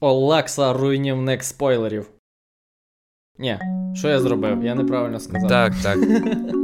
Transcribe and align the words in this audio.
Олекса 0.00 0.72
руйнівник 0.72 1.42
спойлерів. 1.44 2.10
Ні, 3.38 3.58
що 3.94 4.08
я 4.08 4.20
зробив? 4.20 4.64
Я 4.64 4.74
неправильно 4.74 5.20
сказав. 5.20 5.48
Так, 5.48 5.72
так. 5.82 5.98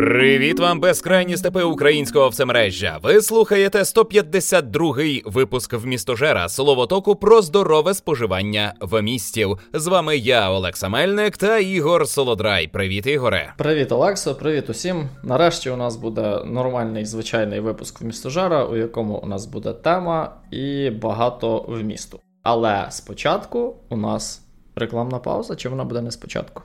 Привіт 0.00 0.60
вам, 0.60 0.80
безкрайні 0.80 1.36
степи 1.36 1.62
українського 1.62 2.28
всемережжя. 2.28 2.98
Ви 3.02 3.20
слухаєте 3.22 3.78
152-й 3.78 5.22
випуск 5.26 5.72
в 5.72 5.86
містожера 5.86 6.48
словотоку 6.48 7.16
про 7.16 7.42
здорове 7.42 7.94
споживання 7.94 8.74
в 8.80 9.02
містів. 9.02 9.58
З 9.72 9.86
вами 9.86 10.16
я, 10.16 10.50
Олекса 10.50 10.88
Мельник 10.88 11.36
та 11.36 11.58
Ігор 11.58 12.08
Солодрай. 12.08 12.68
Привіт, 12.68 13.06
Ігоре. 13.06 13.54
Привіт, 13.58 13.92
Олексо, 13.92 14.34
привіт 14.34 14.70
усім. 14.70 15.08
Нарешті 15.22 15.70
у 15.70 15.76
нас 15.76 15.96
буде 15.96 16.44
нормальний 16.44 17.04
звичайний 17.04 17.60
випуск 17.60 18.00
в 18.00 18.04
містожера, 18.04 18.64
у 18.64 18.76
якому 18.76 19.16
у 19.16 19.26
нас 19.26 19.46
буде 19.46 19.72
тема 19.72 20.36
і 20.50 20.90
багато 20.90 21.64
вмісту. 21.68 22.20
Але 22.42 22.86
спочатку 22.90 23.76
у 23.88 23.96
нас 23.96 24.42
рекламна 24.76 25.18
пауза, 25.18 25.56
чи 25.56 25.68
вона 25.68 25.84
буде 25.84 26.02
не 26.02 26.10
спочатку? 26.10 26.62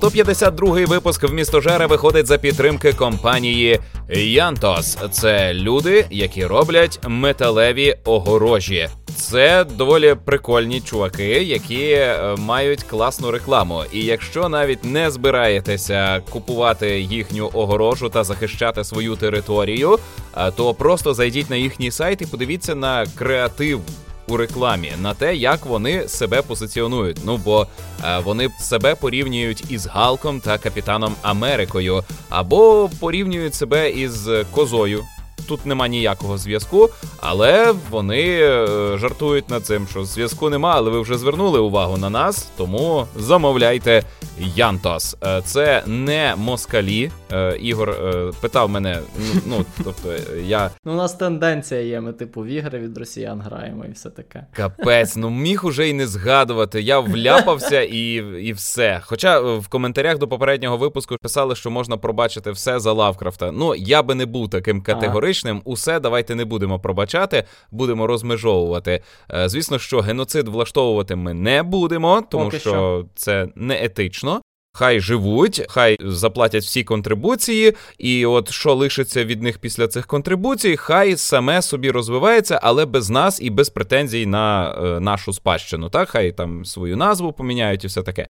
152-й 0.00 0.84
випуск 0.84 1.22
в 1.22 1.32
містожера 1.32 1.86
виходить 1.86 2.26
за 2.26 2.38
підтримки 2.38 2.92
компанії 2.92 3.80
Янтос. 4.10 4.98
Це 5.10 5.54
люди, 5.54 6.06
які 6.10 6.46
роблять 6.46 7.00
металеві 7.06 7.96
огорожі. 8.04 8.88
Це 9.16 9.64
доволі 9.64 10.16
прикольні 10.24 10.80
чуваки, 10.80 11.28
які 11.28 11.90
е, 11.90 12.34
мають 12.38 12.82
класну 12.82 13.30
рекламу. 13.30 13.82
І 13.92 14.04
якщо 14.04 14.48
навіть 14.48 14.84
не 14.84 15.10
збираєтеся 15.10 16.22
купувати 16.30 17.00
їхню 17.00 17.50
огорожу 17.52 18.08
та 18.08 18.24
захищати 18.24 18.84
свою 18.84 19.16
територію, 19.16 19.98
е, 20.36 20.50
то 20.50 20.74
просто 20.74 21.14
зайдіть 21.14 21.50
на 21.50 21.56
їхній 21.56 21.90
сайт 21.90 22.22
і 22.22 22.26
подивіться 22.26 22.74
на 22.74 23.06
креатив 23.14 23.80
у 24.28 24.36
рекламі 24.36 24.92
на 25.02 25.14
те, 25.14 25.36
як 25.36 25.66
вони 25.66 26.08
себе 26.08 26.42
позиціонують. 26.42 27.18
Ну 27.24 27.36
бо 27.36 27.66
е, 28.04 28.18
вони 28.18 28.48
себе 28.60 28.94
порівнюють 28.94 29.70
із 29.70 29.86
Галком 29.86 30.40
та 30.40 30.58
Капітаном 30.58 31.14
Америкою, 31.22 32.04
або 32.28 32.90
порівнюють 33.00 33.54
себе 33.54 33.90
із 33.90 34.28
козою. 34.50 35.04
Тут 35.48 35.66
нема 35.66 35.88
ніякого 35.88 36.38
зв'язку, 36.38 36.90
але 37.20 37.74
вони 37.90 38.40
е, 38.40 38.66
жартують 38.98 39.50
над 39.50 39.66
цим, 39.66 39.86
що 39.86 40.04
зв'язку 40.04 40.50
нема, 40.50 40.72
але 40.76 40.90
ви 40.90 41.00
вже 41.00 41.18
звернули 41.18 41.58
увагу 41.58 41.96
на 41.96 42.10
нас, 42.10 42.48
тому 42.56 43.06
замовляйте 43.16 44.02
Янтос. 44.38 45.16
Е, 45.24 45.42
це 45.44 45.82
не 45.86 46.34
москалі. 46.36 47.10
Е, 47.32 47.56
Ігор 47.60 47.96
питав 48.40 48.70
мене. 48.70 48.98
Ну, 49.18 49.40
ну 49.46 49.64
тобто, 49.84 50.08
я 50.44 50.70
Ну, 50.84 50.92
у 50.92 50.96
нас 50.96 51.14
тенденція 51.14 51.80
є. 51.80 52.00
Ми, 52.00 52.12
типу, 52.12 52.40
в 52.40 52.46
ігри 52.46 52.78
від 52.78 52.98
росіян 52.98 53.40
граємо 53.40 53.84
і 53.84 53.92
все 53.92 54.10
таке. 54.10 54.46
капець, 54.52 55.16
ну 55.16 55.30
міг 55.30 55.66
уже 55.66 55.88
й 55.88 55.92
не 55.92 56.06
згадувати. 56.06 56.80
Я 56.82 57.00
вляпався 57.00 57.82
і, 57.82 58.12
і 58.40 58.52
все. 58.52 59.00
Хоча 59.04 59.40
в 59.40 59.68
коментарях 59.68 60.18
до 60.18 60.28
попереднього 60.28 60.76
випуску 60.76 61.16
писали, 61.22 61.54
що 61.54 61.70
можна 61.70 61.96
пробачити 61.96 62.50
все 62.50 62.80
за 62.80 62.92
Лавкрафта. 62.92 63.52
Ну 63.52 63.74
я 63.74 64.02
би 64.02 64.14
не 64.14 64.26
був 64.26 64.50
таким 64.50 64.82
категоричним. 64.82 65.27
Усе 65.64 66.00
давайте 66.00 66.34
не 66.34 66.44
будемо 66.44 66.80
пробачати, 66.80 67.44
будемо 67.70 68.06
розмежовувати. 68.06 69.02
Е, 69.34 69.48
Звісно, 69.48 69.78
що 69.78 70.00
геноцид 70.00 70.48
влаштовувати 70.48 71.16
ми 71.16 71.34
не 71.34 71.62
будемо, 71.62 72.22
тому 72.30 72.44
Поки 72.44 72.58
що, 72.58 72.70
що. 72.70 73.06
це 73.14 73.48
не 73.54 73.84
етично. 73.84 74.42
Хай 74.72 75.00
живуть, 75.00 75.66
хай 75.68 75.96
заплатять 76.00 76.62
всі 76.62 76.84
контрибуції, 76.84 77.74
і 77.98 78.26
от 78.26 78.50
що 78.50 78.74
лишиться 78.74 79.24
від 79.24 79.42
них 79.42 79.58
після 79.58 79.88
цих 79.88 80.06
контрибуцій, 80.06 80.76
хай 80.76 81.16
саме 81.16 81.62
собі 81.62 81.90
розвивається, 81.90 82.60
але 82.62 82.86
без 82.86 83.10
нас 83.10 83.42
і 83.42 83.50
без 83.50 83.70
претензій 83.70 84.26
на 84.26 84.74
е, 84.74 85.00
нашу 85.00 85.32
спадщину. 85.32 85.90
Так, 85.90 86.08
хай 86.08 86.32
там 86.32 86.64
свою 86.64 86.96
назву 86.96 87.32
поміняють 87.32 87.84
і 87.84 87.86
все 87.86 88.02
таке. 88.02 88.27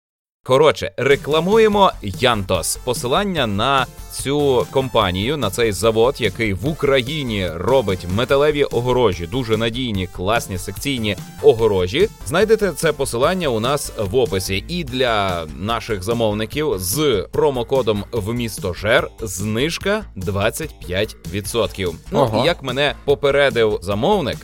Коротше, 0.49 0.93
рекламуємо 0.97 1.93
Янтос. 2.03 2.77
Посилання 2.77 3.47
на 3.47 3.87
цю 4.13 4.67
компанію, 4.71 5.37
на 5.37 5.51
цей 5.51 5.73
завод, 5.73 6.15
який 6.19 6.53
в 6.53 6.67
Україні 6.69 7.51
робить 7.55 8.07
металеві 8.15 8.65
огорожі, 8.65 9.27
дуже 9.27 9.57
надійні, 9.57 10.07
класні 10.07 10.59
секційні 10.59 11.17
огорожі. 11.43 12.09
Знайдете 12.27 12.73
це 12.73 12.93
посилання 12.93 13.49
у 13.49 13.61
нас 13.61 13.93
в 13.99 14.17
описі. 14.17 14.65
І 14.69 14.85
для 14.85 15.47
наших 15.59 16.03
замовників 16.03 16.75
з 16.77 17.27
промокодом 17.33 18.05
в 18.13 18.35
місто 18.35 18.75
Жер 18.75 19.11
знижка 19.21 20.05
25%. 20.17 21.93
Ну 22.11 22.19
Ого. 22.19 22.43
і 22.43 22.47
як 22.47 22.63
мене 22.63 22.95
попередив 23.05 23.79
замовник. 23.83 24.37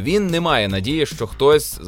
Він 0.00 0.26
не 0.26 0.40
має 0.40 0.68
надії, 0.68 1.06
що 1.06 1.26
хтось, 1.26 1.80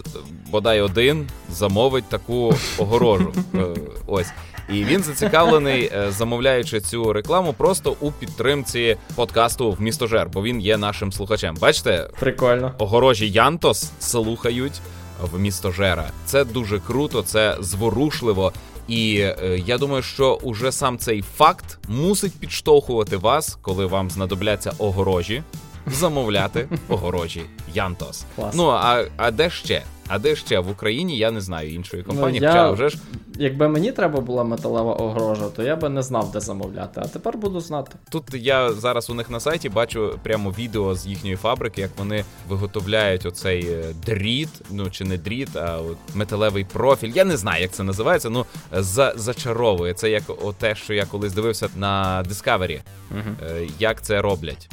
бодай 0.51 0.81
один, 0.81 1.29
замовить 1.51 2.05
таку 2.05 2.55
огорожу. 2.79 3.33
Е, 3.55 3.65
Ось. 4.07 4.29
І 4.69 4.85
він 4.85 5.03
зацікавлений, 5.03 5.91
е, 5.95 6.11
замовляючи 6.11 6.81
цю 6.81 7.13
рекламу, 7.13 7.53
просто 7.53 7.97
у 8.01 8.11
підтримці 8.11 8.97
подкасту 9.15 9.73
в 9.73 9.81
містожер, 9.81 10.29
бо 10.33 10.43
він 10.43 10.61
є 10.61 10.77
нашим 10.77 11.13
слухачем. 11.13 11.57
Бачите, 11.61 12.09
Прикольно. 12.21 12.73
огорожі 12.79 13.31
Янтос 13.31 13.91
слухають 14.01 14.81
в 15.23 15.39
містожера. 15.39 16.11
Це 16.27 16.45
дуже 16.45 16.79
круто, 16.79 17.23
це 17.23 17.57
зворушливо. 17.61 18.53
І 18.89 19.17
е, 19.21 19.63
я 19.67 19.79
думаю, 19.79 20.03
що 20.03 20.39
уже 20.43 20.73
сам 20.73 20.99
цей 20.99 21.23
факт 21.37 21.79
мусить 21.89 22.33
підштовхувати 22.41 23.17
вас, 23.17 23.59
коли 23.63 23.87
вам 23.87 24.11
знадобляться 24.11 24.73
огорожі, 24.79 25.43
замовляти 25.87 26.69
огорожі 26.89 27.43
Янтос. 27.75 28.25
Клас. 28.37 28.55
Ну 28.55 28.69
а, 28.69 29.05
а 29.17 29.31
де 29.31 29.51
ще? 29.51 29.83
А 30.09 30.19
де 30.19 30.37
ще 30.37 30.59
в 30.61 30.71
Україні? 30.71 31.19
Я 31.19 31.31
не 31.31 31.41
знаю 31.41 31.75
іншої 31.75 32.03
компанії. 32.03 32.41
Ну, 32.41 32.47
я- 32.47 32.53
Хоча 32.53 32.71
вже 32.71 32.89
ж 32.89 32.99
Якби 33.39 33.69
мені 33.69 33.93
треба 33.93 34.21
була 34.21 34.45
металева 34.45 34.93
огорожа, 34.95 35.49
то 35.49 35.63
я 35.63 35.77
би 35.77 35.89
не 35.89 36.03
знав, 36.03 36.33
де 36.33 36.41
замовляти, 36.41 37.01
а 37.05 37.09
тепер 37.09 37.37
буду 37.39 37.61
знати. 37.61 37.93
Тут 38.11 38.25
я 38.35 38.73
зараз 38.73 39.11
у 39.11 39.15
них 39.15 39.31
на 39.31 39.41
сайті 39.41 39.69
бачу 39.69 40.19
прямо 40.23 40.51
відео 40.51 40.95
з 40.95 41.07
їхньої 41.07 41.37
фабрики, 41.37 41.81
як 41.81 41.91
вони 41.97 42.25
виготовляють 42.49 43.27
оцей 43.27 43.67
е, 43.71 43.85
дріт, 44.07 44.49
ну 44.71 44.91
чи 44.91 45.05
не 45.05 45.17
дріт, 45.19 45.57
а 45.57 45.79
от 45.79 45.97
металевий 46.15 46.65
профіль. 46.65 47.13
Я 47.15 47.25
не 47.25 47.37
знаю, 47.37 47.63
як 47.63 47.71
це 47.71 47.83
називається. 47.83 48.31
Ну 48.31 48.47
за, 48.73 49.13
зачаровує. 49.17 49.95
Це 49.95 50.11
як 50.11 50.23
те, 50.59 50.75
що 50.75 50.95
я 50.95 51.05
колись 51.05 51.33
дивився 51.33 51.69
на 51.77 52.23
Discovery, 52.29 52.81
Угу. 53.11 53.57
як 53.79 54.03
це 54.03 54.23
роблять. 54.23 54.69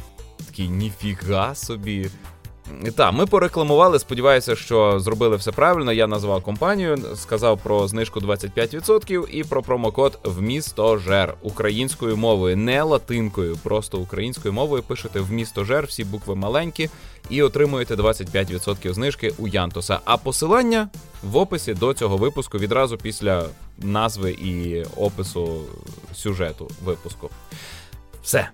Такий 0.52 0.70
ніфіга 0.70 1.56
собі. 1.56 2.10
Так, 2.96 3.14
ми 3.14 3.26
порекламували. 3.26 4.00
Сподіваюся, 4.00 4.56
що 4.56 5.00
зробили 5.00 5.36
все 5.36 5.52
правильно. 5.52 5.94
Я 5.94 6.08
назвав 6.08 6.44
компанію, 6.44 7.00
сказав 7.16 7.60
про 7.60 7.88
знижку 7.88 8.20
25% 8.20 9.28
і 9.28 9.44
про 9.44 9.64
промокод 9.64 10.20
«Вмістожер» 10.24 11.36
українською 11.42 12.18
мовою, 12.18 12.58
не 12.58 12.84
латинкою, 12.84 13.58
просто 13.64 13.98
українською 13.98 14.54
мовою. 14.54 14.84
Пишете 14.84 15.20
«Вмістожер», 15.20 15.86
всі 15.86 16.04
букви 16.04 16.36
маленькі, 16.36 16.90
і 17.30 17.42
отримуєте 17.42 17.96
25% 17.96 18.94
знижки 18.94 19.34
у 19.38 19.48
Янтоса. 19.48 20.00
А 20.06 20.18
посилання 20.18 20.90
в 21.24 21.38
описі 21.38 21.74
до 21.74 21.94
цього 21.94 22.18
випуску 22.18 22.58
відразу 22.58 22.98
після 22.98 23.46
назви 23.78 24.32
і 24.32 24.84
опису 24.98 25.62
сюжету 26.14 26.72
випуску. 26.84 27.30
Все. 28.24 28.50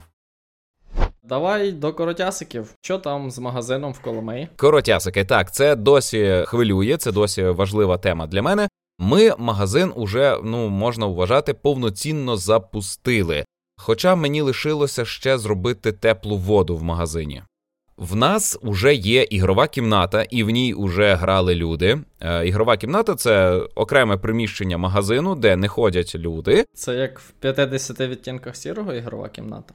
Давай 1.29 1.71
до 1.71 1.93
коротясиків. 1.93 2.73
Що 2.81 2.97
там 2.97 3.31
з 3.31 3.39
магазином 3.39 3.93
в 3.93 3.99
Коломиї? 3.99 4.47
Коротясики, 4.55 5.25
так, 5.25 5.53
це 5.53 5.75
досі 5.75 6.43
хвилює, 6.47 6.97
це 6.97 7.11
досі 7.11 7.43
важлива 7.43 7.97
тема 7.97 8.27
для 8.27 8.41
мене. 8.41 8.67
Ми 8.99 9.33
магазин 9.37 9.91
уже 9.95 10.39
ну 10.43 10.69
можна 10.69 11.05
вважати 11.05 11.53
повноцінно 11.53 12.37
запустили. 12.37 13.45
Хоча 13.77 14.15
мені 14.15 14.41
лишилося 14.41 15.05
ще 15.05 15.37
зробити 15.37 15.91
теплу 15.91 16.37
воду 16.37 16.77
в 16.77 16.83
магазині. 16.83 17.43
В 17.97 18.15
нас 18.15 18.59
уже 18.61 18.95
є 18.95 19.23
ігрова 19.23 19.67
кімната, 19.67 20.23
і 20.23 20.43
в 20.43 20.49
ній 20.49 20.73
уже 20.73 21.13
грали 21.13 21.55
люди. 21.55 21.99
Е, 22.21 22.47
ігрова 22.47 22.77
кімната 22.77 23.15
це 23.15 23.61
окреме 23.75 24.17
приміщення 24.17 24.77
магазину, 24.77 25.35
де 25.35 25.55
не 25.55 25.67
ходять 25.67 26.15
люди. 26.15 26.65
Це 26.73 26.95
як 26.95 27.19
в 27.19 27.31
50 27.31 27.99
відтінках 27.99 28.55
сірого 28.55 28.93
ігрова 28.93 29.29
кімната. 29.29 29.73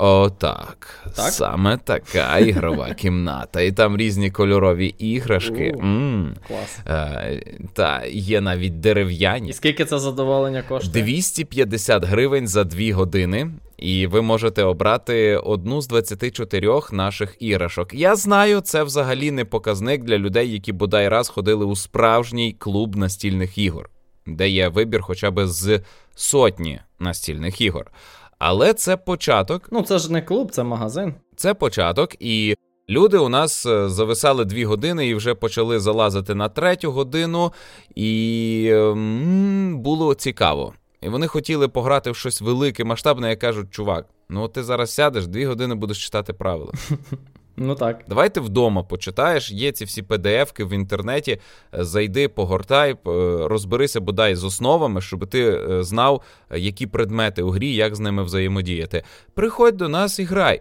О, 0.00 0.30
так. 0.30 1.00
Так? 1.16 1.32
Саме 1.32 1.76
така 1.76 2.38
ігрова 2.38 2.94
кімната. 2.94 3.60
І 3.60 3.72
там 3.72 3.96
різні 3.96 4.30
кольорові 4.30 4.86
іграшки. 4.86 5.72
У. 5.76 5.80
М. 5.80 6.36
Клас. 6.48 6.78
Е, 6.86 7.42
Та 7.72 8.04
є 8.06 8.40
навіть 8.40 8.80
дерев'яні. 8.80 9.48
І 9.48 9.52
скільки 9.52 9.84
це 9.84 9.98
задоволення 9.98 10.62
коштує? 10.62 11.04
250 11.04 12.04
гривень 12.04 12.48
за 12.48 12.64
2 12.64 12.94
години. 12.94 13.50
І 13.78 14.06
ви 14.06 14.22
можете 14.22 14.62
обрати 14.62 15.36
одну 15.36 15.80
з 15.80 15.86
24 15.88 16.80
наших 16.92 17.36
іграшок. 17.40 17.94
Я 17.94 18.16
знаю, 18.16 18.60
це 18.60 18.82
взагалі 18.82 19.30
не 19.30 19.44
показник 19.44 20.04
для 20.04 20.18
людей, 20.18 20.52
які 20.52 20.72
бодай 20.72 21.08
раз 21.08 21.28
ходили 21.28 21.64
у 21.64 21.76
справжній 21.76 22.52
клуб 22.52 22.96
настільних 22.96 23.58
ігор, 23.58 23.90
де 24.26 24.48
є 24.48 24.68
вибір 24.68 25.02
хоча 25.02 25.30
б 25.30 25.46
з 25.46 25.80
сотні 26.14 26.80
настільних 26.98 27.60
ігор. 27.60 27.90
Але 28.38 28.74
це 28.74 28.96
початок, 28.96 29.68
Ну, 29.72 29.82
це 29.82 29.98
ж 29.98 30.12
не 30.12 30.22
клуб, 30.22 30.50
це 30.52 30.62
магазин. 30.64 31.14
це 31.36 31.54
початок, 31.54 32.10
і 32.20 32.54
Люди 32.90 33.18
у 33.18 33.28
нас 33.28 33.66
е, 33.66 33.88
зависали 33.88 34.44
дві 34.44 34.64
години 34.64 35.06
і 35.08 35.14
вже 35.14 35.34
почали 35.34 35.80
залазити 35.80 36.34
на 36.34 36.48
третю 36.48 36.92
годину, 36.92 37.52
і 37.94 38.70
м- 38.72 39.78
було 39.78 40.14
цікаво. 40.14 40.72
І 41.02 41.08
вони 41.08 41.26
хотіли 41.26 41.68
пограти 41.68 42.10
в 42.10 42.16
щось 42.16 42.40
велике, 42.40 42.84
масштабне, 42.84 43.32
і 43.32 43.36
кажуть, 43.36 43.70
чувак, 43.70 44.06
ну 44.28 44.48
ти 44.48 44.62
зараз 44.62 44.90
сядеш, 44.94 45.26
дві 45.26 45.46
години 45.46 45.74
будеш 45.74 46.04
читати 46.04 46.32
правила. 46.32 46.72
Ну 47.60 47.74
так. 47.74 48.04
Давайте 48.08 48.40
вдома 48.40 48.82
почитаєш, 48.82 49.50
є 49.50 49.72
ці 49.72 49.84
всі 49.84 50.02
PDF-ки 50.02 50.64
в 50.64 50.72
інтернеті, 50.72 51.40
е, 51.74 51.84
зайди, 51.84 52.28
погортай, 52.28 52.96
розберися 53.44 54.00
бодай 54.00 54.34
з 54.34 54.44
основами, 54.44 55.00
щоб 55.00 55.26
ти 55.26 55.50
е, 55.50 55.82
знав, 55.82 56.22
які 56.50 56.86
предмети 56.86 57.42
у 57.42 57.50
грі, 57.50 57.74
як 57.74 57.96
з 57.96 58.00
ними 58.00 58.22
взаємодіяти. 58.22 59.02
Приходь 59.34 59.76
до 59.76 59.88
нас 59.88 60.18
і 60.18 60.24
грай. 60.24 60.60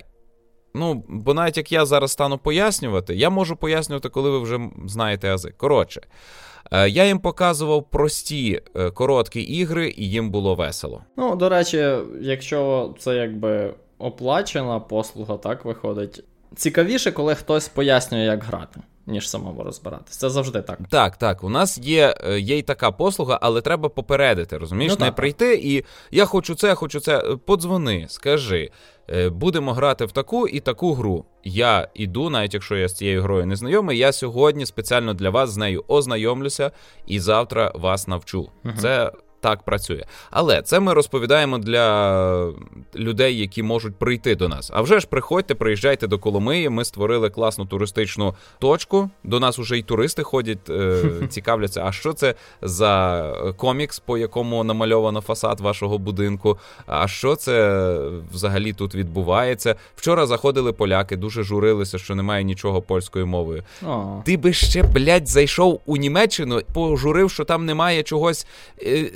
Ну, 0.73 1.03
бо 1.09 1.33
навіть 1.33 1.57
як 1.57 1.71
я 1.71 1.85
зараз 1.85 2.11
стану 2.11 2.37
пояснювати, 2.37 3.15
я 3.15 3.29
можу 3.29 3.55
пояснювати, 3.55 4.09
коли 4.09 4.29
ви 4.29 4.39
вже 4.39 4.59
знаєте 4.85 5.33
ази. 5.33 5.53
Коротше, 5.57 6.01
е, 6.71 6.89
я 6.89 7.05
їм 7.05 7.19
показував 7.19 7.89
прості 7.89 8.61
короткі 8.93 9.41
ігри, 9.41 9.93
і 9.97 10.09
їм 10.09 10.31
було 10.31 10.55
весело. 10.55 11.03
Ну, 11.17 11.35
до 11.35 11.49
речі, 11.49 11.97
якщо 12.21 12.93
це 12.99 13.15
якби 13.15 13.73
оплачена 13.99 14.79
послуга, 14.79 15.37
так 15.37 15.65
виходить 15.65 16.23
цікавіше, 16.55 17.11
коли 17.11 17.35
хтось 17.35 17.67
пояснює, 17.67 18.23
як 18.23 18.43
грати. 18.43 18.79
Ніж 19.09 19.29
самому 19.29 19.63
розбиратися. 19.63 20.19
Це 20.19 20.29
завжди 20.29 20.61
так. 20.61 20.79
Так, 20.89 21.17
так. 21.17 21.43
У 21.43 21.49
нас 21.49 21.77
є 21.77 22.15
е, 22.27 22.39
є 22.39 22.57
й 22.57 22.61
така 22.61 22.91
послуга, 22.91 23.39
але 23.41 23.61
треба 23.61 23.89
попередити, 23.89 24.57
розумієш? 24.57 24.93
Ну, 24.99 25.05
Не 25.05 25.11
прийти 25.11 25.55
і 25.63 25.83
я 26.11 26.25
хочу 26.25 26.55
це, 26.55 26.75
хочу 26.75 26.99
це. 26.99 27.17
Е, 27.17 27.37
подзвони, 27.45 28.05
скажи, 28.09 28.71
е, 29.09 29.29
будемо 29.29 29.73
грати 29.73 30.05
в 30.05 30.11
таку 30.11 30.47
і 30.47 30.59
таку 30.59 30.93
гру. 30.93 31.25
Я 31.43 31.87
іду, 31.93 32.29
навіть 32.29 32.53
якщо 32.53 32.75
я 32.75 32.87
з 32.87 32.93
цією 32.93 33.21
грою 33.21 33.45
не 33.45 33.55
знайомий, 33.55 33.97
я 33.97 34.11
сьогодні 34.11 34.65
спеціально 34.65 35.13
для 35.13 35.29
вас 35.29 35.49
з 35.49 35.57
нею 35.57 35.83
ознайомлюся 35.87 36.71
і 37.07 37.19
завтра 37.19 37.71
вас 37.75 38.07
навчу. 38.07 38.49
Угу. 38.65 38.73
Це 38.79 39.11
так 39.47 39.63
працює. 39.63 40.03
Але 40.31 40.61
це 40.61 40.79
ми 40.79 40.93
розповідаємо 40.93 41.57
для 41.57 42.53
людей, 42.95 43.39
які 43.39 43.63
можуть 43.63 43.95
прийти 43.95 44.35
до 44.35 44.47
нас. 44.47 44.71
А 44.73 44.81
вже 44.81 44.99
ж 44.99 45.07
приходьте, 45.07 45.55
приїжджайте 45.55 46.07
до 46.07 46.19
Коломиї. 46.19 46.69
Ми 46.69 46.85
створили 46.85 47.29
класну 47.29 47.65
туристичну 47.65 48.35
точку. 48.59 49.09
До 49.23 49.39
нас 49.39 49.59
вже 49.59 49.77
й 49.77 49.81
туристи 49.81 50.23
ходять, 50.23 50.69
е, 50.69 51.03
цікавляться. 51.29 51.83
А 51.85 51.91
що 51.91 52.13
це 52.13 52.35
за 52.61 53.23
комікс, 53.57 53.99
по 53.99 54.17
якому 54.17 54.63
намальовано 54.63 55.21
фасад 55.21 55.59
вашого 55.59 55.97
будинку? 55.97 56.57
А 56.85 57.07
що 57.07 57.35
це 57.35 57.97
взагалі 58.33 58.73
тут 58.73 58.95
відбувається? 58.95 59.75
Вчора 59.95 60.25
заходили 60.25 60.73
поляки, 60.73 61.17
дуже 61.17 61.43
журилися, 61.43 61.97
що 61.97 62.15
немає 62.15 62.43
нічого 62.43 62.81
польською 62.81 63.27
мовою. 63.27 63.63
О. 63.85 64.21
Ти 64.25 64.37
би 64.37 64.53
ще, 64.53 64.83
блядь, 64.83 65.27
зайшов 65.27 65.81
у 65.85 65.97
Німеччину, 65.97 66.61
пожурив, 66.73 67.31
що 67.31 67.45
там 67.45 67.65
немає 67.65 68.03
чогось. 68.03 68.47
Е, 68.83 69.11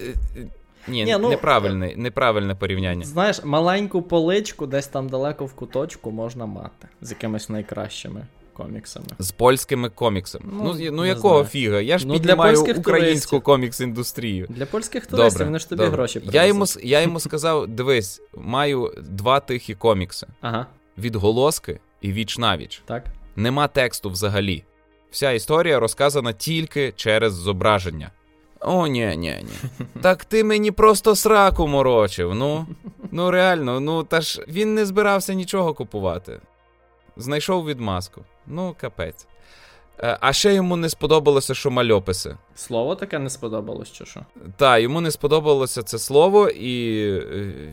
ні, 0.87 1.03
Ні 1.05 1.17
ну, 1.19 1.29
неправильне, 1.29 1.93
неправильне 1.95 2.55
порівняння. 2.55 3.05
Знаєш, 3.05 3.43
маленьку 3.43 4.01
поличку 4.01 4.67
десь 4.67 4.87
там 4.87 5.09
далеко 5.09 5.45
в 5.45 5.53
куточку 5.53 6.11
можна 6.11 6.45
мати 6.45 6.87
з 7.01 7.09
якимись 7.09 7.49
найкращими 7.49 8.25
коміксами. 8.53 9.05
З 9.19 9.31
польськими 9.31 9.89
коміксами. 9.89 10.45
Ну, 10.53 10.75
ну, 10.79 10.91
ну 10.91 11.05
якого 11.05 11.33
знаю. 11.33 11.45
фіга? 11.45 11.81
Я 11.81 11.97
ж 11.97 12.07
ну, 12.07 12.13
піднімаю 12.13 12.61
українську 12.77 13.37
комікс-індустрію. 13.37 14.45
Для 14.49 14.65
польських 14.65 15.05
туристів 15.05 15.31
добре, 15.31 15.45
вони 15.45 15.59
ж 15.59 15.69
тобі 15.69 15.79
добре. 15.83 15.97
гроші 15.97 16.19
привезуть. 16.19 16.35
Я 16.35 16.45
йому 16.45 16.65
я 16.83 17.01
йому 17.01 17.19
сказав: 17.19 17.67
дивись, 17.75 18.21
маю 18.37 18.93
два 19.01 19.39
тихі 19.39 19.75
комікси: 19.75 20.27
ага. 20.41 20.65
відголоски 20.97 21.79
і 22.01 22.11
віч 22.11 22.37
навіч. 22.37 22.81
Так. 22.85 23.03
Нема 23.35 23.67
тексту 23.67 24.09
взагалі. 24.09 24.63
Вся 25.11 25.31
історія 25.31 25.79
розказана 25.79 26.33
тільки 26.33 26.93
через 26.95 27.33
зображення. 27.33 28.11
О, 28.61 28.87
ні, 28.87 29.05
ні, 29.17 29.37
ні. 29.43 29.69
Так 30.01 30.25
ти 30.25 30.43
мені 30.43 30.71
просто 30.71 31.15
сраку 31.15 31.67
морочив. 31.67 32.35
Ну, 32.35 32.65
ну 33.11 33.31
реально, 33.31 33.79
ну 33.79 34.03
та 34.03 34.21
ж 34.21 34.45
він 34.47 34.75
не 34.75 34.85
збирався 34.85 35.33
нічого 35.33 35.73
купувати. 35.73 36.39
Знайшов 37.17 37.65
відмазку. 37.65 38.21
Ну, 38.47 38.75
капець. 38.81 39.27
Е, 40.03 40.17
а 40.21 40.33
ще 40.33 40.53
йому 40.53 40.75
не 40.75 40.89
сподобалося, 40.89 41.53
що 41.53 41.71
мальописи. 41.71 42.37
Слово 42.55 42.95
таке 42.95 43.19
не 43.19 43.29
сподобалось, 43.29 43.91
чи 43.91 44.05
що? 44.05 44.19
Так, 44.57 44.81
йому 44.81 45.01
не 45.01 45.11
сподобалося 45.11 45.83
це 45.83 45.99
слово, 45.99 46.49
і 46.49 47.03
е, 47.09 47.21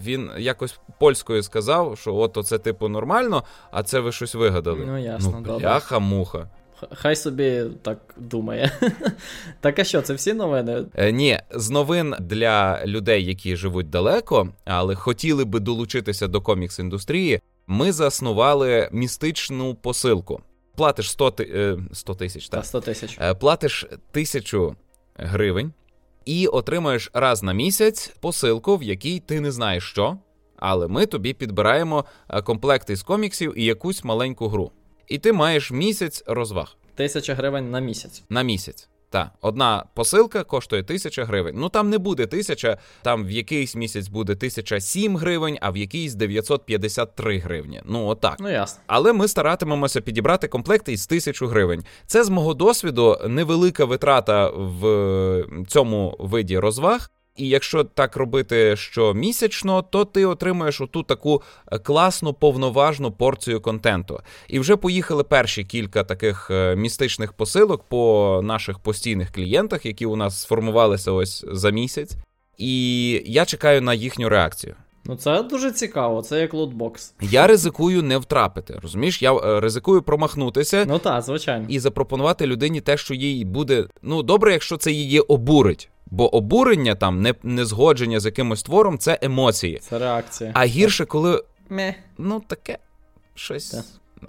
він 0.02 0.30
якось 0.38 0.78
польською 0.98 1.42
сказав, 1.42 1.98
що 1.98 2.14
от 2.14 2.36
оце 2.36 2.58
типу 2.58 2.88
нормально, 2.88 3.44
а 3.70 3.82
це 3.82 4.00
ви 4.00 4.12
щось 4.12 4.34
вигадали. 4.34 4.84
Ну, 4.86 4.98
ясно, 4.98 5.32
ну, 5.34 5.40
добре. 5.40 5.68
Бляха-муха. 5.68 6.50
Хай 6.92 7.16
собі 7.16 7.64
так 7.82 7.98
думає. 8.16 8.72
Так 9.60 9.78
а 9.78 9.84
що, 9.84 10.02
це 10.02 10.14
всі 10.14 10.32
новини? 10.34 10.84
Е, 10.94 11.12
ні, 11.12 11.38
з 11.50 11.70
новин 11.70 12.14
для 12.20 12.86
людей, 12.86 13.24
які 13.24 13.56
живуть 13.56 13.90
далеко, 13.90 14.48
але 14.64 14.94
хотіли 14.94 15.44
би 15.44 15.60
долучитися 15.60 16.28
до 16.28 16.40
комікс-індустрії. 16.40 17.40
Ми 17.66 17.92
заснували 17.92 18.88
містичну 18.92 19.74
посилку. 19.74 20.40
Платиш 20.76 21.10
100 21.10 21.34
е, 21.40 21.76
100 21.92 22.14
тисяч, 22.14 22.48
так? 22.48 22.66
100 22.66 22.80
тисяч. 22.80 23.18
Е, 23.20 23.34
платиш 23.34 23.86
тисячу 24.10 24.76
гривень 25.16 25.72
і 26.24 26.46
отримаєш 26.46 27.10
раз 27.14 27.42
на 27.42 27.52
місяць 27.52 28.08
посилку, 28.20 28.76
в 28.76 28.82
якій 28.82 29.20
ти 29.20 29.40
не 29.40 29.52
знаєш 29.52 29.84
що. 29.84 30.18
Але 30.56 30.88
ми 30.88 31.06
тобі 31.06 31.32
підбираємо 31.32 32.04
е, 32.28 32.42
комплекти 32.42 32.96
з 32.96 33.02
коміксів 33.02 33.58
і 33.58 33.64
якусь 33.64 34.04
маленьку 34.04 34.48
гру 34.48 34.72
і 35.08 35.18
ти 35.18 35.32
маєш 35.32 35.70
місяць 35.70 36.24
розваг. 36.26 36.76
Тисяча 36.94 37.34
гривень 37.34 37.70
на 37.70 37.80
місяць. 37.80 38.22
На 38.28 38.42
місяць. 38.42 38.88
Так, 39.10 39.30
одна 39.40 39.84
посилка 39.94 40.44
коштує 40.44 40.82
тисяча 40.82 41.24
гривень. 41.24 41.54
Ну 41.58 41.68
там 41.68 41.90
не 41.90 41.98
буде 41.98 42.26
тисяча, 42.26 42.78
там 43.02 43.26
в 43.26 43.30
якийсь 43.30 43.76
місяць 43.76 44.08
буде 44.08 44.34
тисяча 44.34 44.80
сім 44.80 45.16
гривень, 45.16 45.58
а 45.60 45.70
в 45.70 45.76
якийсь 45.76 46.14
953 46.14 47.38
гривні. 47.38 47.82
Ну 47.84 48.06
отак. 48.06 48.36
Ну 48.40 48.50
ясно. 48.50 48.80
Але 48.86 49.12
ми 49.12 49.28
старатимемося 49.28 50.00
підібрати 50.00 50.48
комплекти 50.48 50.92
із 50.92 51.06
тисячу 51.06 51.46
гривень. 51.46 51.84
Це 52.06 52.24
з 52.24 52.28
мого 52.28 52.54
досвіду 52.54 53.16
невелика 53.28 53.84
витрата 53.84 54.48
в 54.50 55.44
цьому 55.68 56.16
виді 56.18 56.58
розваг. 56.58 57.10
І 57.38 57.48
якщо 57.48 57.84
так 57.84 58.16
робити 58.16 58.76
щомісячно, 58.76 59.82
то 59.82 60.04
ти 60.04 60.24
отримуєш 60.24 60.80
оту 60.80 61.02
таку 61.02 61.42
е, 61.72 61.78
класну 61.78 62.32
повноважну 62.32 63.12
порцію 63.12 63.60
контенту. 63.60 64.20
І 64.48 64.58
вже 64.58 64.76
поїхали 64.76 65.24
перші 65.24 65.64
кілька 65.64 66.04
таких 66.04 66.50
е, 66.50 66.76
містичних 66.76 67.32
посилок 67.32 67.84
по 67.88 68.40
наших 68.44 68.78
постійних 68.78 69.32
клієнтах, 69.32 69.86
які 69.86 70.06
у 70.06 70.16
нас 70.16 70.42
сформувалися 70.42 71.12
ось 71.12 71.44
за 71.52 71.70
місяць. 71.70 72.16
І 72.58 73.10
я 73.26 73.44
чекаю 73.44 73.82
на 73.82 73.94
їхню 73.94 74.28
реакцію. 74.28 74.74
Ну, 75.04 75.16
це 75.16 75.42
дуже 75.42 75.72
цікаво, 75.72 76.22
це 76.22 76.40
як 76.40 76.54
лутбокс. 76.54 77.14
Я 77.20 77.46
ризикую 77.46 78.02
не 78.02 78.18
втрапити. 78.18 78.78
Розумієш, 78.82 79.22
я 79.22 79.34
е, 79.34 79.60
ризикую 79.60 80.02
промахнутися 80.02 80.84
ну 80.88 80.98
так, 80.98 81.22
звичайно. 81.22 81.66
і 81.68 81.78
запропонувати 81.78 82.46
людині 82.46 82.80
те, 82.80 82.96
що 82.96 83.14
їй 83.14 83.44
буде. 83.44 83.86
Ну, 84.02 84.22
добре, 84.22 84.52
якщо 84.52 84.76
це 84.76 84.92
її 84.92 85.20
обурить. 85.20 85.90
Бо 86.10 86.34
обурення 86.34 86.94
там, 86.94 87.22
не, 87.22 87.34
незгодження 87.42 88.20
з 88.20 88.24
якимось 88.24 88.62
твором 88.62 88.98
це 88.98 89.18
емоції. 89.22 89.78
Це 89.78 89.98
реакція. 89.98 90.50
А 90.54 90.64
гірше, 90.64 91.04
коли. 91.04 91.44
Ме. 91.68 91.94
Ну, 92.18 92.42
таке 92.46 92.78
щось. 93.34 93.70
Так. 93.70 93.84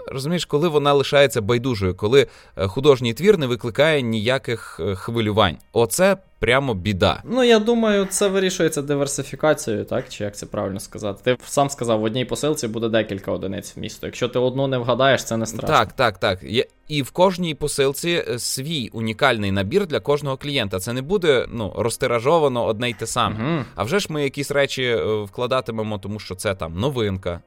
Розумієш, 0.07 0.45
коли 0.45 0.67
вона 0.67 0.93
лишається 0.93 1.41
байдужою, 1.41 1.95
коли 1.95 2.27
е, 2.57 2.67
художній 2.67 3.13
твір 3.13 3.37
не 3.37 3.47
викликає 3.47 4.01
ніяких 4.01 4.79
е, 4.79 4.95
хвилювань. 4.95 5.57
Оце 5.73 6.17
прямо 6.39 6.73
біда. 6.73 7.21
Ну 7.25 7.43
я 7.43 7.59
думаю, 7.59 8.05
це 8.05 8.27
вирішується 8.27 8.81
диверсифікацією, 8.81 9.85
так 9.85 10.09
чи 10.09 10.23
як 10.23 10.35
це 10.35 10.45
правильно 10.45 10.79
сказати? 10.79 11.19
Ти 11.23 11.37
сам 11.45 11.69
сказав, 11.69 11.99
в 11.99 12.03
одній 12.03 12.25
посилці 12.25 12.67
буде 12.67 12.89
декілька 12.89 13.31
одиниць 13.31 13.77
в 13.77 13.79
місто. 13.79 14.07
Якщо 14.07 14.27
ти 14.27 14.39
одну 14.39 14.67
не 14.67 14.77
вгадаєш, 14.77 15.23
це 15.23 15.37
не 15.37 15.45
страшно. 15.45 15.75
Так, 15.75 15.93
так, 15.93 16.17
так. 16.17 16.39
І 16.87 17.01
в 17.01 17.11
кожній 17.11 17.55
посилці 17.55 18.23
е, 18.27 18.39
свій 18.39 18.89
унікальний 18.93 19.51
набір 19.51 19.87
для 19.87 19.99
кожного 19.99 20.37
клієнта. 20.37 20.79
Це 20.79 20.93
не 20.93 21.01
буде 21.01 21.45
ну 21.51 21.73
розтиражовано 21.77 22.65
одне 22.65 22.89
й 22.89 22.93
те 22.93 23.07
саме. 23.07 23.35
Угу. 23.35 23.65
А 23.75 23.83
вже 23.83 23.99
ж 23.99 24.07
ми 24.09 24.23
якісь 24.23 24.51
речі 24.51 24.97
вкладатимемо, 25.25 25.97
тому 25.97 26.19
що 26.19 26.35
це 26.35 26.55
там 26.55 26.79
новинка. 26.79 27.41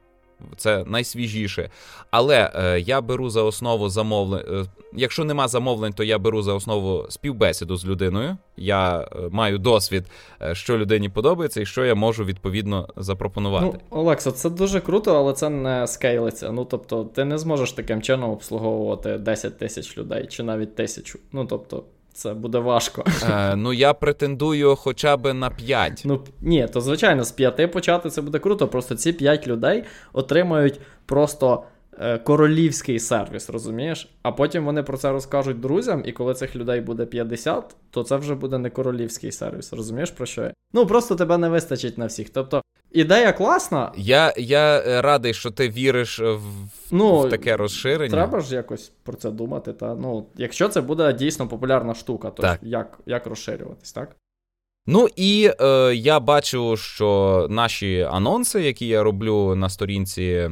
Це 0.57 0.83
найсвіжіше. 0.87 1.69
Але 2.11 2.51
е, 2.55 2.79
я 2.79 3.01
беру 3.01 3.29
за 3.29 3.43
основу 3.43 3.89
замовлень. 3.89 4.43
Е, 4.47 4.65
якщо 4.93 5.23
нема 5.23 5.47
замовлень, 5.47 5.93
то 5.93 6.03
я 6.03 6.19
беру 6.19 6.41
за 6.41 6.53
основу 6.53 7.05
співбесіду 7.09 7.75
з 7.75 7.85
людиною. 7.85 8.37
Я 8.57 9.01
е, 9.01 9.05
маю 9.31 9.57
досвід, 9.57 10.03
е, 10.41 10.55
що 10.55 10.77
людині 10.77 11.09
подобається, 11.09 11.61
і 11.61 11.65
що 11.65 11.85
я 11.85 11.95
можу 11.95 12.25
відповідно 12.25 12.89
запропонувати. 12.95 13.79
Ну, 13.91 13.99
Олекса, 13.99 14.31
це 14.31 14.49
дуже 14.49 14.79
круто, 14.79 15.15
але 15.15 15.33
це 15.33 15.49
не 15.49 15.87
скейлиться. 15.87 16.51
Ну 16.51 16.65
тобто, 16.65 17.03
ти 17.03 17.25
не 17.25 17.37
зможеш 17.37 17.71
таким 17.71 18.01
чином 18.01 18.31
обслуговувати 18.31 19.17
10 19.17 19.57
тисяч 19.57 19.97
людей 19.97 20.27
чи 20.27 20.43
навіть 20.43 20.75
тисячу. 20.75 21.19
Ну 21.31 21.45
тобто. 21.45 21.83
Це 22.13 22.33
буде 22.33 22.59
важко. 22.59 23.03
Е, 23.29 23.55
Ну 23.55 23.73
я 23.73 23.93
претендую 23.93 24.75
хоча 24.75 25.17
б 25.17 25.33
на 25.33 25.49
5. 25.49 26.01
Ну 26.05 26.21
ні, 26.41 26.67
то 26.73 26.81
звичайно, 26.81 27.23
з 27.23 27.31
5 27.31 27.71
почати 27.71 28.09
це 28.09 28.21
буде 28.21 28.39
круто. 28.39 28.67
Просто 28.67 28.95
ці 28.95 29.13
5 29.13 29.47
людей 29.47 29.83
отримають 30.13 30.79
просто 31.05 31.63
е, 31.99 32.17
королівський 32.17 32.99
сервіс, 32.99 33.49
розумієш? 33.49 34.09
А 34.21 34.31
потім 34.31 34.65
вони 34.65 34.83
про 34.83 34.97
це 34.97 35.11
розкажуть 35.11 35.59
друзям, 35.59 36.01
і 36.05 36.11
коли 36.11 36.33
цих 36.33 36.55
людей 36.55 36.81
буде 36.81 37.05
50, 37.05 37.75
то 37.91 38.03
це 38.03 38.15
вже 38.15 38.35
буде 38.35 38.57
не 38.57 38.69
королівський 38.69 39.31
сервіс. 39.31 39.73
Розумієш 39.73 40.11
про 40.11 40.25
що 40.25 40.41
я? 40.41 40.53
Ну 40.73 40.87
просто 40.87 41.15
тебе 41.15 41.37
не 41.37 41.49
вистачить 41.49 41.97
на 41.97 42.05
всіх. 42.05 42.29
Тобто. 42.29 42.61
Ідея 42.93 43.33
класна. 43.33 43.91
Я 43.97 44.33
я 44.37 45.01
радий, 45.01 45.33
що 45.33 45.51
ти 45.51 45.69
віриш 45.69 46.19
в 46.19 46.41
ну, 46.91 47.19
в 47.19 47.29
таке 47.29 47.57
розширення. 47.57 48.11
Треба 48.11 48.39
ж 48.39 48.55
якось 48.55 48.91
про 49.03 49.13
це 49.13 49.31
думати. 49.31 49.73
Та 49.73 49.95
ну, 49.95 50.25
Якщо 50.37 50.69
це 50.69 50.81
буде 50.81 51.13
дійсно 51.13 51.47
популярна 51.47 51.93
штука, 51.95 52.29
то 52.29 52.41
так. 52.41 52.59
як 52.61 52.99
як 53.05 53.27
розширюватись, 53.27 53.91
так? 53.91 54.15
Ну 54.87 55.07
і 55.15 55.51
е, 55.61 55.95
я 55.95 56.19
бачу, 56.19 56.77
що 56.77 57.47
наші 57.49 58.07
анонси, 58.11 58.61
які 58.61 58.87
я 58.87 59.03
роблю 59.03 59.55
на 59.55 59.69
сторінці 59.69 60.49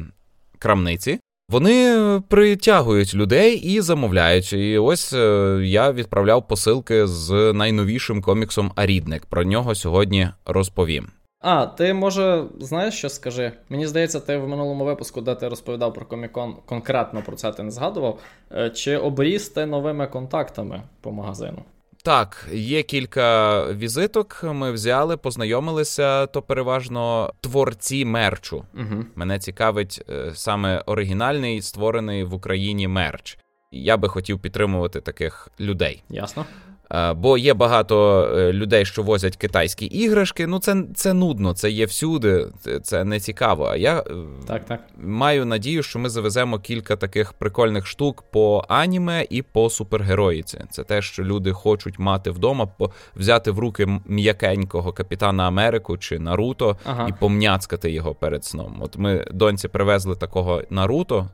крамниці, 0.58 1.20
вони 1.48 2.22
притягують 2.28 3.14
людей 3.14 3.56
і 3.56 3.80
замовляють. 3.80 4.52
І 4.52 4.78
ось 4.78 5.12
е, 5.12 5.58
я 5.62 5.92
відправляв 5.92 6.48
посилки 6.48 7.06
з 7.06 7.52
найновішим 7.52 8.22
коміксом 8.22 8.72
Арідник. 8.76 9.26
Про 9.26 9.44
нього 9.44 9.74
сьогодні 9.74 10.28
розповім. 10.46 11.08
А, 11.42 11.66
ти 11.66 11.94
може 11.94 12.44
знаєш, 12.60 12.94
що 12.94 13.08
скажи? 13.08 13.52
Мені 13.68 13.86
здається, 13.86 14.20
ти 14.20 14.36
в 14.36 14.48
минулому 14.48 14.84
випуску, 14.84 15.20
де 15.20 15.34
ти 15.34 15.48
розповідав 15.48 15.94
про 15.94 16.06
комікон, 16.06 16.56
конкретно 16.66 17.22
про 17.22 17.36
це 17.36 17.52
ти 17.52 17.62
не 17.62 17.70
згадував. 17.70 18.18
Е, 18.52 18.70
чи 18.70 18.96
обріз 18.96 19.48
ти 19.48 19.66
новими 19.66 20.06
контактами 20.06 20.82
по 21.00 21.12
магазину? 21.12 21.58
Так, 22.04 22.48
є 22.52 22.82
кілька 22.82 23.64
візиток. 23.72 24.44
Ми 24.44 24.72
взяли, 24.72 25.16
познайомилися. 25.16 26.26
То 26.26 26.42
переважно 26.42 27.32
творці 27.40 28.04
мерчу. 28.04 28.64
Угу. 28.74 29.04
Мене 29.14 29.38
цікавить 29.38 30.02
е, 30.10 30.30
саме 30.34 30.82
оригінальний 30.86 31.62
створений 31.62 32.24
в 32.24 32.34
Україні 32.34 32.88
мерч. 32.88 33.38
Я 33.70 33.96
би 33.96 34.08
хотів 34.08 34.40
підтримувати 34.40 35.00
таких 35.00 35.48
людей. 35.60 36.02
Ясно. 36.08 36.46
Е, 36.92 37.12
бо 37.12 37.38
є 37.38 37.54
багато 37.54 38.24
е, 38.24 38.52
людей, 38.52 38.84
що 38.84 39.02
возять 39.02 39.36
китайські 39.36 39.86
іграшки. 39.86 40.46
Ну, 40.46 40.58
це 40.58 40.84
це 40.94 41.12
нудно, 41.12 41.54
це 41.54 41.70
є 41.70 41.86
всюди, 41.86 42.46
це 42.82 43.04
не 43.04 43.20
цікаво. 43.20 43.64
А 43.64 43.76
я 43.76 43.98
е, 44.00 44.04
так, 44.46 44.64
так. 44.64 44.80
маю 44.96 45.44
надію, 45.44 45.82
що 45.82 45.98
ми 45.98 46.08
завеземо 46.08 46.58
кілька 46.58 46.96
таких 46.96 47.32
прикольних 47.32 47.86
штук 47.86 48.24
по 48.30 48.64
аніме 48.68 49.26
і 49.30 49.42
по 49.42 49.70
супергероїці. 49.70 50.60
Це 50.70 50.84
те, 50.84 51.02
що 51.02 51.24
люди 51.24 51.52
хочуть 51.52 51.98
мати 51.98 52.30
вдома, 52.30 52.68
взяти 53.16 53.50
в 53.50 53.58
руки 53.58 54.00
м'якенького 54.06 54.92
капітана 54.92 55.48
Америку 55.48 55.98
чи 55.98 56.18
Наруто 56.18 56.76
ага. 56.84 57.06
і 57.08 57.12
помняцкати 57.20 57.90
його 57.90 58.14
перед 58.14 58.44
сном. 58.44 58.76
От 58.80 58.96
ми 58.96 59.26
доньці 59.30 59.68
привезли 59.68 60.16
такого 60.16 60.62
Наруто, 60.70 61.28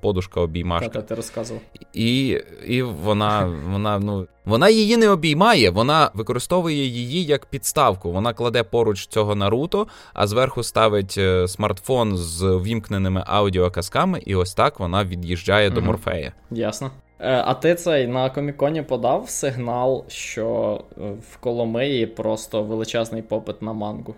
подушка 0.00 0.40
обіймашка. 0.40 0.88
Так, 0.88 1.06
ти 1.06 1.14
розказував. 1.14 1.62
І 1.92 2.40
і 2.66 2.82
вона, 2.82 3.54
вона, 3.72 3.98
ну. 3.98 4.26
Вона 4.44 4.68
її 4.68 4.96
не 4.96 5.08
обіймає, 5.08 5.70
вона 5.70 6.10
використовує 6.14 6.86
її 6.86 7.24
як 7.24 7.46
підставку. 7.46 8.12
Вона 8.12 8.32
кладе 8.32 8.62
поруч 8.62 9.06
цього 9.06 9.34
Наруто, 9.34 9.86
а 10.14 10.26
зверху 10.26 10.62
ставить 10.62 11.14
е, 11.18 11.48
смартфон 11.48 12.16
з 12.16 12.42
вімкненими 12.42 13.24
аудіоказками, 13.26 14.22
і 14.26 14.34
ось 14.34 14.54
так 14.54 14.80
вона 14.80 15.04
від'їжджає 15.04 15.68
угу. 15.68 15.74
до 15.74 15.82
Морфея. 15.86 16.32
Ясно. 16.50 16.90
Е, 17.20 17.42
а 17.46 17.54
ти 17.54 17.74
цей 17.74 18.06
на 18.06 18.30
коміконі 18.30 18.82
подав 18.82 19.30
сигнал, 19.30 20.04
що 20.08 20.80
е, 20.98 21.00
в 21.30 21.36
Коломиї 21.36 22.06
просто 22.06 22.62
величезний 22.62 23.22
попит 23.22 23.62
на 23.62 23.72
мангу. 23.72 24.14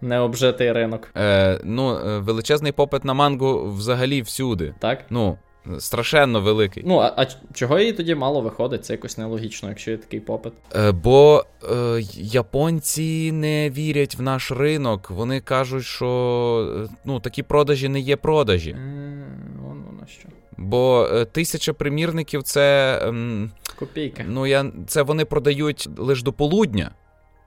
Необжитий 0.00 0.72
ринок. 0.72 1.08
Е, 1.16 1.60
Ну, 1.64 1.98
величезний 2.20 2.72
попит 2.72 3.04
на 3.04 3.14
мангу 3.14 3.72
взагалі 3.72 4.22
всюди. 4.22 4.74
Так? 4.80 5.04
Ну, 5.10 5.38
страшенно 5.78 6.40
великий. 6.40 6.82
Ну, 6.86 6.98
а, 6.98 7.14
а 7.16 7.26
чого 7.54 7.78
її 7.78 7.92
тоді 7.92 8.14
мало 8.14 8.40
виходить? 8.40 8.84
Це 8.84 8.92
якось 8.92 9.18
нелогічно, 9.18 9.68
якщо 9.68 9.90
є 9.90 9.96
такий 9.96 10.20
попит. 10.20 10.52
Е, 10.76 10.92
Бо 10.92 11.44
е, 11.72 12.00
японці 12.14 13.32
не 13.32 13.70
вірять 13.70 14.14
в 14.18 14.22
наш 14.22 14.52
ринок. 14.52 15.10
Вони 15.10 15.40
кажуть, 15.40 15.84
що 15.84 16.88
ну, 17.04 17.20
такі 17.20 17.42
продажі 17.42 17.88
не 17.88 18.00
є 18.00 18.16
продажі. 18.16 18.70
Mm, 18.72 19.24
вон 19.62 19.82
воно 19.86 20.06
що. 20.06 20.28
Бо 20.58 21.08
е, 21.12 21.24
тисяча 21.24 21.72
примірників 21.72 22.42
це. 22.42 22.98
Е, 23.14 23.48
Копійка. 23.78 24.24
Ну, 24.28 24.46
я, 24.46 24.66
це 24.86 25.02
вони 25.02 25.24
продають 25.24 25.88
лише 25.98 26.24
до 26.24 26.32
полудня 26.32 26.90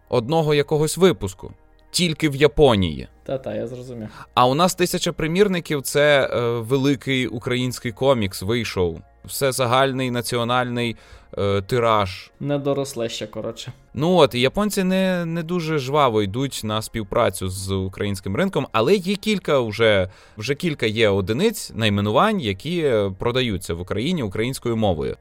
одного 0.10 0.54
якогось 0.54 0.98
випуску 0.98 1.54
тільки 1.92 2.30
в 2.30 2.36
Японії. 2.36 3.08
Та-та, 3.24 3.56
я 3.56 3.68
зрозумів. 3.68 4.08
А 4.34 4.48
у 4.48 4.54
нас 4.54 4.76
тисяча 4.76 5.12
примірників 5.12 5.82
це 5.82 6.30
е, 6.34 6.40
великий 6.60 7.28
український 7.28 7.92
комікс 7.92 8.42
вийшов. 8.42 9.02
Все 9.26 9.52
загальний 9.52 10.12
національний 10.12 10.96
е, 11.38 11.62
тираж. 11.62 12.32
Не 12.40 12.58
доросле 12.58 13.10
ще, 13.10 13.28
коротше. 13.28 13.72
Ну 13.94 14.16
от 14.16 14.36
і 14.36 14.40
японці 14.40 14.84
не 14.84 15.26
не 15.26 15.44
дуже 15.44 15.78
жваво 15.78 16.22
йдуть 16.22 16.62
на 16.64 16.82
співпрацю 16.82 17.50
з 17.50 17.72
українським 17.72 18.36
ринком, 18.36 18.68
але 18.72 18.96
є 18.96 19.16
кілька 19.16 19.60
вже 19.60 20.10
вже 20.38 20.56
кілька 20.56 20.86
є 20.86 21.10
одиниць 21.10 21.72
найменувань, 21.76 22.40
які 22.40 22.82
е, 22.82 23.12
продаються 23.20 23.74
в 23.74 23.82
Україні 23.82 24.24
українською 24.24 24.78
мовою. 24.78 25.18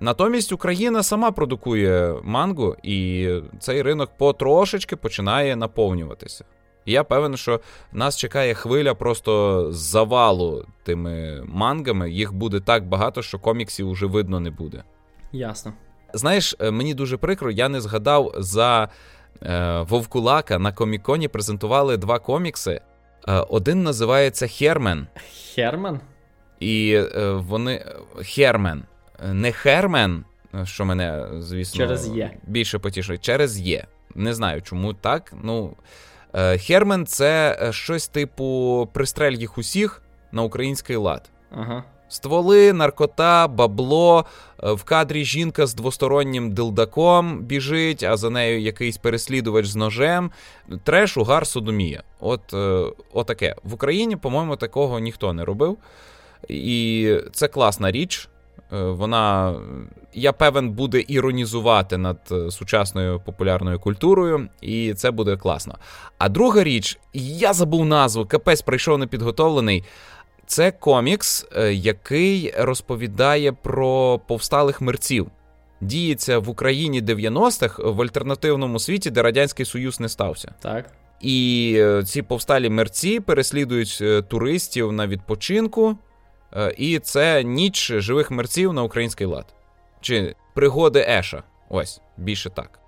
Натомість 0.00 0.52
Україна 0.52 1.02
сама 1.02 1.30
продукує 1.30 2.14
мангу, 2.22 2.76
і 2.82 3.28
цей 3.58 3.82
ринок 3.82 4.10
потрошечки 4.18 4.96
починає 4.96 5.56
наповнюватися. 5.56 6.44
І 6.84 6.92
я 6.92 7.04
певен, 7.04 7.36
що 7.36 7.60
нас 7.92 8.16
чекає 8.16 8.54
хвиля 8.54 8.94
просто 8.94 9.66
завалу 9.72 10.64
тими 10.82 11.42
мангами. 11.46 12.10
Їх 12.10 12.32
буде 12.32 12.60
так 12.60 12.88
багато, 12.88 13.22
що 13.22 13.38
коміксів 13.38 13.90
вже 13.90 14.06
видно 14.06 14.40
не 14.40 14.50
буде. 14.50 14.84
Ясно. 15.32 15.72
Знаєш, 16.14 16.56
е, 16.60 16.70
мені 16.70 16.94
дуже 16.94 17.16
прикро, 17.16 17.50
я 17.50 17.68
не 17.68 17.80
згадав 17.80 18.34
за 18.38 18.88
е, 19.42 19.80
Вовкулака 19.88 20.58
на 20.58 20.72
коміконі 20.72 21.28
презентували 21.28 21.96
два 21.96 22.18
комікси. 22.18 22.80
Е, 23.28 23.32
один 23.32 23.82
називається 23.82 24.46
Хермен. 24.46 25.06
Хермен? 25.54 26.00
І 26.60 26.92
е, 27.16 27.30
вони. 27.32 27.84
Хермен 28.22 28.84
не 29.24 29.52
Хермен, 29.52 30.24
що 30.64 30.84
мене, 30.84 31.26
звісно, 31.38 31.78
через 31.78 32.08
є. 32.08 32.30
більше 32.46 32.78
потішує, 32.78 33.18
через 33.18 33.60
є. 33.60 33.86
Не 34.14 34.34
знаю, 34.34 34.62
чому 34.62 34.94
так. 34.94 35.32
Ну, 35.42 35.76
е, 36.34 36.58
Хермен 36.58 37.06
це 37.06 37.58
е, 37.62 37.72
щось 37.72 38.08
типу 38.08 38.88
пристрели 38.92 39.32
їх 39.32 39.58
усіх 39.58 40.02
на 40.32 40.42
український 40.42 40.96
лад. 40.96 41.30
Ага. 41.50 41.84
Стволи, 42.08 42.72
наркота, 42.72 43.48
бабло. 43.48 44.24
Е, 44.62 44.72
в 44.72 44.84
кадрі 44.84 45.24
жінка 45.24 45.66
з 45.66 45.74
двостороннім 45.74 46.52
дилдаком 46.52 47.38
біжить, 47.38 48.02
а 48.02 48.16
за 48.16 48.30
нею 48.30 48.60
якийсь 48.60 48.96
переслідувач 48.96 49.66
з 49.66 49.76
ножем. 49.76 50.30
Треш, 50.84 51.16
угар, 51.16 51.46
содомія. 51.46 52.02
От 52.20 52.54
отаке. 53.12 53.54
В 53.62 53.74
Україні, 53.74 54.16
по-моєму, 54.16 54.56
такого 54.56 54.98
ніхто 54.98 55.32
не 55.32 55.44
робив. 55.44 55.78
І 56.48 57.14
це 57.32 57.48
класна 57.48 57.90
річ. 57.90 58.28
Е, 58.72 58.82
вона, 58.82 59.54
я 60.14 60.32
певен, 60.32 60.70
буде 60.70 61.04
іронізувати 61.08 61.96
над 61.96 62.18
е, 62.32 62.50
сучасною 62.50 63.20
популярною 63.20 63.80
культурою, 63.80 64.48
і 64.60 64.94
це 64.94 65.10
буде 65.10 65.36
класно. 65.36 65.78
А 66.18 66.28
друга 66.28 66.64
річ, 66.64 66.98
я 67.14 67.52
забув 67.52 67.86
назву, 67.86 68.26
капець 68.26 68.62
прийшов 68.62 68.98
непідготовлений. 68.98 69.84
Це 70.46 70.70
комікс, 70.70 71.46
е, 71.56 71.74
який 71.74 72.54
розповідає 72.58 73.52
про 73.52 74.20
повсталих 74.26 74.80
мерців. 74.80 75.30
Діється 75.80 76.38
в 76.38 76.48
Україні 76.48 77.02
90-х 77.02 77.82
в 77.82 78.02
альтернативному 78.02 78.78
світі, 78.78 79.10
де 79.10 79.22
Радянський 79.22 79.66
Союз 79.66 80.00
не 80.00 80.08
стався. 80.08 80.54
Так. 80.60 80.90
І 81.20 81.82
ці 82.04 82.22
повсталі 82.22 82.70
мерці 82.70 83.20
переслідують 83.20 84.02
туристів 84.28 84.92
на 84.92 85.06
відпочинку. 85.06 85.96
Е, 86.56 86.74
і 86.76 86.98
це 86.98 87.44
ніч 87.44 87.92
живих 87.92 88.30
мерців 88.30 88.72
на 88.72 88.82
український 88.82 89.26
лад. 89.26 89.54
Чи 90.00 90.34
пригоди 90.54 91.04
Еша. 91.08 91.42
Ось, 91.68 92.00
більше 92.16 92.50
так. 92.50 92.80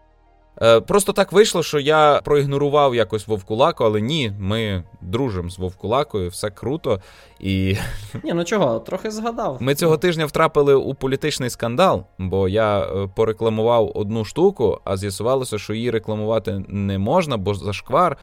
Е, 0.62 0.80
просто 0.80 1.12
так 1.12 1.32
вийшло, 1.32 1.62
що 1.62 1.78
я 1.78 2.20
проігнорував 2.24 2.94
якось 2.94 3.26
Вовкулаку, 3.26 3.84
але 3.84 4.00
ні, 4.00 4.32
ми 4.38 4.82
дружимо 5.00 5.50
з 5.50 5.58
Вовкулакою, 5.58 6.28
все 6.28 6.50
круто. 6.50 7.00
І... 7.40 7.76
Ні, 8.24 8.32
ну 8.32 8.44
чого, 8.44 8.78
трохи 8.78 9.10
згадав. 9.10 9.56
Ми 9.60 9.74
цього 9.74 9.96
тижня 9.96 10.26
втрапили 10.26 10.74
у 10.74 10.94
політичний 10.94 11.50
скандал, 11.50 12.04
бо 12.18 12.48
я 12.48 12.80
е, 12.80 13.08
порекламував 13.16 13.92
одну 13.94 14.24
штуку, 14.24 14.80
а 14.84 14.96
з'ясувалося, 14.96 15.58
що 15.58 15.74
її 15.74 15.90
рекламувати 15.90 16.64
не 16.68 16.98
можна, 16.98 17.36
бо 17.36 17.54
зашквар. 17.54 18.16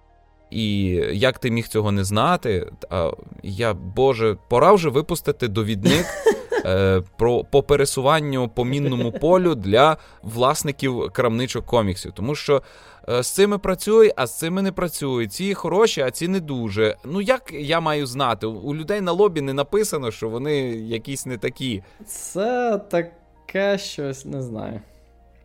І 0.52 0.86
як 1.14 1.40
ти 1.40 1.52
міг 1.52 1.68
цього 1.68 1.92
не 1.92 2.04
знати? 2.04 2.72
А 2.90 3.12
я, 3.44 3.74
Боже, 3.74 4.38
пора 4.50 4.74
вже 4.74 4.90
випустити 4.90 5.48
довідник 5.48 6.06
е, 6.66 7.02
про 7.18 7.44
по 7.44 7.64
пересуванню 7.64 8.50
по 8.50 8.66
мінному 8.66 9.12
полю 9.12 9.56
для 9.56 9.98
власників 10.24 11.10
крамничок 11.14 11.66
коміксів, 11.66 12.12
тому 12.12 12.36
що. 12.36 12.62
Е, 13.10 13.24
з 13.24 13.28
цими 13.28 13.58
працює, 13.58 14.12
а 14.16 14.28
з 14.28 14.38
цими 14.38 14.62
не 14.62 14.72
працює. 14.72 15.28
Ці 15.28 15.54
хороші, 15.54 16.02
а 16.02 16.12
ці 16.12 16.28
не 16.28 16.40
дуже. 16.40 16.96
Ну 17.04 17.22
як 17.22 17.52
я 17.54 17.80
маю 17.80 18.06
знати? 18.06 18.48
У 18.48 18.76
людей 18.76 19.02
на 19.02 19.12
лобі 19.12 19.42
не 19.42 19.54
написано, 19.54 20.12
що 20.12 20.30
вони 20.30 20.58
якісь 20.68 21.26
не 21.26 21.38
такі. 21.38 21.84
Це 22.06 22.82
таке 22.90 23.78
щось, 23.78 24.26
не 24.26 24.42
знаю. 24.42 24.82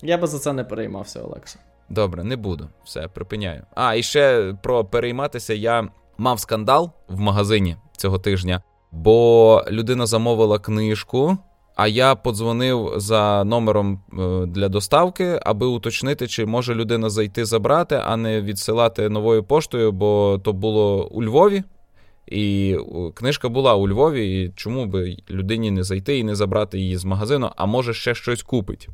Я 0.02 0.19
би 0.19 0.26
за 0.26 0.38
це 0.38 0.52
не 0.52 0.64
переймався, 0.64 1.23
Олекса. 1.23 1.59
Добре, 1.90 2.25
не 2.25 2.37
буду. 2.37 2.68
Все, 2.85 3.09
припиняю. 3.09 3.62
А, 3.75 3.94
і 3.94 4.02
ще 4.02 4.54
про 4.62 4.85
перейматися 4.85 5.54
я 5.54 5.88
мав 6.18 6.40
скандал 6.40 6.90
в 7.09 7.20
магазині 7.20 7.76
цього 7.97 8.18
тижня, 8.18 8.62
бо 8.92 9.64
людина 9.70 10.06
замовила 10.06 10.59
книжку. 10.59 11.38
А 11.76 11.88
я 11.88 12.14
подзвонив 12.14 12.92
за 12.97 13.44
номером 13.44 14.00
е, 14.12 14.47
для 14.47 14.68
доставки, 14.68 15.40
аби 15.42 15.66
уточнити, 15.66 16.26
чи 16.26 16.47
може 16.47 16.75
людина 16.75 17.11
зайти 17.11 17.44
забрати, 17.44 18.00
а 18.04 18.16
не 18.16 18.42
відсилати 18.42 19.09
новою 19.09 19.44
поштою, 19.44 19.92
бо 19.92 20.40
то 20.44 20.52
було 20.52 21.09
у 21.09 21.23
Львові. 21.23 21.62
І 22.26 22.76
книжка 23.14 23.49
була 23.49 23.75
у 23.75 23.88
Львові, 23.88 24.42
і 24.42 24.52
чому 24.56 24.87
би 24.87 25.16
людині 25.30 25.70
не 25.70 25.82
зайти 25.82 26.18
і 26.18 26.25
не 26.25 26.35
забрати 26.35 26.78
її 26.78 26.97
з 26.97 27.04
магазину, 27.04 27.50
а 27.56 27.66
може 27.66 27.94
ще 27.94 28.14
щось 28.14 28.42
купить. 28.42 28.88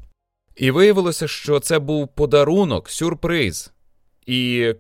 І 0.57 0.71
виявилося, 0.71 1.29
що 1.29 1.61
це 1.61 1.79
був 1.79 2.09
подарунок, 2.09 2.91
сюрприз. 2.91 3.73
І 4.27 4.73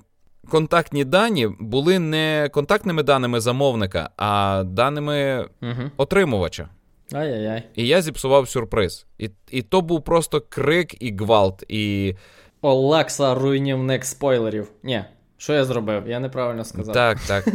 контактні 0.48 1.04
дані 1.04 1.48
були 1.60 1.98
не 1.98 2.50
контактними 2.52 3.02
даними 3.02 3.40
замовника, 3.40 4.10
а 4.16 4.62
даними 4.66 5.48
угу. 5.62 5.90
отримувача. 5.96 6.68
Ай-яй-яй. 7.12 7.62
І 7.74 7.86
я 7.86 8.02
зіпсував 8.02 8.48
сюрприз. 8.48 9.06
І 9.18 9.30
і 9.50 9.62
то 9.62 9.80
був 9.80 10.04
просто 10.04 10.40
крик 10.48 11.02
і 11.02 11.16
гвалт. 11.16 11.64
і... 11.68 12.14
Олекса 12.60 13.34
руйнівник 13.34 14.04
спойлерів. 14.04 14.68
Ні, 14.82 15.04
що 15.36 15.52
я 15.52 15.64
зробив? 15.64 16.08
Я 16.08 16.20
неправильно 16.20 16.64
сказав. 16.64 16.94
Так, 16.94 17.18
так. 17.26 17.48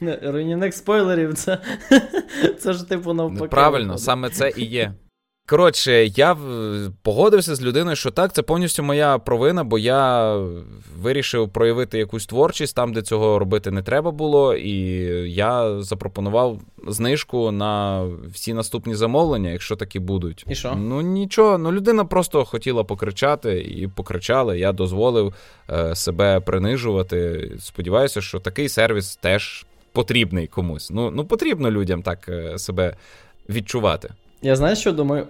Руйнівник 0.22 0.74
спойлерів, 0.74 1.34
це 1.34 1.58
це 2.58 2.72
ж 2.72 2.88
типу 2.88 3.12
навпаки. 3.12 3.48
Правильно, 3.48 3.98
саме 3.98 4.30
це 4.30 4.52
і 4.56 4.64
є. 4.64 4.94
Коротше, 5.46 6.04
я 6.06 6.36
погодився 7.02 7.54
з 7.54 7.62
людиною, 7.62 7.96
що 7.96 8.10
так, 8.10 8.32
це 8.32 8.42
повністю 8.42 8.82
моя 8.82 9.18
провина, 9.18 9.64
бо 9.64 9.78
я 9.78 10.34
вирішив 10.98 11.48
проявити 11.48 11.98
якусь 11.98 12.26
творчість 12.26 12.76
там, 12.76 12.92
де 12.92 13.02
цього 13.02 13.38
робити 13.38 13.70
не 13.70 13.82
треба 13.82 14.10
було. 14.10 14.54
І 14.54 14.76
я 15.32 15.82
запропонував 15.82 16.60
знижку 16.88 17.50
на 17.50 18.04
всі 18.32 18.54
наступні 18.54 18.94
замовлення, 18.94 19.50
якщо 19.50 19.76
такі 19.76 19.98
будуть. 19.98 20.44
І 20.48 20.54
що? 20.54 20.74
Ну 20.74 21.00
нічого, 21.00 21.58
ну 21.58 21.72
людина 21.72 22.04
просто 22.04 22.44
хотіла 22.44 22.84
покричати 22.84 23.60
і 23.60 23.88
покричали. 23.88 24.58
Я 24.58 24.72
дозволив 24.72 25.34
е, 25.70 25.94
себе 25.94 26.40
принижувати. 26.40 27.50
Сподіваюся, 27.60 28.20
що 28.20 28.40
такий 28.40 28.68
сервіс 28.68 29.16
теж 29.16 29.66
потрібний 29.92 30.46
комусь. 30.46 30.90
Ну, 30.90 31.10
Ну 31.10 31.24
потрібно 31.24 31.70
людям 31.70 32.02
так 32.02 32.28
е, 32.28 32.58
себе 32.58 32.96
відчувати. 33.48 34.10
Я 34.44 34.56
знаю, 34.56 34.76
що 34.76 34.92
думаю. 34.92 35.26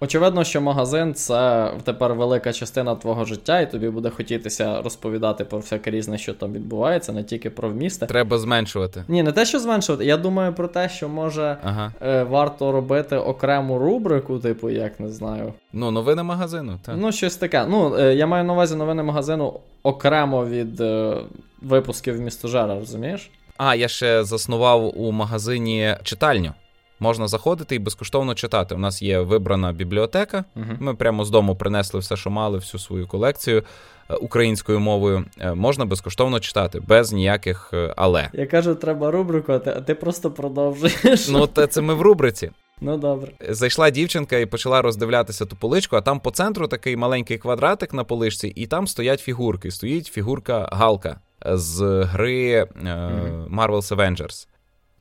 Очевидно, 0.00 0.44
що 0.44 0.60
магазин 0.60 1.14
це 1.14 1.70
тепер 1.84 2.14
велика 2.14 2.52
частина 2.52 2.94
твого 2.94 3.24
життя, 3.24 3.60
і 3.60 3.70
тобі 3.70 3.88
буде 3.88 4.10
хотітися 4.10 4.82
розповідати 4.82 5.44
про 5.44 5.58
всяке 5.58 5.90
різне, 5.90 6.18
що 6.18 6.34
там 6.34 6.52
відбувається, 6.52 7.12
не 7.12 7.24
тільки 7.24 7.50
про 7.50 7.68
вмісти. 7.68 8.06
Треба 8.06 8.38
зменшувати. 8.38 9.04
Ні, 9.08 9.22
не 9.22 9.32
те, 9.32 9.44
що 9.44 9.58
зменшувати. 9.60 10.04
Я 10.04 10.16
думаю 10.16 10.52
про 10.52 10.68
те, 10.68 10.88
що 10.88 11.08
може 11.08 11.56
ага. 11.62 11.92
е, 12.02 12.22
варто 12.22 12.72
робити 12.72 13.16
окрему 13.16 13.78
рубрику, 13.78 14.38
типу, 14.38 14.70
як 14.70 15.00
не 15.00 15.08
знаю. 15.08 15.52
Ну, 15.72 15.90
новини 15.90 16.22
магазину. 16.22 16.78
так. 16.86 16.94
Ну, 16.98 17.12
щось 17.12 17.36
таке. 17.36 17.66
Ну, 17.66 17.96
е, 17.98 18.14
я 18.14 18.26
маю 18.26 18.44
на 18.44 18.52
увазі 18.52 18.76
новини 18.76 19.02
магазину 19.02 19.60
окремо 19.82 20.46
від 20.46 20.80
е, 20.80 21.16
випусків 21.62 22.20
містожера, 22.20 22.74
розумієш? 22.78 23.30
А, 23.56 23.74
я 23.74 23.88
ще 23.88 24.24
заснував 24.24 25.00
у 25.00 25.12
магазині 25.12 25.96
читальню. 26.02 26.52
Можна 27.00 27.28
заходити 27.28 27.74
і 27.74 27.78
безкоштовно 27.78 28.34
читати. 28.34 28.74
У 28.74 28.78
нас 28.78 29.02
є 29.02 29.20
вибрана 29.20 29.72
бібліотека. 29.72 30.44
Uh-huh. 30.56 30.76
Ми 30.80 30.94
прямо 30.94 31.24
з 31.24 31.30
дому 31.30 31.56
принесли 31.56 32.00
все, 32.00 32.16
що 32.16 32.30
мали, 32.30 32.58
всю 32.58 32.80
свою 32.80 33.06
колекцію 33.06 33.62
е, 34.10 34.14
українською 34.14 34.80
мовою. 34.80 35.24
Е, 35.40 35.54
можна 35.54 35.84
безкоштовно 35.84 36.40
читати, 36.40 36.80
без 36.80 37.12
ніяких 37.12 37.70
е, 37.72 37.94
але. 37.96 38.28
Я 38.32 38.46
кажу, 38.46 38.74
треба 38.74 39.10
рубрику, 39.10 39.52
а 39.52 39.58
ти, 39.58 39.70
а 39.76 39.80
ти 39.80 39.94
просто 39.94 40.30
продовжуєш. 40.30 41.28
Ну, 41.28 41.46
те 41.46 41.66
це 41.66 41.80
ми 41.80 41.94
в 41.94 42.00
рубриці. 42.00 42.50
Ну, 42.80 42.96
добре. 42.96 43.32
Зайшла 43.48 43.90
дівчинка 43.90 44.38
і 44.38 44.46
почала 44.46 44.82
роздивлятися 44.82 45.46
ту 45.46 45.56
поличку, 45.56 45.96
а 45.96 46.00
там 46.00 46.20
по 46.20 46.30
центру 46.30 46.68
такий 46.68 46.96
маленький 46.96 47.38
квадратик 47.38 47.94
на 47.94 48.04
поличці, 48.04 48.48
і 48.48 48.66
там 48.66 48.86
стоять 48.86 49.20
фігурки. 49.20 49.70
Стоїть 49.70 50.06
фігурка 50.06 50.68
Галка 50.72 51.20
з 51.44 52.02
гри 52.04 52.62
uh-huh. 52.62 53.54
Marvel's 53.54 53.96
Avengers 53.96 54.46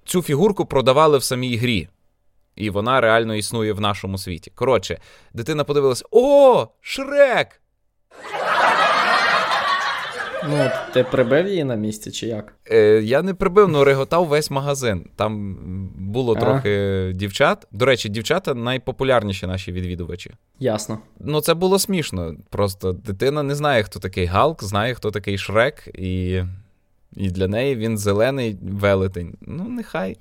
цю 0.05 0.21
фігурку 0.21 0.65
продавали 0.65 1.17
в 1.17 1.23
самій 1.23 1.57
грі. 1.57 1.87
І 2.55 2.69
вона 2.69 3.01
реально 3.01 3.35
існує 3.35 3.73
в 3.73 3.81
нашому 3.81 4.17
світі. 4.17 4.51
Коротше, 4.55 4.99
дитина 5.33 5.63
подивилась: 5.63 6.03
О, 6.11 6.67
Шрек! 6.81 7.61
Ну, 10.49 10.69
ти 10.93 11.03
прибив 11.03 11.47
її 11.47 11.63
на 11.63 11.75
місці, 11.75 12.11
чи 12.11 12.27
як? 12.27 12.53
Е, 12.71 13.01
Я 13.03 13.21
не 13.21 13.33
прибив, 13.33 13.69
але 13.75 13.85
реготав 13.85 14.25
весь 14.27 14.51
магазин. 14.51 15.05
Там 15.15 15.55
було 15.95 16.33
а. 16.33 16.39
трохи 16.39 17.11
дівчат. 17.15 17.67
До 17.71 17.85
речі, 17.85 18.09
дівчата 18.09 18.53
найпопулярніші 18.53 19.47
наші 19.47 19.71
відвідувачі. 19.71 20.31
Ясно. 20.59 20.99
Ну, 21.19 21.41
це 21.41 21.53
було 21.53 21.79
смішно. 21.79 22.35
Просто 22.49 22.91
дитина 22.91 23.43
не 23.43 23.55
знає, 23.55 23.83
хто 23.83 23.99
такий 23.99 24.25
Галк, 24.25 24.63
знає, 24.63 24.93
хто 24.93 25.11
такий 25.11 25.37
Шрек, 25.37 25.87
і 25.87 26.43
і 27.15 27.29
для 27.29 27.47
неї 27.47 27.75
він 27.75 27.97
зелений 27.97 28.57
велетень. 28.61 29.37
Ну, 29.41 29.63
нехай. 29.63 30.17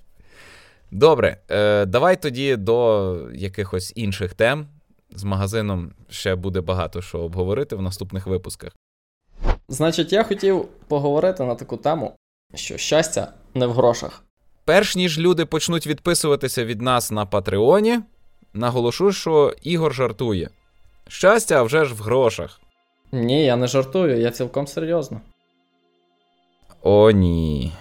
Добре, 0.91 1.37
е, 1.51 1.87
давай 1.87 2.23
тоді 2.23 2.57
до 2.57 3.17
якихось 3.35 3.93
інших 3.97 4.35
тем. 4.35 4.67
З 5.11 5.25
магазином 5.25 5.93
ще 6.11 6.35
буде 6.35 6.61
багато 6.61 7.03
що 7.03 7.19
обговорити 7.19 7.77
в 7.77 7.83
наступних 7.83 8.27
випусках. 8.27 8.73
Значить, 9.69 10.13
я 10.13 10.25
хотів 10.25 10.65
поговорити 10.89 11.45
на 11.45 11.55
таку 11.55 11.77
тему, 11.77 12.17
що 12.55 12.77
щастя 12.77 13.33
не 13.55 13.67
в 13.67 13.73
грошах. 13.73 14.23
Перш 14.65 14.97
ніж 14.97 15.19
люди 15.19 15.47
почнуть 15.47 15.87
відписуватися 15.87 16.65
від 16.65 16.83
нас 16.83 17.11
на 17.11 17.27
Патреоні, 17.27 18.01
наголошу, 18.53 19.13
що 19.13 19.55
Ігор 19.63 19.95
жартує. 19.95 20.51
Щастя 21.09 21.63
вже 21.63 21.85
ж 21.85 21.95
в 21.95 21.99
грошах. 21.99 22.61
Ні, 23.13 23.45
я 23.45 23.57
не 23.57 23.67
жартую, 23.67 24.21
я 24.21 24.31
цілком 24.31 24.67
серйозно. 24.67 25.21
О, 26.87 27.11
ні. 27.11 27.73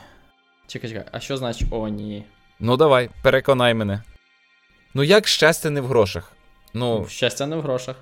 Чекай, 0.68 0.90
чекай, 0.90 1.06
а 1.12 1.20
що 1.20 1.38
значить 1.38 1.68
о, 1.72 1.88
ні? 1.88 2.24
Ну, 2.60 2.78
давай, 2.78 3.10
переконай 3.24 3.74
мене. 3.74 4.02
Ну, 4.94 5.04
як 5.04 5.28
щастя 5.28 5.70
не 5.70 5.82
в 5.82 5.86
грошах? 5.86 6.32
Ну, 6.74 7.06
Щастя 7.10 7.48
не 7.48 7.56
в 7.56 7.62
грошах. 7.62 7.96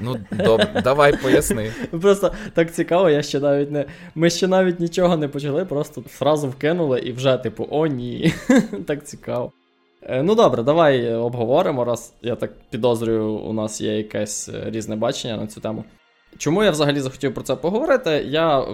Ну, 0.00 0.16
добре, 0.30 0.80
давай 0.84 1.16
поясни. 1.22 1.72
Просто 2.00 2.32
так 2.54 2.74
цікаво, 2.74 3.10
я 3.10 3.22
ще 3.22 3.40
навіть 3.40 3.70
не. 3.70 3.84
Ми 4.14 4.30
ще 4.30 4.46
навіть 4.48 4.80
нічого 4.80 5.16
не 5.16 5.28
почали, 5.28 5.64
просто 5.64 6.02
фразу 6.02 6.48
вкинули 6.48 7.00
і 7.00 7.12
вже, 7.12 7.36
типу, 7.36 7.66
о, 7.70 7.86
ні. 7.86 8.34
Так 8.86 9.04
цікаво. 9.04 9.52
Е, 10.02 10.22
ну 10.22 10.34
добре, 10.34 10.62
давай 10.62 11.14
обговоримо, 11.14 11.84
раз 11.84 12.14
я 12.22 12.36
так 12.36 12.52
підозрюю, 12.70 13.30
у 13.30 13.52
нас 13.52 13.80
є 13.80 13.96
якесь 13.96 14.48
е, 14.48 14.62
різне 14.66 14.96
бачення 14.96 15.36
на 15.36 15.46
цю 15.46 15.60
тему. 15.60 15.84
Чому 16.38 16.64
я 16.64 16.70
взагалі 16.70 17.00
захотів 17.00 17.34
про 17.34 17.42
це 17.42 17.56
поговорити? 17.56 18.24
Я 18.28 18.64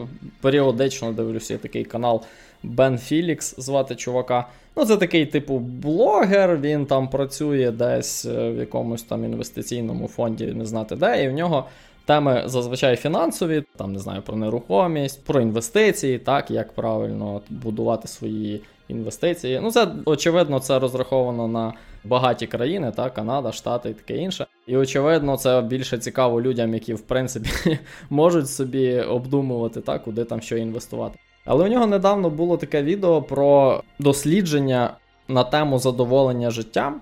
періодично 0.40 1.12
дивлюся 1.12 1.58
такий 1.58 1.84
канал 1.84 2.22
Бен 2.62 2.98
Філікс, 2.98 3.54
звати 3.58 3.94
чувака. 3.94 4.46
Ну, 4.76 4.84
це 4.84 4.96
такий, 4.96 5.26
типу, 5.26 5.58
блогер, 5.58 6.56
він 6.56 6.86
там 6.86 7.08
працює 7.08 7.70
десь 7.70 8.24
е, 8.24 8.50
в 8.50 8.56
якомусь 8.56 9.02
там 9.02 9.24
інвестиційному 9.24 10.08
фонді, 10.08 10.46
не 10.46 10.66
знати 10.66 10.96
де, 10.96 11.24
і 11.24 11.28
в 11.28 11.32
нього 11.32 11.64
теми 12.04 12.42
зазвичай 12.46 12.96
фінансові, 12.96 13.64
там 13.76 13.92
не 13.92 13.98
знаю, 13.98 14.22
про 14.22 14.36
нерухомість, 14.36 15.24
про 15.24 15.40
інвестиції, 15.40 16.18
так, 16.18 16.50
як 16.50 16.72
правильно 16.72 17.40
будувати 17.50 18.08
свої 18.08 18.60
інвестиції. 18.88 19.60
Ну, 19.62 19.70
це 19.70 19.88
очевидно, 20.04 20.60
це 20.60 20.78
розраховано 20.78 21.48
на 21.48 21.72
багаті 22.04 22.46
країни, 22.46 22.92
так, 22.96 23.14
Канада, 23.14 23.52
Штати 23.52 23.90
і 23.90 23.94
таке 23.94 24.16
інше. 24.16 24.46
І 24.66 24.76
очевидно, 24.76 25.36
це 25.36 25.62
більше 25.62 25.98
цікаво 25.98 26.42
людям, 26.42 26.74
які 26.74 26.94
в 26.94 27.00
принципі 27.00 27.50
можуть 28.10 28.50
собі 28.50 29.00
обдумувати, 29.00 29.80
так, 29.80 30.04
куди 30.04 30.24
там 30.24 30.40
що 30.40 30.56
інвестувати. 30.56 31.18
Але 31.44 31.64
у 31.64 31.68
нього 31.68 31.86
недавно 31.86 32.30
було 32.30 32.56
таке 32.56 32.82
відео 32.82 33.22
про 33.22 33.82
дослідження 33.98 34.94
на 35.28 35.44
тему 35.44 35.78
задоволення 35.78 36.50
життям 36.50 37.00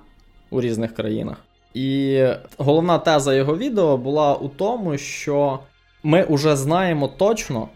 у 0.50 0.60
різних 0.60 0.94
країнах. 0.94 1.36
І 1.74 2.24
головна 2.58 2.98
теза 2.98 3.34
його 3.34 3.56
відео 3.56 3.96
була 3.96 4.34
у 4.34 4.48
тому, 4.48 4.98
що 4.98 5.58
ми 6.02 6.26
вже 6.30 6.56
знаємо 6.56 7.08
точно, 7.08 7.68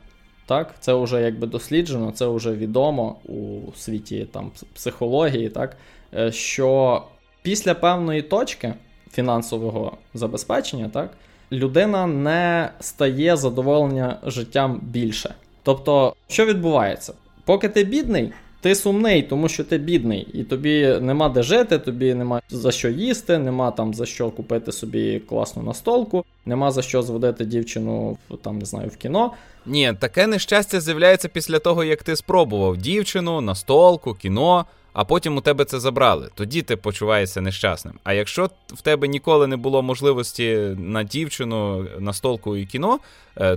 так, 0.46 0.74
це 0.80 0.94
вже 0.94 1.22
якби 1.22 1.46
досліджено, 1.46 2.10
це 2.10 2.26
вже 2.26 2.52
відомо 2.52 3.16
у 3.24 3.72
світі 3.76 4.26
там 4.32 4.50
психології, 4.74 5.48
так, 5.48 5.76
е, 6.14 6.32
що 6.32 7.02
після 7.44 7.74
певної 7.74 8.22
точки 8.22 8.74
фінансового 9.12 9.96
забезпечення, 10.14 10.90
так, 10.94 11.10
людина 11.52 12.06
не 12.06 12.70
стає 12.80 13.36
задоволення 13.36 14.18
життям 14.26 14.80
більше. 14.82 15.34
Тобто, 15.62 16.14
що 16.28 16.46
відбувається? 16.46 17.12
Поки 17.44 17.68
ти 17.68 17.84
бідний, 17.84 18.32
ти 18.60 18.74
сумний, 18.74 19.22
тому 19.22 19.48
що 19.48 19.64
ти 19.64 19.78
бідний, 19.78 20.28
і 20.34 20.44
тобі 20.44 20.98
нема 21.00 21.28
де 21.28 21.42
жити, 21.42 21.78
тобі 21.78 22.14
нема 22.14 22.40
за 22.48 22.70
що 22.70 22.88
їсти, 22.88 23.38
нема 23.38 23.70
там 23.70 23.94
за 23.94 24.06
що 24.06 24.30
купити 24.30 24.72
собі 24.72 25.18
класну 25.18 25.62
настолку, 25.62 26.24
нема 26.46 26.70
за 26.70 26.82
що 26.82 27.02
зводити 27.02 27.44
дівчину 27.44 28.18
там, 28.42 28.58
не 28.58 28.64
знаю, 28.64 28.88
в 28.88 28.96
кіно. 28.96 29.32
Ні, 29.66 29.92
таке 30.00 30.26
нещастя 30.26 30.80
з'являється 30.80 31.28
після 31.28 31.58
того, 31.58 31.84
як 31.84 32.02
ти 32.02 32.16
спробував 32.16 32.76
дівчину, 32.76 33.40
настолку, 33.40 34.14
кіно 34.14 34.64
а 34.94 35.04
потім 35.04 35.36
у 35.36 35.40
тебе 35.40 35.64
це 35.64 35.80
забрали. 35.80 36.30
Тоді 36.34 36.62
ти 36.62 36.76
почуваєшся 36.76 37.40
нещасним. 37.40 37.94
А 38.04 38.12
якщо 38.12 38.50
в 38.68 38.80
тебе 38.82 39.08
ніколи 39.08 39.46
не 39.46 39.56
було 39.56 39.82
можливості 39.82 40.76
на 40.78 41.02
дівчину, 41.02 41.86
на 41.98 42.12
столку 42.12 42.56
і 42.56 42.66
кіно, 42.66 42.98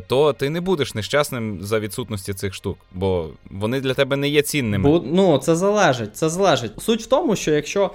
то 0.07 0.33
ти 0.33 0.49
не 0.49 0.61
будеш 0.61 0.95
нещасним 0.95 1.61
за 1.61 1.79
відсутності 1.79 2.33
цих 2.33 2.53
штук, 2.53 2.77
бо 2.93 3.29
вони 3.51 3.81
для 3.81 3.93
тебе 3.93 4.15
не 4.15 4.29
є 4.29 4.41
цінними. 4.41 4.89
Бо, 4.89 5.03
ну, 5.05 5.37
це 5.37 5.55
залежить. 5.55 6.17
Це 6.17 6.29
залежить. 6.29 6.71
Суть 6.81 7.01
в 7.01 7.05
тому, 7.05 7.35
що 7.35 7.51
якщо 7.51 7.91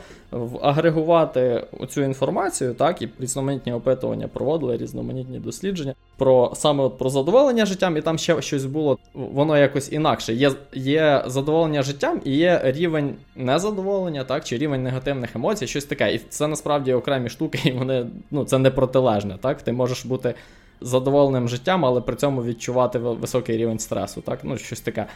агрегувати 0.63 1.67
цю 1.89 2.03
інформацію, 2.03 2.75
так, 2.75 3.03
і 3.03 3.09
різноманітні 3.19 3.73
опитування 3.73 4.29
проводили, 4.29 4.77
різноманітні 4.77 5.39
дослідження 5.39 5.95
про 6.17 6.53
саме 6.55 6.85
от 6.85 6.99
про 6.99 7.11
задоволення 7.11 7.67
життям, 7.67 7.97
і 7.97 8.01
там 8.01 8.19
ще 8.19 8.43
щось 8.43 8.65
було, 8.65 8.99
воно 9.15 9.59
якось 9.59 9.93
інакше. 9.93 10.35
Є 10.35 10.51
є 10.73 11.25
задоволення 11.27 11.83
життям 11.83 12.21
і 12.25 12.37
є 12.37 12.61
рівень 12.65 13.15
незадоволення, 13.37 14.25
так, 14.25 14.45
чи 14.45 14.59
рівень 14.59 14.83
негативних 14.83 15.37
емоцій, 15.37 15.67
щось 15.67 15.85
таке. 15.85 16.15
І 16.15 16.19
це 16.19 16.49
насправді 16.49 16.93
окремі 16.93 17.29
штуки, 17.29 17.61
і 17.65 17.73
вони 17.73 18.07
ну, 18.31 18.45
це 18.45 18.59
не 18.59 18.71
протилежне. 18.71 19.39
Так? 19.41 19.63
Ти 19.63 19.73
можеш 19.73 20.05
бути 20.05 20.35
задоволеним 20.83 21.49
життям, 21.49 21.85
але 21.85 22.01
при 22.01 22.17
цьому 22.17 22.45
відчувати 22.45 22.99
високий 22.99 23.57
рівень 23.57 23.79
стресу. 23.79 24.21
так, 24.21 24.39
ну, 24.43 24.59
щось 24.59 24.81
таке. 24.81 25.07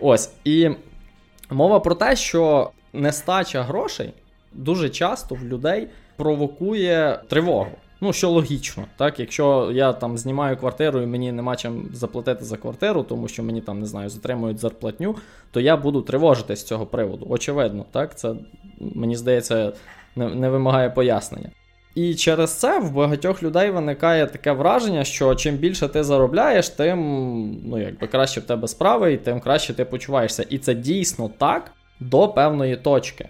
Ось. 0.00 0.32
І 0.44 0.70
мова 1.50 1.80
про 1.80 1.94
те, 1.94 2.16
що 2.16 2.70
нестача 2.92 3.62
грошей 3.62 4.12
дуже 4.52 4.90
часто 4.90 5.34
в 5.34 5.44
людей 5.44 5.88
провокує 6.16 7.20
тривогу. 7.28 7.70
Ну, 8.00 8.12
що 8.12 8.30
логічно, 8.30 8.84
так, 8.96 9.20
якщо 9.20 9.70
я 9.74 9.92
там 9.92 10.18
знімаю 10.18 10.56
квартиру 10.56 11.02
і 11.02 11.06
мені 11.06 11.32
нема 11.32 11.56
чим 11.56 11.90
заплатити 11.92 12.44
за 12.44 12.56
квартиру, 12.56 13.02
тому 13.02 13.28
що 13.28 13.42
мені 13.42 13.60
там 13.60 13.80
не 13.80 13.86
знаю, 13.86 14.08
затримують 14.08 14.58
зарплатню, 14.58 15.16
то 15.50 15.60
я 15.60 15.76
буду 15.76 16.02
тривожитись 16.02 16.60
з 16.60 16.64
цього 16.64 16.86
приводу. 16.86 17.26
Очевидно, 17.28 17.84
так, 17.90 18.18
це 18.18 18.34
мені 18.80 19.16
здається 19.16 19.72
не, 20.16 20.34
не 20.34 20.50
вимагає 20.50 20.90
пояснення. 20.90 21.50
І 21.94 22.14
через 22.14 22.54
це 22.54 22.78
в 22.78 22.92
багатьох 22.92 23.42
людей 23.42 23.70
виникає 23.70 24.26
таке 24.26 24.52
враження, 24.52 25.04
що 25.04 25.34
чим 25.34 25.56
більше 25.56 25.88
ти 25.88 26.04
заробляєш, 26.04 26.68
тим 26.68 26.98
ну, 27.64 27.82
якби 27.82 28.06
краще 28.06 28.40
в 28.40 28.44
тебе 28.44 28.68
справи, 28.68 29.12
і 29.12 29.16
тим 29.16 29.40
краще 29.40 29.74
ти 29.74 29.84
почуваєшся. 29.84 30.42
І 30.42 30.58
це 30.58 30.74
дійсно 30.74 31.30
так 31.38 31.70
до 32.00 32.28
певної 32.28 32.76
точки. 32.76 33.28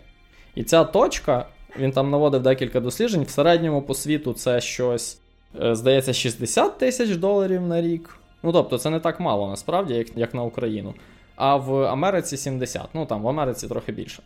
І 0.54 0.64
ця 0.64 0.84
точка, 0.84 1.46
він 1.78 1.92
там 1.92 2.10
наводив 2.10 2.42
декілька 2.42 2.80
досліджень. 2.80 3.22
В 3.22 3.30
середньому 3.30 3.82
по 3.82 3.94
світу 3.94 4.32
це 4.32 4.60
щось, 4.60 5.18
е, 5.62 5.74
здається, 5.74 6.12
60 6.12 6.78
тисяч 6.78 7.16
доларів 7.16 7.62
на 7.62 7.82
рік. 7.82 8.18
Ну 8.42 8.52
тобто, 8.52 8.78
це 8.78 8.90
не 8.90 9.00
так 9.00 9.20
мало 9.20 9.48
насправді, 9.48 9.94
як, 9.94 10.16
як 10.16 10.34
на 10.34 10.42
Україну. 10.42 10.94
А 11.36 11.56
в 11.56 11.84
Америці 11.84 12.36
70. 12.36 12.88
Ну 12.94 13.06
там 13.06 13.22
в 13.22 13.28
Америці 13.28 13.68
трохи 13.68 13.92
більше. 13.92 14.22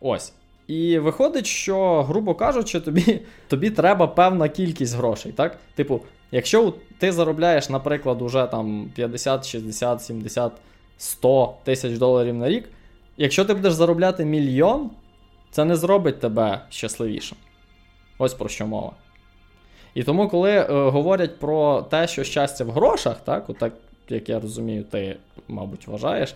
Ось. 0.00 0.32
І 0.66 0.98
виходить, 0.98 1.46
що, 1.46 2.02
грубо 2.02 2.34
кажучи, 2.34 2.80
тобі 2.80 3.20
тобі 3.48 3.70
треба 3.70 4.06
певна 4.06 4.48
кількість 4.48 4.96
грошей. 4.96 5.32
так? 5.32 5.58
Типу, 5.74 6.00
якщо 6.30 6.74
ти 6.98 7.12
заробляєш, 7.12 7.68
наприклад, 7.68 8.22
уже 8.22 8.46
там 8.46 8.90
50, 8.94 9.46
60, 9.46 10.02
70, 10.02 10.52
100 10.98 11.54
тисяч 11.64 11.98
доларів 11.98 12.34
на 12.34 12.48
рік, 12.48 12.68
якщо 13.16 13.44
ти 13.44 13.54
будеш 13.54 13.72
заробляти 13.72 14.24
мільйон, 14.24 14.90
це 15.50 15.64
не 15.64 15.76
зробить 15.76 16.20
тебе 16.20 16.60
щасливішим. 16.70 17.38
Ось 18.18 18.34
про 18.34 18.48
що 18.48 18.66
мова. 18.66 18.92
І 19.94 20.02
тому, 20.02 20.28
коли 20.28 20.50
е, 20.50 20.66
говорять 20.68 21.38
про 21.38 21.82
те, 21.82 22.08
що 22.08 22.24
щастя 22.24 22.64
в 22.64 22.70
грошах, 22.70 23.20
так, 23.20 23.50
отак, 23.50 23.72
як 24.08 24.28
я 24.28 24.40
розумію, 24.40 24.84
ти, 24.84 25.16
мабуть, 25.48 25.86
вважаєш, 25.86 26.34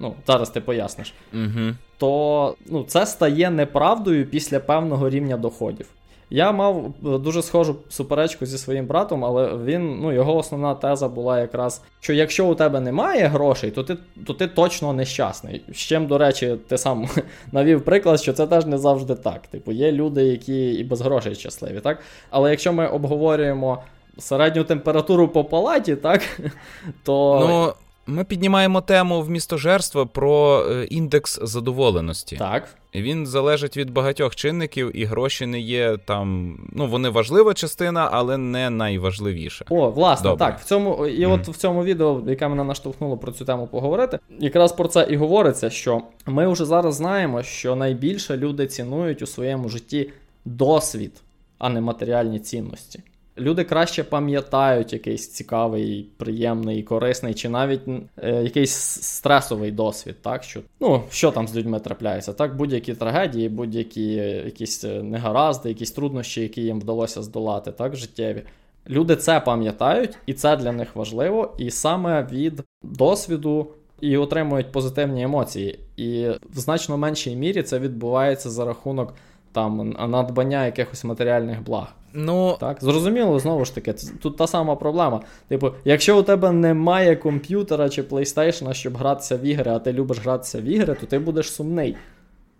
ну, 0.00 0.14
зараз 0.26 0.50
ти 0.50 0.60
поясниш, 0.60 1.14
угу. 1.34 1.74
то 1.98 2.54
ну, 2.66 2.84
це 2.84 3.06
стає 3.06 3.50
неправдою 3.50 4.26
після 4.26 4.60
певного 4.60 5.10
рівня 5.10 5.36
доходів. 5.36 5.86
Я 6.32 6.52
мав 6.52 6.94
е, 7.06 7.18
дуже 7.18 7.42
схожу 7.42 7.76
суперечку 7.88 8.46
зі 8.46 8.58
своїм 8.58 8.86
братом, 8.86 9.24
але 9.24 9.56
він, 9.56 9.98
ну, 10.00 10.12
його 10.12 10.36
основна 10.36 10.74
теза 10.74 11.08
була 11.08 11.40
якраз, 11.40 11.82
що 12.00 12.12
якщо 12.12 12.46
у 12.46 12.54
тебе 12.54 12.80
немає 12.80 13.26
грошей, 13.26 13.70
то 13.70 13.82
ти 13.82 13.96
то 14.26 14.34
ти 14.34 14.46
точно 14.46 14.92
нещасний. 14.92 15.62
З 15.72 15.76
чим, 15.76 16.06
до 16.06 16.18
речі, 16.18 16.56
ти 16.68 16.78
сам 16.78 17.08
навів 17.52 17.84
приклад, 17.84 18.20
що 18.20 18.32
це 18.32 18.46
теж 18.46 18.66
не 18.66 18.78
завжди 18.78 19.14
так. 19.14 19.46
Типу, 19.46 19.72
є 19.72 19.92
люди, 19.92 20.24
які 20.24 20.70
і 20.70 20.84
без 20.84 21.00
грошей 21.00 21.34
щасливі, 21.34 21.80
так? 21.80 21.98
Але 22.30 22.50
якщо 22.50 22.72
ми 22.72 22.88
обговорюємо 22.88 23.82
середню 24.18 24.64
температуру 24.64 25.28
по 25.28 25.44
палаті, 25.44 25.96
так, 25.96 26.22
то. 27.02 27.46
Ну... 27.48 27.72
Ми 28.10 28.24
піднімаємо 28.24 28.80
тему 28.80 29.20
в 29.22 29.30
містожерства 29.30 30.06
про 30.06 30.64
е, 30.70 30.84
індекс 30.84 31.38
задоволеності. 31.42 32.36
Так. 32.36 32.68
Він 32.94 33.26
залежить 33.26 33.76
від 33.76 33.90
багатьох 33.90 34.36
чинників, 34.36 34.96
і 34.96 35.04
гроші 35.04 35.46
не 35.46 35.60
є 35.60 35.96
там. 36.04 36.58
Ну, 36.72 36.86
вони 36.86 37.08
важлива 37.08 37.54
частина, 37.54 38.08
але 38.12 38.36
не 38.36 38.70
найважливіша. 38.70 39.64
О, 39.68 39.90
власне, 39.90 40.30
Добре. 40.30 40.46
так. 40.46 40.58
В 40.60 40.64
цьому 40.64 41.06
і 41.06 41.26
mm. 41.26 41.32
от 41.32 41.48
в 41.48 41.56
цьому 41.56 41.84
відео, 41.84 42.22
яке 42.26 42.48
мене 42.48 42.64
наштовхнуло 42.64 43.16
про 43.16 43.32
цю 43.32 43.44
тему 43.44 43.66
поговорити, 43.66 44.18
якраз 44.38 44.72
про 44.72 44.88
це 44.88 45.06
і 45.10 45.16
говориться, 45.16 45.70
що 45.70 46.02
ми 46.26 46.48
вже 46.48 46.64
зараз 46.64 46.94
знаємо, 46.94 47.42
що 47.42 47.76
найбільше 47.76 48.36
люди 48.36 48.66
цінують 48.66 49.22
у 49.22 49.26
своєму 49.26 49.68
житті 49.68 50.10
досвід, 50.44 51.22
а 51.58 51.68
не 51.68 51.80
матеріальні 51.80 52.38
цінності 52.38 53.02
люди 53.40 53.64
краще 53.64 54.04
пам'ятають 54.04 54.92
якийсь 54.92 55.28
цікавий, 55.28 56.10
приємний, 56.16 56.82
корисний, 56.82 57.34
чи 57.34 57.48
навіть 57.48 57.80
е, 58.16 58.42
якийсь 58.42 58.74
стресовий 59.00 59.70
досвід, 59.70 60.16
так 60.22 60.42
що 60.42 60.60
ну 60.80 61.02
що 61.10 61.30
там 61.30 61.48
з 61.48 61.56
людьми 61.56 61.80
трапляється, 61.80 62.32
так 62.32 62.56
будь-які 62.56 62.94
трагедії, 62.94 63.48
будь-які 63.48 64.16
е, 64.16 64.42
якісь 64.44 64.84
е, 64.84 65.02
негаразди, 65.02 65.68
якісь 65.68 65.90
труднощі, 65.90 66.40
які 66.40 66.62
їм 66.62 66.80
вдалося 66.80 67.22
здолати, 67.22 67.72
так 67.72 67.96
життєві. 67.96 68.42
Люди 68.88 69.16
це 69.16 69.40
пам'ятають, 69.40 70.18
і 70.26 70.34
це 70.34 70.56
для 70.56 70.72
них 70.72 70.96
важливо, 70.96 71.54
і 71.58 71.70
саме 71.70 72.28
від 72.32 72.62
досвіду. 72.82 73.66
І 74.00 74.16
отримують 74.16 74.72
позитивні 74.72 75.22
емоції. 75.22 75.78
І 75.96 76.28
в 76.28 76.58
значно 76.58 76.98
меншій 76.98 77.36
мірі 77.36 77.62
це 77.62 77.78
відбувається 77.78 78.50
за 78.50 78.64
рахунок 78.64 79.14
там 79.52 79.96
надбання 80.08 80.66
якихось 80.66 81.04
матеріальних 81.04 81.62
благ. 81.62 81.94
Ну 82.12 82.56
так, 82.60 82.78
зрозуміло, 82.80 83.38
знову 83.38 83.64
ж 83.64 83.74
таки, 83.74 83.92
тут 84.22 84.36
та 84.36 84.46
сама 84.46 84.76
проблема. 84.76 85.20
Типу, 85.48 85.70
якщо 85.84 86.18
у 86.18 86.22
тебе 86.22 86.52
немає 86.52 87.16
комп'ютера 87.16 87.88
чи 87.88 88.02
PlayStation, 88.02 88.72
щоб 88.72 88.96
гратися 88.96 89.36
в 89.36 89.42
ігри, 89.42 89.70
а 89.70 89.78
ти 89.78 89.92
любиш 89.92 90.18
гратися 90.18 90.60
в 90.60 90.64
ігри, 90.64 90.96
то 91.00 91.06
ти 91.06 91.18
будеш 91.18 91.52
сумний. 91.52 91.96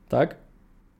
Так? 0.08 0.36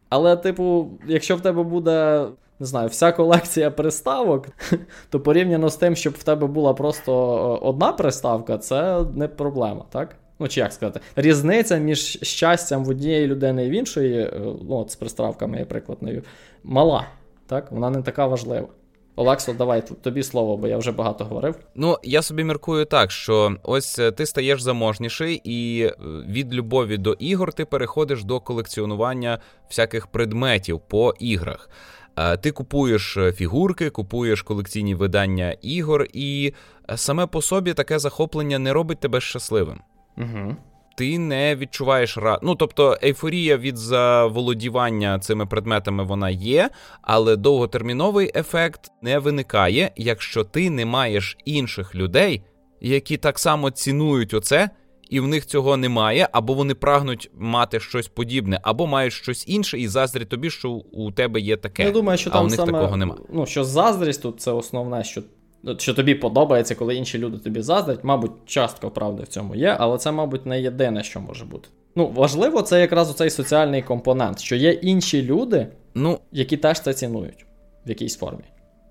Але, 0.09 0.37
типу, 0.37 0.89
якщо 1.07 1.37
в 1.37 1.41
тебе 1.41 1.63
буде, 1.63 2.27
не 2.61 2.67
знаю, 2.67 2.89
вся 2.89 3.13
колекція 3.13 3.71
приставок, 3.71 4.49
то 5.11 5.21
порівняно 5.21 5.69
з 5.69 5.77
тим, 5.77 5.97
щоб 5.97 6.13
в 6.13 6.23
тебе 6.23 6.47
була 6.47 6.75
просто 6.75 7.13
е, 7.13 7.67
одна 7.67 7.93
приставка, 7.93 8.59
це 8.59 9.05
не 9.15 9.29
проблема, 9.29 9.85
так? 9.91 10.17
Ну, 10.39 10.49
чи 10.49 10.61
як 10.61 10.73
сказати, 10.73 11.01
різниця 11.17 11.77
між 11.77 12.19
щастям 12.23 12.85
в 12.85 12.89
однієї 12.89 13.27
людини 13.27 13.67
і 13.67 13.71
в 13.71 13.73
іншої, 13.73 14.21
е, 14.21 14.41
ну, 14.69 14.77
от 14.77 14.91
з 14.91 14.97
приставками, 14.97 15.59
я 15.59 15.65
приклад 15.65 16.03
навів, 16.03 16.25
мала. 16.65 17.07
Так, 17.51 17.73
вона 17.73 17.91
не 17.91 18.03
така 18.03 18.27
важлива. 18.27 18.69
Олексо, 19.17 19.53
давай 19.53 19.87
тобі 19.87 20.23
слово, 20.23 20.57
бо 20.57 20.67
я 20.67 20.79
вже 20.79 20.93
багато 20.93 21.25
говорив. 21.25 21.55
Ну, 21.75 21.97
я 22.03 22.23
собі 22.23 22.45
міркую 22.45 22.85
так, 22.85 23.11
що 23.11 23.57
ось 23.63 23.99
е, 23.99 24.13
ти 24.13 24.27
стаєш 24.27 24.63
заможніший, 24.63 25.41
і 25.45 25.83
е, 25.83 25.95
від 26.29 26.55
любові 26.55 26.97
до 26.97 27.13
ігор 27.13 27.53
ти 27.53 27.65
переходиш 27.65 28.25
до 28.25 28.41
колекціонування 28.41 29.39
всяких 29.69 30.07
предметів 30.07 30.81
по 30.81 31.15
іграх. 31.19 31.71
Ти 32.41 32.51
купуєш 32.51 33.19
фігурки, 33.35 33.91
купуєш 33.91 34.43
колекційні 34.43 34.95
видання 34.95 35.57
ігор, 35.63 36.07
і 36.13 36.53
саме 36.97 37.27
по 37.27 37.43
собі 37.43 37.75
таке 37.75 37.99
захоплення 37.99 38.59
не 38.59 38.73
робить 38.73 39.01
тебе 39.01 39.21
щасливим. 39.21 39.81
Угу. 40.19 40.57
Ти 40.96 41.18
не 41.18 41.57
відчуваєш 41.57 42.18
ра... 42.18 42.38
Ну, 42.42 42.55
тобто 42.55 42.98
ейфорія 43.03 43.57
від 43.57 43.76
заволодівання 43.76 45.18
цими 45.18 45.46
предметами 45.46 46.05
вона 46.05 46.31
є, 46.31 46.70
але 47.03 47.37
довготерміновий 47.37 48.33
ефект 48.35 48.90
не 49.03 49.18
виникає, 49.18 49.90
якщо 49.96 50.44
ти 50.44 50.70
не 50.70 50.87
маєш 50.87 51.37
інших 51.44 51.94
людей, 51.94 52.42
які 52.81 53.16
так 53.16 53.38
само 53.38 53.70
цінують 53.70 54.35
оце 54.35 54.70
і 55.11 55.20
в 55.20 55.29
них 55.29 55.46
цього 55.46 55.76
немає, 55.76 56.29
або 56.33 56.55
вони 56.55 56.74
прагнуть 56.74 57.31
мати 57.35 57.81
щось 57.81 58.09
подібне, 58.09 58.61
або 58.62 58.87
мають 58.87 59.12
щось 59.12 59.48
інше, 59.48 59.79
і 59.79 59.88
заздрять 59.88 60.29
тобі, 60.29 60.50
що 60.50 60.70
у 60.70 61.12
тебе 61.12 61.40
є 61.40 61.57
таке. 61.57 61.85
Я 61.85 61.90
думаю, 61.90 62.18
що 62.18 62.31
а 62.31 62.33
там 62.33 62.44
у 62.44 62.48
них 62.48 62.57
саме, 62.57 62.72
такого 62.72 62.96
немає. 62.96 63.20
Ну, 63.33 63.46
що 63.46 63.64
заздрість 63.64 64.22
тут 64.22 64.40
це 64.40 64.53
основне, 64.53 65.05
що 65.05 65.22
що 65.79 65.94
тобі 65.94 66.14
подобається, 66.14 66.75
коли 66.75 66.94
інші 66.94 67.18
люди 67.18 67.38
тобі 67.38 67.62
заздрять. 67.62 68.05
Мабуть, 68.05 68.33
частка 68.44 68.90
правди 68.90 69.23
в 69.23 69.29
цьому 69.29 69.55
є, 69.55 69.77
але 69.79 69.99
це, 69.99 70.12
мабуть, 70.12 70.46
не 70.46 70.61
єдине, 70.62 71.03
що 71.03 71.20
може 71.20 71.44
бути. 71.44 71.68
Ну, 71.96 72.12
важливо, 72.14 72.62
це 72.62 72.81
якраз 72.81 73.14
цей 73.14 73.31
соціальний 73.31 73.83
компонент, 73.83 74.40
що 74.40 74.57
є 74.57 74.73
інші 74.73 75.23
люди, 75.23 75.66
ну, 75.94 76.18
які 76.33 76.57
теж 76.57 76.81
це 76.81 76.94
цінують 76.94 77.46
в 77.87 77.88
якійсь 77.88 78.16
формі. 78.16 78.44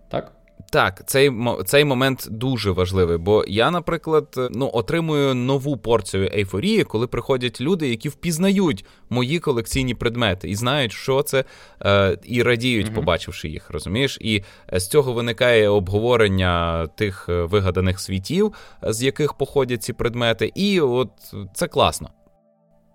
Так? 0.10 0.32
Так, 0.72 1.04
цей 1.06 1.32
цей 1.66 1.86
момент 1.86 2.28
дуже 2.32 2.72
важливий, 2.72 3.18
бо 3.18 3.46
я, 3.48 3.72
наприклад, 3.72 4.50
ну 4.52 4.70
отримую 4.74 5.36
нову 5.36 5.78
порцію 5.78 6.30
ейфорії, 6.34 6.84
коли 6.84 7.08
приходять 7.08 7.62
люди, 7.62 7.90
які 7.90 8.10
впізнають 8.10 8.86
мої 9.10 9.40
колекційні 9.40 9.96
предмети 9.96 10.50
і 10.50 10.56
знають, 10.56 10.92
що 10.92 11.22
це, 11.22 11.44
е, 11.82 12.18
і 12.24 12.44
радіють, 12.44 12.94
побачивши 12.94 13.50
їх, 13.50 13.70
розумієш? 13.70 14.18
І 14.22 14.44
з 14.74 14.88
цього 14.88 15.14
виникає 15.14 15.70
обговорення 15.70 16.88
тих 16.88 17.26
е, 17.30 17.44
вигаданих 17.44 18.00
світів, 18.00 18.54
з 18.84 19.04
яких 19.04 19.34
походять 19.34 19.84
ці 19.84 19.94
предмети, 19.94 20.52
і 20.56 20.82
от 20.82 21.10
це 21.54 21.68
класно. 21.68 22.10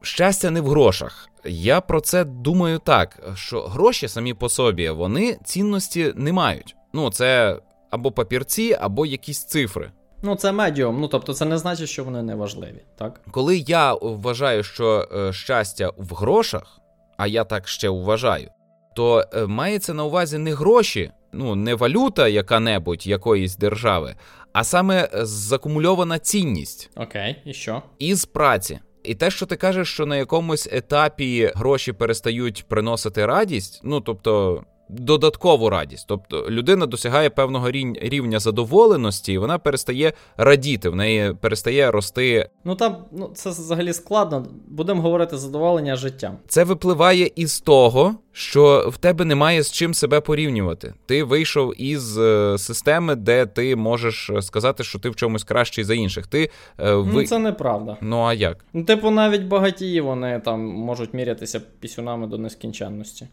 Щастя 0.02 0.50
не 0.50 0.60
в 0.60 0.68
грошах. 0.68 1.28
Я 1.44 1.80
про 1.80 2.00
це 2.00 2.24
думаю 2.24 2.78
так, 2.78 3.22
що 3.34 3.62
гроші 3.62 4.08
самі 4.08 4.34
по 4.34 4.48
собі 4.48 4.90
вони 4.90 5.38
цінності 5.44 6.12
не 6.16 6.32
мають. 6.32 6.76
Ну, 6.94 7.10
це 7.10 7.58
або 7.90 8.12
папірці, 8.12 8.76
або 8.80 9.06
якісь 9.06 9.44
цифри. 9.44 9.90
Ну, 10.22 10.36
це 10.36 10.52
медіум. 10.52 11.00
Ну 11.00 11.08
тобто, 11.08 11.34
це 11.34 11.44
не 11.44 11.58
значить, 11.58 11.88
що 11.88 12.04
вони 12.04 12.22
не 12.22 12.34
важливі, 12.34 12.82
так? 12.98 13.20
Коли 13.30 13.56
я 13.56 13.94
вважаю, 13.94 14.62
що 14.62 15.08
е, 15.16 15.32
щастя 15.32 15.90
в 15.96 16.14
грошах, 16.14 16.80
а 17.16 17.26
я 17.26 17.44
так 17.44 17.68
ще 17.68 17.88
вважаю, 17.88 18.48
то 18.96 19.24
е, 19.34 19.46
мається 19.46 19.94
на 19.94 20.04
увазі 20.04 20.38
не 20.38 20.54
гроші, 20.54 21.10
ну 21.32 21.54
не 21.54 21.74
валюта 21.74 22.28
яка-небудь 22.28 23.06
якоїсь 23.06 23.56
держави, 23.56 24.14
а 24.52 24.64
саме 24.64 25.08
закумульована 25.12 26.18
цінність. 26.18 26.90
Окей, 26.96 27.42
і 27.44 27.52
що? 27.52 27.82
Із 27.98 28.24
праці. 28.24 28.78
І 29.04 29.14
те, 29.14 29.30
що 29.30 29.46
ти 29.46 29.56
кажеш, 29.56 29.88
що 29.92 30.06
на 30.06 30.16
якомусь 30.16 30.68
етапі 30.72 31.52
гроші 31.54 31.92
перестають 31.92 32.68
приносити 32.68 33.26
радість, 33.26 33.80
ну 33.84 34.00
тобто 34.00 34.62
додаткову 34.88 35.70
радість. 35.70 36.04
Тобто 36.08 36.50
людина 36.50 36.86
досягає 36.86 37.30
певного 37.30 37.70
рівня 37.70 38.38
задоволеності, 38.38 39.32
і 39.32 39.38
вона 39.38 39.58
перестає 39.58 40.12
радіти, 40.36 40.88
в 40.88 40.96
неї 40.96 41.34
перестає 41.40 41.90
рости. 41.90 42.48
Ну 42.64 42.74
там 42.74 42.96
ну 43.12 43.30
це 43.34 43.50
взагалі 43.50 43.92
складно. 43.92 44.46
Будемо 44.68 45.02
говорити 45.02 45.36
задоволення 45.36 45.96
життям. 45.96 46.36
Це 46.48 46.64
випливає 46.64 47.30
із 47.36 47.60
того, 47.60 48.14
що 48.32 48.90
в 48.92 48.96
тебе 48.96 49.24
немає 49.24 49.62
з 49.62 49.72
чим 49.72 49.94
себе 49.94 50.20
порівнювати. 50.20 50.94
Ти 51.06 51.24
вийшов 51.24 51.80
із 51.80 52.18
е, 52.18 52.58
системи, 52.58 53.14
де 53.14 53.46
ти 53.46 53.76
можеш 53.76 54.30
сказати, 54.40 54.84
що 54.84 54.98
ти 54.98 55.10
в 55.10 55.16
чомусь 55.16 55.44
кращий 55.44 55.84
за 55.84 55.94
інших. 55.94 56.26
Ти 56.26 56.50
е, 56.78 56.94
ви... 56.94 57.12
Ну 57.12 57.26
це 57.26 57.38
неправда. 57.38 57.96
Ну 58.00 58.22
а 58.22 58.34
як? 58.34 58.64
Ну, 58.72 58.84
типу, 58.84 59.10
навіть 59.10 59.42
багатії 59.42 60.00
вони 60.00 60.40
там 60.44 60.60
можуть 60.60 61.14
мірятися 61.14 61.60
пісюнами 61.80 62.26
до 62.26 62.38
нескінченності. 62.38 63.28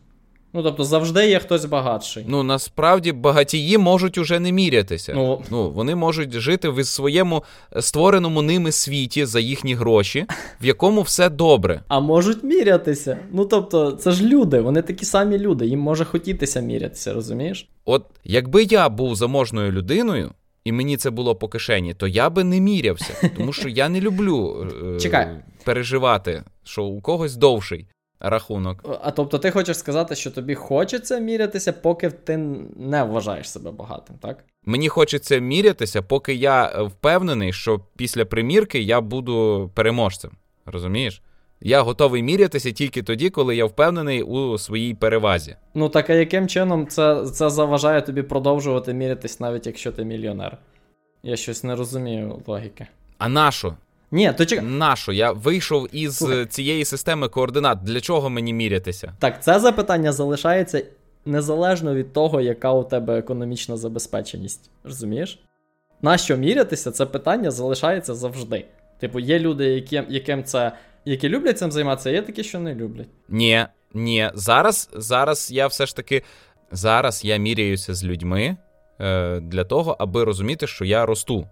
Ну, 0.54 0.64
тобто 0.64 0.84
завжди 0.84 1.30
є 1.30 1.40
хтось 1.40 1.66
багатший. 1.66 2.26
Ну 2.28 2.44
насправді 2.44 3.12
багатії 3.12 3.78
можуть 3.78 4.18
уже 4.18 4.40
не 4.40 4.52
мірятися. 4.52 5.14
Ну, 5.16 5.42
ну 5.52 5.70
вони 5.72 5.96
можуть 5.96 6.32
жити 6.34 6.70
в 6.70 6.86
своєму 6.86 7.44
створеному 7.80 8.42
ними 8.42 8.72
світі 8.72 9.26
за 9.26 9.40
їхні 9.40 9.74
гроші, 9.76 10.26
в 10.62 10.66
якому 10.66 11.02
все 11.02 11.30
добре. 11.30 11.82
А 11.88 12.00
можуть 12.00 12.44
мірятися. 12.44 13.18
Ну 13.32 13.46
тобто, 13.46 13.92
це 13.92 14.12
ж 14.12 14.26
люди, 14.26 14.62
вони 14.62 14.82
такі 14.82 15.06
самі 15.06 15.40
люди, 15.40 15.66
їм 15.68 15.80
може 15.80 16.06
хотітися 16.06 16.60
мірятися, 16.60 17.14
розумієш? 17.14 17.70
От 17.86 18.06
якби 18.24 18.64
я 18.64 18.90
був 18.90 19.16
заможною 19.16 19.72
людиною. 19.72 20.32
І 20.64 20.72
мені 20.72 20.98
це 20.98 21.10
було 21.10 21.36
по 21.36 21.48
кишені, 21.48 21.94
то 21.94 22.08
я 22.08 22.30
би 22.30 22.44
не 22.44 22.60
мірявся, 22.60 23.32
тому 23.38 23.54
що 23.54 23.70
я 23.70 23.90
не 23.90 24.02
люблю 24.02 24.68
е- 24.86 25.00
переживати, 25.64 26.44
що 26.64 26.84
у 26.84 27.02
когось 27.02 27.36
довший 27.36 27.88
рахунок. 28.22 29.00
А 29.02 29.12
тобто, 29.12 29.38
ти 29.38 29.52
хочеш 29.52 29.78
сказати, 29.78 30.16
що 30.16 30.32
тобі 30.32 30.56
хочеться 30.56 31.20
мірятися, 31.20 31.74
поки 31.74 32.10
ти 32.10 32.38
не 32.76 33.04
вважаєш 33.04 33.50
себе 33.50 33.72
багатим, 33.72 34.16
так? 34.22 34.44
Мені 34.66 34.90
хочеться 34.90 35.38
мірятися, 35.38 36.02
поки 36.02 36.34
я 36.34 36.84
впевнений, 36.84 37.54
що 37.54 37.80
після 37.96 38.26
примірки 38.26 38.80
я 38.82 39.02
буду 39.02 39.70
переможцем. 39.74 40.32
Розумієш? 40.66 41.22
Я 41.62 41.82
готовий 41.82 42.24
мірятися 42.24 42.72
тільки 42.72 43.04
тоді, 43.04 43.30
коли 43.30 43.56
я 43.56 43.66
впевнений 43.66 44.24
у 44.24 44.58
своїй 44.58 44.94
перевазі. 44.94 45.56
Ну 45.74 45.90
так 45.90 46.10
а 46.10 46.14
яким 46.14 46.48
чином 46.48 46.88
це 46.88 47.26
це 47.26 47.50
заважає 47.50 48.02
тобі 48.02 48.22
продовжувати 48.22 48.94
мірятись, 48.94 49.40
навіть 49.40 49.68
якщо 49.68 49.92
ти 49.92 50.04
мільйонер? 50.04 50.58
Я 51.24 51.36
щось 51.36 51.64
не 51.64 51.76
розумію 51.76 52.42
логіки. 52.48 52.88
А 53.18 53.30
нащо? 53.30 53.76
Ні, 54.12 54.34
то 54.38 54.46
чекай. 54.46 54.66
Нащо? 54.66 55.12
Я 55.12 55.32
вийшов 55.32 55.88
із 55.92 56.18
Слухай. 56.18 56.46
цієї 56.46 56.86
системи 56.86 57.28
координат. 57.28 57.84
Для 57.84 58.02
чого 58.02 58.30
мені 58.30 58.54
мірятися? 58.54 59.14
Так, 59.20 59.44
це 59.44 59.60
запитання 59.60 60.12
залишається 60.12 60.84
незалежно 61.26 61.96
від 61.96 62.14
того, 62.14 62.42
яка 62.42 62.72
у 62.72 62.84
тебе 62.84 63.18
економічна 63.18 63.78
забезпеченість. 63.78 64.70
Розумієш? 64.84 65.40
Нащо 66.02 66.38
мірятися, 66.38 66.92
це 66.92 67.06
питання 67.06 67.52
залишається 67.52 68.16
завжди. 68.16 68.66
Типу, 69.00 69.20
є 69.20 69.40
люди, 69.40 69.66
які, 69.66 70.04
яким 70.10 70.44
це, 70.44 70.72
які 71.06 71.30
люблять 71.30 71.58
цим 71.58 71.72
займатися, 71.72 72.10
а 72.10 72.14
є 72.14 72.22
такі, 72.22 72.44
що 72.44 72.60
не 72.60 72.76
люблять. 72.76 73.08
Ні, 73.30 73.66
ні. 73.94 74.30
Зараз 74.34 74.90
зараз 74.94 75.52
я 75.52 75.68
все 75.68 75.86
ж 75.86 75.96
таки 75.96 76.24
зараз 76.72 77.26
я 77.26 77.38
міряюся 77.38 77.94
з 77.94 78.04
людьми 78.04 78.58
е, 79.00 79.40
для 79.40 79.64
того, 79.64 79.96
аби 80.00 80.24
розуміти, 80.24 80.68
що 80.68 80.86
я 80.86 81.06
росту. 81.06 81.48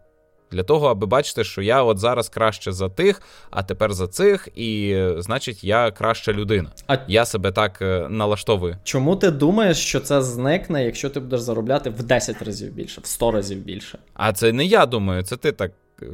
Для 0.52 0.64
того, 0.64 0.88
аби 0.88 1.08
бачити, 1.08 1.44
що 1.44 1.62
я 1.62 1.84
от 1.84 2.00
зараз 2.00 2.30
краще 2.30 2.72
за 2.72 2.90
тих, 2.90 3.22
а 3.50 3.64
тепер 3.64 3.94
за 3.94 4.08
цих, 4.08 4.48
і 4.56 5.02
значить, 5.18 5.64
я 5.64 5.92
краща 5.92 6.34
людина. 6.34 6.72
А 6.88 6.98
я 7.08 7.26
себе 7.26 7.52
так 7.52 7.82
е, 7.82 8.08
налаштовую. 8.10 8.78
Чому 8.84 9.16
ти 9.16 9.32
думаєш, 9.32 9.78
що 9.78 10.00
це 10.00 10.22
зникне, 10.22 10.86
якщо 10.86 11.10
ти 11.10 11.20
будеш 11.20 11.40
заробляти 11.40 11.90
в 11.90 12.04
10 12.04 12.42
разів 12.42 12.74
більше, 12.74 13.02
в 13.02 13.06
100 13.06 13.32
разів 13.32 13.58
більше? 13.58 14.00
А 14.14 14.34
це 14.34 14.54
не 14.54 14.66
я 14.66 14.86
думаю, 14.86 15.24
це 15.24 15.38
ти 15.38 15.52
так. 15.52 15.72
Е, 16.02 16.06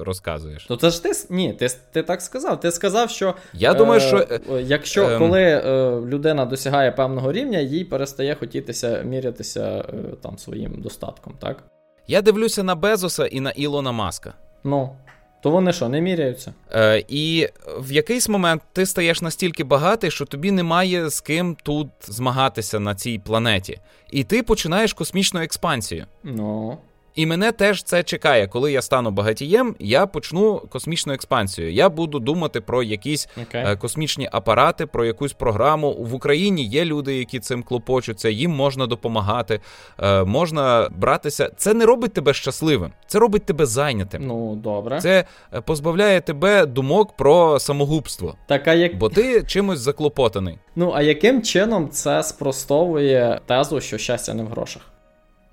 розказуєш. 0.00 0.66
Ну 0.70 0.76
це 0.76 0.90
ж 0.90 1.02
ти 1.02 1.12
ні, 1.30 1.52
ти 1.52 1.68
ти 1.92 2.02
так 2.02 2.22
сказав. 2.22 2.60
Ти 2.60 2.70
сказав, 2.70 3.10
що 3.10 3.34
я 3.54 3.74
думаю, 3.74 4.00
що 4.00 4.16
е, 4.30 4.40
якщо 4.62 5.08
е, 5.08 5.18
коли 5.18 5.42
е, 5.42 5.90
людина 6.06 6.44
досягає 6.44 6.92
певного 6.92 7.32
рівня, 7.32 7.58
їй 7.58 7.84
перестає 7.84 8.34
хотітися 8.34 9.02
мірятися 9.02 9.84
е, 9.88 9.92
там 10.22 10.38
своїм 10.38 10.80
достатком, 10.80 11.34
так? 11.40 11.62
Я 12.08 12.22
дивлюся 12.22 12.62
на 12.62 12.74
Безоса 12.74 13.26
і 13.26 13.40
на 13.40 13.50
Ілона 13.50 13.92
Маска. 13.92 14.34
Ну. 14.64 14.96
То 15.42 15.50
вони 15.50 15.72
що, 15.72 15.88
не 15.88 16.00
міряються? 16.00 16.54
Е, 16.72 17.04
І 17.08 17.48
в 17.78 17.92
якийсь 17.92 18.28
момент 18.28 18.62
ти 18.72 18.86
стаєш 18.86 19.22
настільки 19.22 19.64
багатий, 19.64 20.10
що 20.10 20.24
тобі 20.24 20.50
немає 20.50 21.10
з 21.10 21.20
ким 21.20 21.56
тут 21.62 21.88
змагатися 22.02 22.80
на 22.80 22.94
цій 22.94 23.18
планеті. 23.18 23.78
І 24.10 24.24
ти 24.24 24.42
починаєш 24.42 24.92
космічну 24.92 25.40
експансію. 25.40 26.06
Ну. 26.24 26.78
І 27.16 27.26
мене 27.26 27.52
теж 27.52 27.82
це 27.82 28.02
чекає. 28.02 28.46
Коли 28.46 28.72
я 28.72 28.82
стану 28.82 29.10
багатієм, 29.10 29.76
я 29.78 30.06
почну 30.06 30.58
космічну 30.58 31.12
експансію. 31.12 31.72
Я 31.72 31.88
буду 31.88 32.18
думати 32.18 32.60
про 32.60 32.82
якісь 32.82 33.28
okay. 33.38 33.78
космічні 33.78 34.28
апарати, 34.32 34.86
про 34.86 35.04
якусь 35.04 35.32
програму. 35.32 35.92
В 35.92 36.14
Україні 36.14 36.64
є 36.64 36.84
люди, 36.84 37.18
які 37.18 37.40
цим 37.40 37.62
клопочуться, 37.62 38.28
їм 38.28 38.50
можна 38.50 38.86
допомагати, 38.86 39.60
е, 39.98 40.24
можна 40.24 40.88
братися. 40.96 41.50
Це 41.56 41.74
не 41.74 41.86
робить 41.86 42.12
тебе 42.12 42.34
щасливим, 42.34 42.92
це 43.06 43.18
робить 43.18 43.44
тебе 43.44 43.66
зайнятим. 43.66 44.26
Ну 44.26 44.56
добре, 44.56 45.00
це 45.00 45.24
е, 45.54 45.60
позбавляє 45.60 46.20
тебе 46.20 46.66
думок 46.66 47.16
про 47.16 47.58
самогубство. 47.58 48.34
Так, 48.46 48.68
а 48.68 48.74
як... 48.74 48.98
Бо 48.98 49.08
ти 49.08 49.42
чимось 49.42 49.78
заклопотаний. 49.78 50.58
Ну 50.76 50.92
а 50.94 51.02
яким 51.02 51.42
чином 51.42 51.88
це 51.90 52.22
спростовує 52.22 53.40
тезу, 53.46 53.80
що 53.80 53.98
щастя 53.98 54.34
не 54.34 54.42
в 54.42 54.46
грошах? 54.46 54.82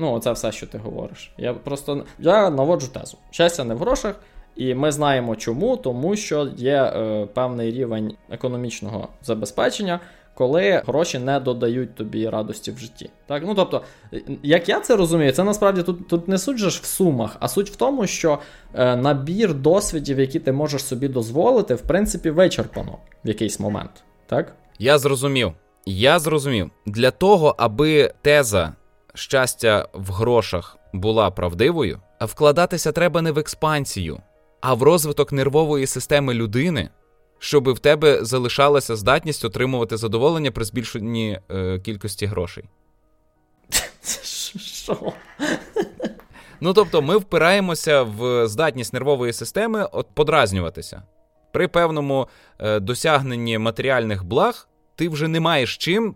Ну, 0.03 0.19
це 0.19 0.31
все, 0.31 0.51
що 0.51 0.67
ти 0.67 0.77
говориш. 0.77 1.31
Я 1.37 1.53
просто 1.53 2.05
я 2.19 2.49
наводжу 2.49 2.87
тезу. 2.87 3.17
Щастя 3.31 3.63
не 3.63 3.73
в 3.73 3.77
грошах, 3.77 4.15
і 4.55 4.75
ми 4.75 4.91
знаємо 4.91 5.35
чому, 5.35 5.77
тому 5.77 6.15
що 6.15 6.49
є 6.57 6.83
е, 6.83 7.27
певний 7.33 7.71
рівень 7.71 8.15
економічного 8.29 9.07
забезпечення, 9.21 9.99
коли 10.33 10.81
гроші 10.85 11.19
не 11.19 11.39
додають 11.39 11.95
тобі 11.95 12.29
радості 12.29 12.71
в 12.71 12.77
житті. 12.77 13.09
Так, 13.27 13.43
ну 13.45 13.55
тобто, 13.55 13.81
як 14.43 14.69
я 14.69 14.79
це 14.79 14.95
розумію, 14.95 15.31
це 15.31 15.43
насправді 15.43 15.83
тут 15.83 16.07
тут 16.07 16.27
не 16.27 16.37
суть 16.37 16.57
же 16.57 16.69
ж 16.69 16.79
в 16.83 16.85
сумах, 16.85 17.37
а 17.39 17.47
суть 17.47 17.69
в 17.69 17.75
тому, 17.75 18.07
що 18.07 18.39
е, 18.73 18.95
набір 18.95 19.53
досвідів, 19.53 20.19
які 20.19 20.39
ти 20.39 20.51
можеш 20.51 20.83
собі 20.85 21.07
дозволити, 21.07 21.75
в 21.75 21.81
принципі, 21.81 22.29
вичерпано 22.29 22.97
в 23.25 23.27
якийсь 23.27 23.59
момент. 23.59 24.03
Так? 24.27 24.55
Я 24.79 24.97
зрозумів. 24.97 25.53
Я 25.85 26.19
зрозумів. 26.19 26.71
Для 26.85 27.11
того, 27.11 27.55
аби 27.57 28.13
теза 28.21 28.73
щастя 29.13 29.87
в 29.93 30.11
грошах 30.11 30.77
була 30.93 31.31
правдивою, 31.31 31.99
вкладатися 32.21 32.91
треба 32.91 33.21
не 33.21 33.31
в 33.31 33.39
експансію, 33.39 34.19
а 34.61 34.73
в 34.73 34.83
розвиток 34.83 35.31
нервової 35.31 35.87
системи 35.87 36.33
людини, 36.33 36.89
щоб 37.39 37.69
в 37.69 37.79
тебе 37.79 38.25
залишалася 38.25 38.95
здатність 38.95 39.45
отримувати 39.45 39.97
задоволення 39.97 40.51
при 40.51 40.65
збільшенні 40.65 41.39
е, 41.51 41.79
кількості 41.79 42.25
грошей. 42.25 42.63
Що? 44.57 45.13
Ну 46.61 46.73
тобто, 46.73 47.01
ми 47.01 47.17
впираємося 47.17 48.03
в 48.03 48.47
здатність 48.47 48.93
нервової 48.93 49.33
системи 49.33 49.89
от 49.91 50.07
подразнюватися. 50.13 51.03
При 51.51 51.67
певному 51.67 52.27
е, 52.59 52.79
досягненні 52.79 53.57
матеріальних 53.57 54.23
благ 54.23 54.67
ти 54.95 55.09
вже 55.09 55.27
не 55.27 55.39
маєш 55.39 55.77
чим 55.77 56.15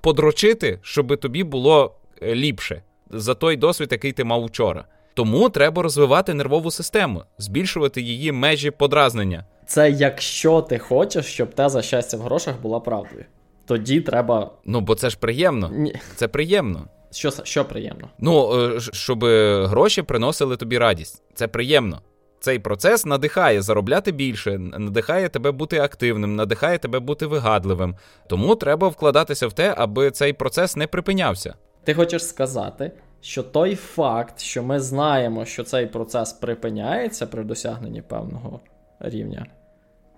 подрочити, 0.00 0.78
щоб 0.82 1.20
тобі 1.20 1.44
було 1.44 1.97
ліпше 2.22 2.82
за 3.10 3.34
той 3.34 3.56
досвід, 3.56 3.88
який 3.92 4.12
ти 4.12 4.24
мав 4.24 4.44
вчора. 4.44 4.84
Тому 5.14 5.48
треба 5.48 5.82
розвивати 5.82 6.34
нервову 6.34 6.70
систему, 6.70 7.22
збільшувати 7.38 8.00
її 8.00 8.32
межі 8.32 8.70
подразнення. 8.70 9.44
Це 9.66 9.90
якщо 9.90 10.62
ти 10.62 10.78
хочеш, 10.78 11.26
щоб 11.26 11.54
теза 11.54 11.82
щастя 11.82 12.16
в 12.16 12.20
грошах 12.20 12.60
була 12.62 12.80
правдою. 12.80 13.24
Тоді 13.66 14.00
треба. 14.00 14.50
Ну, 14.64 14.80
бо 14.80 14.94
це 14.94 15.10
ж 15.10 15.18
приємно. 15.18 15.70
Ні. 15.72 15.94
Це 16.16 16.28
приємно. 16.28 16.84
Що, 17.10 17.30
що 17.42 17.64
приємно? 17.64 18.08
Ну, 18.18 18.60
е, 18.76 18.80
щоб 18.80 19.24
гроші 19.64 20.02
приносили 20.02 20.56
тобі 20.56 20.78
радість. 20.78 21.22
Це 21.34 21.48
приємно. 21.48 22.00
Цей 22.40 22.58
процес 22.58 23.06
надихає 23.06 23.62
заробляти 23.62 24.12
більше, 24.12 24.58
надихає 24.58 25.28
тебе 25.28 25.50
бути 25.50 25.78
активним, 25.78 26.36
надихає 26.36 26.78
тебе 26.78 26.98
бути 26.98 27.26
вигадливим. 27.26 27.96
Тому 28.28 28.54
треба 28.54 28.88
вкладатися 28.88 29.46
в 29.46 29.52
те, 29.52 29.74
аби 29.78 30.10
цей 30.10 30.32
процес 30.32 30.76
не 30.76 30.86
припинявся. 30.86 31.54
Ти 31.88 31.94
хочеш 31.94 32.26
сказати, 32.26 32.92
що 33.20 33.42
той 33.42 33.74
факт, 33.74 34.40
що 34.40 34.62
ми 34.62 34.80
знаємо, 34.80 35.44
що 35.44 35.64
цей 35.64 35.86
процес 35.86 36.32
припиняється 36.32 37.26
при 37.26 37.44
досягненні 37.44 38.02
певного 38.02 38.60
рівня, 39.00 39.46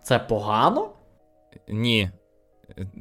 це 0.02 0.18
погано? 0.18 0.90
Ні. 1.68 2.10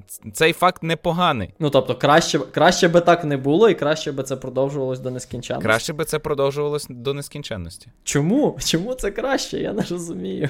Ц- 0.08 0.22
Цей 0.34 0.54
факт 0.54 0.84
непоганий. 0.84 1.54
Ну 1.60 1.70
тобто, 1.70 1.96
краще, 1.96 2.40
краще 2.40 2.88
би 2.88 3.02
так 3.02 3.24
не 3.24 3.38
було, 3.38 3.70
і 3.70 3.76
краще 3.76 4.12
би 4.12 4.24
це 4.24 4.36
продовжувалось 4.36 5.00
до 5.00 5.12
нескінченності. 5.12 5.64
Краще 5.68 5.94
би 5.94 6.06
це 6.06 6.20
продовжувалось 6.20 6.88
до 6.90 7.14
нескінченності. 7.14 7.88
Чому? 8.04 8.58
Чому 8.66 8.94
це 8.94 9.12
краще? 9.12 9.58
Я 9.60 9.74
не 9.74 9.84
розумію. 9.90 10.50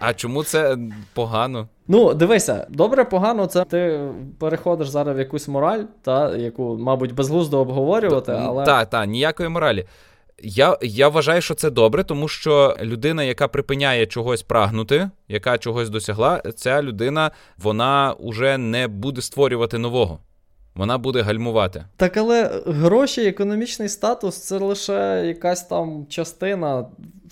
А 0.00 0.14
чому 0.14 0.44
це 0.44 0.78
погано? 1.14 1.68
Ну, 1.88 2.14
дивися, 2.14 2.66
добре, 2.70 3.04
погано, 3.04 3.46
це 3.46 3.64
ти 3.64 4.00
переходиш 4.38 4.88
зараз 4.88 5.16
в 5.16 5.18
якусь 5.18 5.48
мораль, 5.48 5.82
та, 6.02 6.36
яку, 6.36 6.76
мабуть, 6.80 7.12
безглуздо 7.14 7.58
обговорювати, 7.60 8.32
але. 8.32 8.64
Так, 8.64 8.90
так, 8.90 9.06
ніякої 9.06 9.48
моралі. 9.48 9.84
Я, 10.44 10.78
я 10.82 11.08
вважаю, 11.08 11.42
що 11.42 11.54
це 11.54 11.70
добре, 11.70 12.04
тому 12.04 12.28
що 12.28 12.76
людина, 12.82 13.22
яка 13.22 13.48
припиняє 13.48 14.06
чогось 14.06 14.42
прагнути, 14.42 15.10
яка 15.28 15.58
чогось 15.58 15.90
досягла, 15.90 16.42
ця 16.56 16.82
людина 16.82 17.30
вона 17.58 18.16
вже 18.20 18.58
не 18.58 18.88
буде 18.88 19.22
створювати 19.22 19.78
нового. 19.78 20.18
Вона 20.74 20.98
буде 20.98 21.22
гальмувати. 21.22 21.84
Так, 21.96 22.16
але 22.16 22.62
гроші, 22.66 23.26
економічний 23.26 23.88
статус 23.88 24.38
це 24.38 24.58
лише 24.58 25.26
якась 25.26 25.62
там 25.62 26.06
частина 26.08 26.86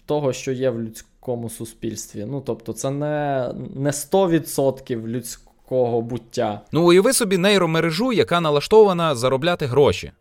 того, 0.07 0.33
що 0.33 0.53
є 0.53 0.71
в 0.71 0.81
людському 0.81 1.51
суспільстві. 1.51 2.25
Ну, 2.29 2.41
тобто, 2.41 2.73
це 2.73 2.91
не, 2.91 3.49
не 3.75 3.91
100% 3.91 5.07
людського 5.07 6.03
буття. 6.03 6.61
Ну, 6.73 6.87
уяви 6.87 7.13
собі 7.13 7.39
нейромережу, 7.39 8.13
яка 8.13 8.41
налаштована 8.41 9.15
заробляти 9.15 9.67
гроші. 9.67 10.13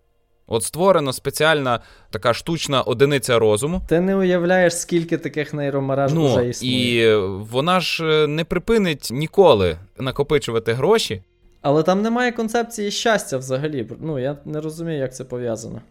От 0.48 0.64
створена 0.64 1.14
спеціальна 1.14 1.80
така 2.10 2.34
штучна 2.34 2.82
одиниця 2.82 3.40
розуму. 3.40 3.82
Ти 3.90 4.00
не 4.00 4.16
уявляєш, 4.16 4.78
скільки 4.78 5.18
таких 5.18 5.54
нейромереж 5.54 6.14
Ну, 6.14 6.28
вже 6.36 6.50
існує. 6.50 7.12
і 7.12 7.16
вона 7.26 7.80
ж 7.80 8.06
е, 8.24 8.28
не 8.28 8.44
припинить 8.44 9.10
ніколи 9.12 9.78
накопичувати 9.98 10.74
гроші. 10.74 11.24
Але 11.62 11.84
там 11.84 12.02
немає 12.02 12.32
концепції 12.32 12.92
щастя 12.92 13.38
взагалі. 13.38 13.88
Ну, 14.02 14.20
я 14.20 14.38
не 14.46 14.62
розумію, 14.62 14.98
як 15.00 15.16
це 15.16 15.24
пов'язано. 15.24 15.82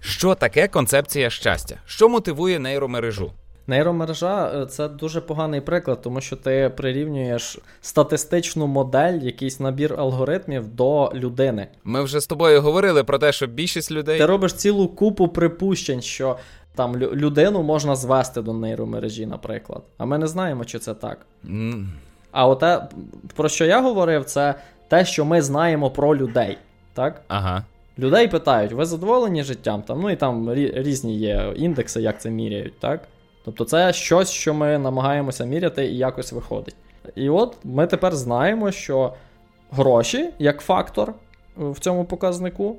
Що 0.00 0.34
таке 0.34 0.68
концепція 0.68 1.30
щастя? 1.30 1.76
Що 1.86 2.08
мотивує 2.08 2.58
нейромережу? 2.58 3.32
Нейромережа 3.66 4.52
е, 4.62 4.66
це 4.66 4.88
дуже 4.88 5.20
поганий 5.20 5.60
приклад, 5.60 6.02
тому 6.02 6.20
що 6.20 6.36
ти 6.36 6.72
прирівнюєш 6.76 7.58
статистичну 7.80 8.66
модель, 8.66 9.18
якийсь 9.18 9.60
набір 9.60 9.94
алгоритмів 10.00 10.68
до 10.74 11.12
людини. 11.14 11.66
Ми 11.84 12.02
вже 12.02 12.20
з 12.20 12.26
тобою 12.26 12.60
говорили 12.60 13.04
про 13.04 13.18
те, 13.18 13.32
що 13.32 13.46
більшість 13.46 13.90
людей. 13.90 14.18
Ти 14.18 14.26
робиш 14.26 14.52
цілу 14.54 14.88
купу 14.88 15.28
припущень, 15.28 16.02
що 16.02 16.36
там 16.74 16.96
людину 16.96 17.62
можна 17.62 17.96
звести 17.96 18.42
до 18.42 18.52
нейромережі, 18.52 19.26
наприклад. 19.26 19.82
А 19.98 20.04
ми 20.04 20.18
не 20.18 20.26
знаємо, 20.26 20.64
чи 20.64 20.78
це 20.78 20.94
так. 20.94 21.18
М, 21.44 21.90
А 22.32 22.48
оте, 22.48 22.88
про 23.34 23.48
що 23.48 23.64
я 23.64 23.80
говорив, 23.82 24.24
це 24.24 24.54
те, 24.88 25.04
що 25.04 25.24
ми 25.24 25.42
знаємо 25.42 25.90
про 25.90 26.16
людей. 26.16 26.58
Так? 26.94 27.22
Ага. 27.28 27.64
Людей 27.98 28.28
питають, 28.28 28.72
ви 28.72 28.84
задоволені 28.84 29.42
життям? 29.42 29.82
Там, 29.82 30.00
ну 30.00 30.10
і 30.10 30.16
там 30.16 30.54
різні 30.54 31.16
є 31.18 31.52
індекси, 31.56 32.00
як 32.02 32.20
це 32.20 32.30
міряють, 32.30 32.78
так? 32.80 33.00
Тобто 33.46 33.64
це 33.64 33.92
щось, 33.92 34.30
що 34.30 34.54
ми 34.54 34.78
намагаємося 34.78 35.44
міряти 35.44 35.86
і 35.86 35.96
якось 35.96 36.32
виходить. 36.32 36.76
І 37.14 37.28
от 37.28 37.56
ми 37.64 37.86
тепер 37.86 38.14
знаємо, 38.14 38.70
що 38.72 39.12
гроші, 39.70 40.30
як 40.38 40.60
фактор 40.60 41.14
в 41.56 41.80
цьому 41.80 42.04
показнику, 42.04 42.76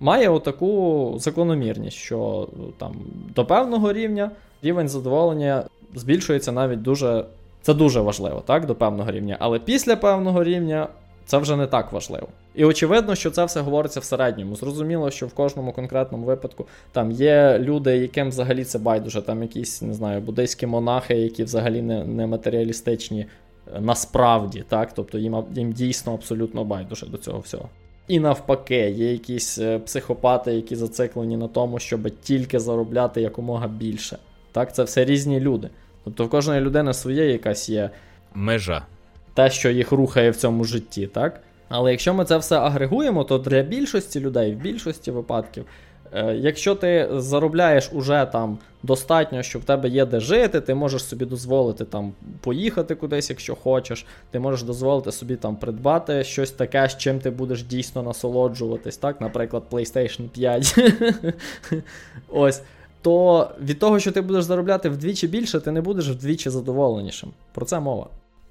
має 0.00 0.28
отаку 0.28 1.14
закономірність, 1.18 1.96
що 1.96 2.48
е, 2.52 2.56
там 2.78 2.94
до 3.34 3.44
певного 3.44 3.92
рівня 3.92 4.30
рівень 4.62 4.88
задоволення 4.88 5.64
збільшується 5.94 6.52
навіть 6.52 6.82
дуже. 6.82 7.24
Це 7.62 7.74
дуже 7.74 8.00
важливо, 8.00 8.42
так, 8.46 8.66
до 8.66 8.74
певного 8.74 9.10
рівня. 9.10 9.36
Але 9.40 9.58
після 9.58 9.96
певного 9.96 10.44
рівня 10.44 10.88
це 11.28 11.38
вже 11.38 11.56
не 11.56 11.66
так 11.66 11.92
важливо. 11.92 12.28
І 12.54 12.64
очевидно, 12.64 13.14
що 13.14 13.30
це 13.30 13.44
все 13.44 13.60
говориться 13.60 14.00
в 14.00 14.04
середньому. 14.04 14.56
Зрозуміло, 14.56 15.10
що 15.10 15.26
в 15.26 15.34
кожному 15.34 15.72
конкретному 15.72 16.26
випадку 16.26 16.66
там 16.92 17.10
є 17.10 17.58
люди, 17.58 17.96
яким 17.96 18.28
взагалі 18.28 18.64
це 18.64 18.78
байдуже, 18.78 19.22
там 19.22 19.42
якісь, 19.42 19.82
не 19.82 19.94
знаю, 19.94 20.20
буддийські 20.20 20.66
монахи, 20.66 21.14
які 21.14 21.44
взагалі 21.44 21.82
не, 21.82 22.04
не 22.04 22.26
матеріалістичні 22.26 23.20
е, 23.20 23.80
насправді, 23.80 24.64
так? 24.68 24.92
Тобто 24.94 25.18
їм, 25.18 25.44
їм 25.54 25.72
дійсно 25.72 26.14
абсолютно 26.14 26.64
байдуже 26.64 27.06
до 27.06 27.18
цього 27.18 27.38
всього. 27.40 27.68
І 28.08 28.20
навпаки, 28.20 28.90
є 28.90 29.12
якісь 29.12 29.58
е, 29.58 29.78
психопати, 29.78 30.52
які 30.54 30.76
зациклені 30.76 31.36
на 31.36 31.48
тому, 31.48 31.78
щоб 31.78 32.10
тільки 32.22 32.58
заробляти 32.58 33.20
якомога 33.20 33.68
більше. 33.68 34.18
Так, 34.52 34.74
це 34.74 34.82
все 34.82 35.04
різні 35.04 35.40
люди. 35.40 35.70
Тобто 36.04 36.24
в 36.24 36.30
кожної 36.30 36.60
людини 36.60 36.94
своє 36.94 37.32
якась 37.32 37.68
є 37.68 37.90
Межа. 38.34 38.86
Те, 39.38 39.50
що 39.50 39.70
їх 39.70 39.92
рухає 39.92 40.30
в 40.30 40.36
цьому 40.36 40.64
житті, 40.64 41.06
так? 41.06 41.40
Але 41.68 41.90
якщо 41.90 42.14
ми 42.14 42.24
це 42.24 42.36
все 42.36 42.56
агрегуємо, 42.58 43.24
то 43.24 43.38
для 43.38 43.62
більшості 43.62 44.20
людей, 44.20 44.54
в 44.54 44.56
більшості 44.56 45.10
випадків, 45.10 45.64
е, 46.12 46.34
якщо 46.34 46.74
ти 46.74 47.08
заробляєш 47.12 47.90
уже 47.92 48.28
там 48.32 48.58
достатньо, 48.82 49.42
що 49.42 49.58
в 49.58 49.64
тебе 49.64 49.88
є 49.88 50.06
де 50.06 50.20
жити, 50.20 50.60
ти 50.60 50.74
можеш 50.74 51.04
собі 51.04 51.24
дозволити 51.24 51.84
там 51.84 52.12
поїхати 52.40 52.94
кудись, 52.94 53.30
якщо 53.30 53.54
хочеш, 53.54 54.06
ти 54.30 54.38
можеш 54.38 54.62
дозволити 54.62 55.12
собі 55.12 55.36
там 55.36 55.56
придбати 55.56 56.24
щось 56.24 56.50
таке, 56.50 56.88
з 56.88 56.96
чим 56.96 57.18
ти 57.18 57.30
будеш 57.30 57.62
дійсно 57.62 58.02
насолоджуватись, 58.02 58.96
так? 58.96 59.20
Наприклад, 59.20 59.62
PlayStation 59.70 60.28
5. 60.28 60.78
Ось. 62.28 62.62
То 63.02 63.48
від 63.60 63.78
того, 63.78 63.98
що 63.98 64.12
ти 64.12 64.20
будеш 64.20 64.44
заробляти 64.44 64.88
вдвічі 64.88 65.28
більше, 65.28 65.60
ти 65.60 65.70
не 65.70 65.80
будеш 65.80 66.08
вдвічі 66.08 66.50
задоволенішим. 66.50 67.30
Про 67.52 67.66
це 67.66 67.80
мова. 67.80 68.06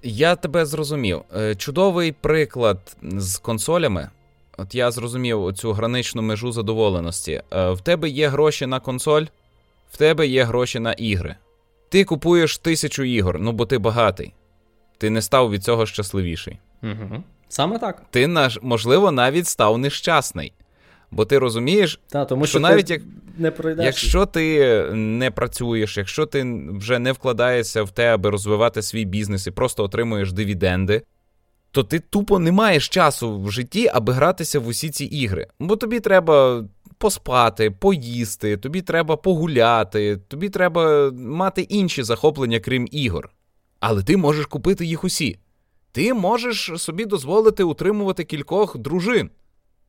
Я 0.09 0.35
тебе 0.35 0.65
зрозумів. 0.65 1.21
Е, 1.35 1.55
Чудовий 1.55 2.11
приклад 2.11 2.97
з 3.03 3.37
консолями. 3.37 4.09
От 4.57 4.75
я 4.75 4.91
зрозумів 4.91 5.53
цю 5.53 5.71
граничну 5.71 6.21
межу 6.21 6.51
задоволеності. 6.51 7.41
Е, 7.51 7.71
В 7.71 7.81
тебе 7.81 8.09
є 8.09 8.27
гроші 8.27 8.65
на 8.65 8.79
консоль, 8.79 9.25
в 9.91 9.97
тебе 9.97 10.27
є 10.27 10.43
гроші 10.43 10.79
на 10.79 10.93
ігри. 10.93 11.35
Ти 11.89 12.03
купуєш 12.03 12.57
тисячу 12.57 13.03
ігор, 13.03 13.39
ну 13.39 13.51
бо 13.51 13.65
ти 13.65 13.77
багатий. 13.77 14.33
Ти 14.97 15.09
не 15.09 15.21
став 15.21 15.51
від 15.51 15.63
цього 15.63 15.85
щасливіший. 15.85 16.59
Угу. 16.83 17.23
Саме 17.49 17.79
так. 17.79 18.01
Ти, 18.09 18.49
можливо, 18.61 19.11
навіть 19.11 19.47
став 19.47 19.77
нещасний. 19.77 20.53
Бо 21.11 21.25
ти 21.25 21.39
розумієш, 21.39 21.99
Та, 22.09 22.25
тому 22.25 22.45
що 22.45 22.49
що, 22.49 22.59
навіть 22.59 22.89
як- 22.89 23.01
не 23.37 23.51
пройдеш. 23.51 23.85
Якщо 23.85 24.25
ти 24.25 24.83
не 24.93 25.31
працюєш, 25.31 25.97
якщо 25.97 26.25
ти 26.25 26.61
вже 26.79 26.99
не 26.99 27.11
вкладаєшся 27.11 27.83
в 27.83 27.91
те, 27.91 28.13
аби 28.13 28.29
розвивати 28.29 28.81
свій 28.81 29.05
бізнес 29.05 29.47
і 29.47 29.51
просто 29.51 29.83
отримуєш 29.83 30.31
дивіденди, 30.31 31.01
то 31.71 31.83
ти 31.83 31.99
тупо 31.99 32.39
не 32.39 32.51
маєш 32.51 32.89
часу 32.89 33.41
в 33.41 33.51
житті, 33.51 33.89
аби 33.93 34.13
гратися 34.13 34.59
в 34.59 34.67
усі 34.67 34.89
ці 34.89 35.05
ігри. 35.05 35.47
Бо 35.59 35.75
тобі 35.75 35.99
треба 35.99 36.65
поспати, 36.97 37.71
поїсти, 37.71 38.57
тобі 38.57 38.81
треба 38.81 39.17
погуляти, 39.17 40.17
тобі 40.27 40.49
треба 40.49 41.11
мати 41.11 41.61
інші 41.61 42.03
захоплення, 42.03 42.59
крім 42.59 42.87
ігор. 42.91 43.29
Але 43.79 44.03
ти 44.03 44.17
можеш 44.17 44.45
купити 44.45 44.85
їх 44.85 45.03
усі. 45.03 45.39
Ти 45.91 46.13
можеш 46.13 46.71
собі 46.77 47.05
дозволити 47.05 47.63
утримувати 47.63 48.23
кількох 48.23 48.77
дружин. 48.77 49.29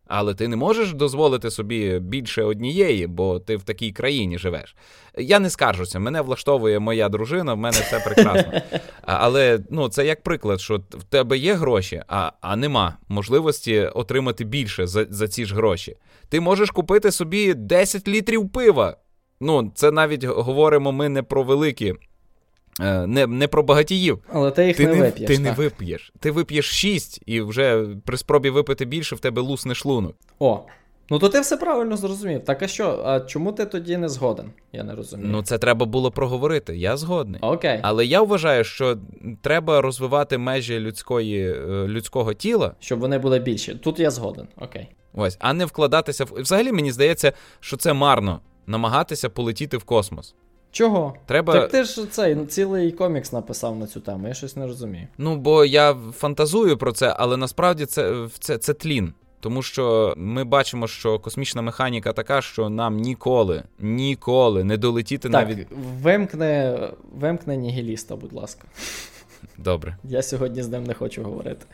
Але 0.09 0.35
ти 0.35 0.49
не 0.49 0.57
можеш 0.57 0.93
дозволити 0.93 1.51
собі 1.51 1.99
більше 1.99 2.43
однієї, 2.43 3.07
бо 3.07 3.41
ти 3.41 3.57
в 3.57 3.63
такій 3.63 3.93
країні 3.93 4.39
живеш. 4.39 4.77
Я 5.19 5.39
не 5.39 5.51
скаржуся, 5.51 5.99
мене 5.99 6.21
влаштовує 6.21 6.79
моя 6.79 7.09
дружина, 7.09 7.55
в 7.55 7.57
мене 7.57 7.77
все 7.81 8.01
прекрасно. 8.01 8.53
Але 9.03 9.59
ну, 9.71 9.89
це 9.89 10.07
як 10.07 10.23
приклад, 10.23 10.61
що 10.61 10.77
в 10.91 11.05
тебе 11.05 11.39
є 11.39 11.55
гроші, 11.55 12.03
а 12.09 12.33
а 12.41 12.57
нема 12.57 12.97
можливості 13.09 13.81
отримати 13.81 14.45
більше 14.45 14.87
за, 14.87 15.07
за 15.11 15.29
ці 15.29 15.45
ж 15.45 15.55
гроші. 15.55 15.97
Ти 16.29 16.41
можеш 16.41 16.71
купити 16.71 17.13
собі 17.13 17.55
10 17.55 18.09
літрів 18.09 18.49
пива. 18.53 18.97
Ну, 19.41 19.73
це 19.75 19.91
навіть 19.91 20.25
говоримо 20.25 20.93
ми 20.93 21.09
не 21.09 21.23
про 21.23 21.43
великі 21.43 21.95
не 22.79 23.27
не 23.27 23.49
про 23.49 23.63
багатіїв. 23.63 24.19
Але 24.33 24.51
ти 24.51 24.67
їх 24.67 24.77
ти 24.77 24.87
не, 24.87 24.95
не 24.95 25.01
вип'єш. 25.01 25.29
Ти 25.29 25.35
так. 25.35 25.45
не 25.45 25.53
вип'єш. 25.53 26.13
Ти 26.21 26.31
вип'єш 26.31 26.71
шість, 26.71 27.21
і 27.27 27.41
вже 27.41 27.87
при 28.05 28.17
спробі 28.17 28.51
випити 28.51 28.85
більше 28.85 29.17
в 29.17 29.21
тебе 29.21 29.43
лусне 29.43 29.75
шлунок. 29.75 30.15
О. 30.39 30.61
Ну 31.11 31.19
то 31.19 31.29
ти 31.29 31.41
все 31.41 31.57
правильно 31.57 31.97
зрозумів. 31.97 32.45
Так 32.45 32.63
а 32.63 32.69
що? 32.69 33.03
А 33.05 33.21
чому 33.21 33.53
ти 33.53 33.67
тоді 33.67 33.97
не 33.97 34.09
згоден? 34.09 34.51
Я 34.73 34.85
не 34.85 34.95
розумію. 34.95 35.29
Ну 35.33 35.43
це 35.43 35.59
треба 35.59 35.87
було 35.87 36.11
проговорити. 36.11 36.77
Я 36.77 36.97
згодний. 36.97 37.41
Окей. 37.41 37.81
Але 37.83 38.07
я 38.07 38.23
вважаю, 38.23 38.65
що 38.65 38.99
треба 39.43 39.81
розвивати 39.81 40.39
межі 40.39 40.79
людської, 40.79 41.51
е, 41.51 41.87
людського 41.89 42.35
тіла. 42.35 42.75
Щоб 42.81 43.01
вони 43.01 43.19
були 43.19 43.39
більші. 43.39 43.75
Тут 43.75 43.99
я 43.99 44.11
згоден. 44.11 44.49
Окей. 44.57 44.89
Ось, 45.15 45.37
а 45.41 45.53
не 45.53 45.65
вкладатися 45.65 46.25
в. 46.25 46.29
Взагалі 46.41 46.73
мені 46.73 46.93
здається, 46.93 47.33
що 47.61 47.77
це 47.77 47.93
марно 47.93 48.41
намагатися 48.67 49.29
полетіти 49.29 49.77
в 49.77 49.85
космос. 49.85 50.35
Чого? 50.71 51.15
Треба... 51.27 51.53
Так 51.53 51.71
ти 51.71 51.85
ж 51.85 52.07
цей 52.11 52.47
цілий 52.47 52.93
комікс 52.93 53.33
написав 53.33 53.79
на 53.79 53.87
цю 53.87 54.01
тему, 54.01 54.29
я 54.29 54.35
щось 54.35 54.57
не 54.57 54.67
розумію. 54.67 55.07
Ну, 55.19 55.37
бо 55.37 55.65
я 55.65 55.97
фантазую 56.13 56.77
про 56.77 56.93
це, 56.93 57.15
але 57.19 57.37
насправді 57.37 57.87
це, 57.87 58.29
це, 58.39 58.59
це 58.59 58.75
тлін. 58.75 59.13
Тому 59.41 59.63
що 59.63 60.15
ми 60.17 60.45
бачимо, 60.45 60.87
що 60.87 61.19
космічна 61.19 61.63
механіка 61.63 62.13
така, 62.13 62.43
що 62.43 62.69
нам 62.69 62.97
ніколи, 62.97 63.63
ніколи 63.79 64.65
не 64.65 64.77
долетіти 64.77 65.31
так, 65.31 65.49
навіть. 65.49 65.67
Вимкне, 66.03 66.79
вимкне 67.13 67.57
нігіліста, 67.57 68.17
будь 68.17 68.33
ласка. 68.33 68.65
Добре. 69.59 69.97
Я 70.05 70.23
сьогодні 70.23 70.63
з 70.63 70.69
ним 70.69 70.85
не 70.85 70.95
хочу 70.95 71.23
говорити. 71.23 71.67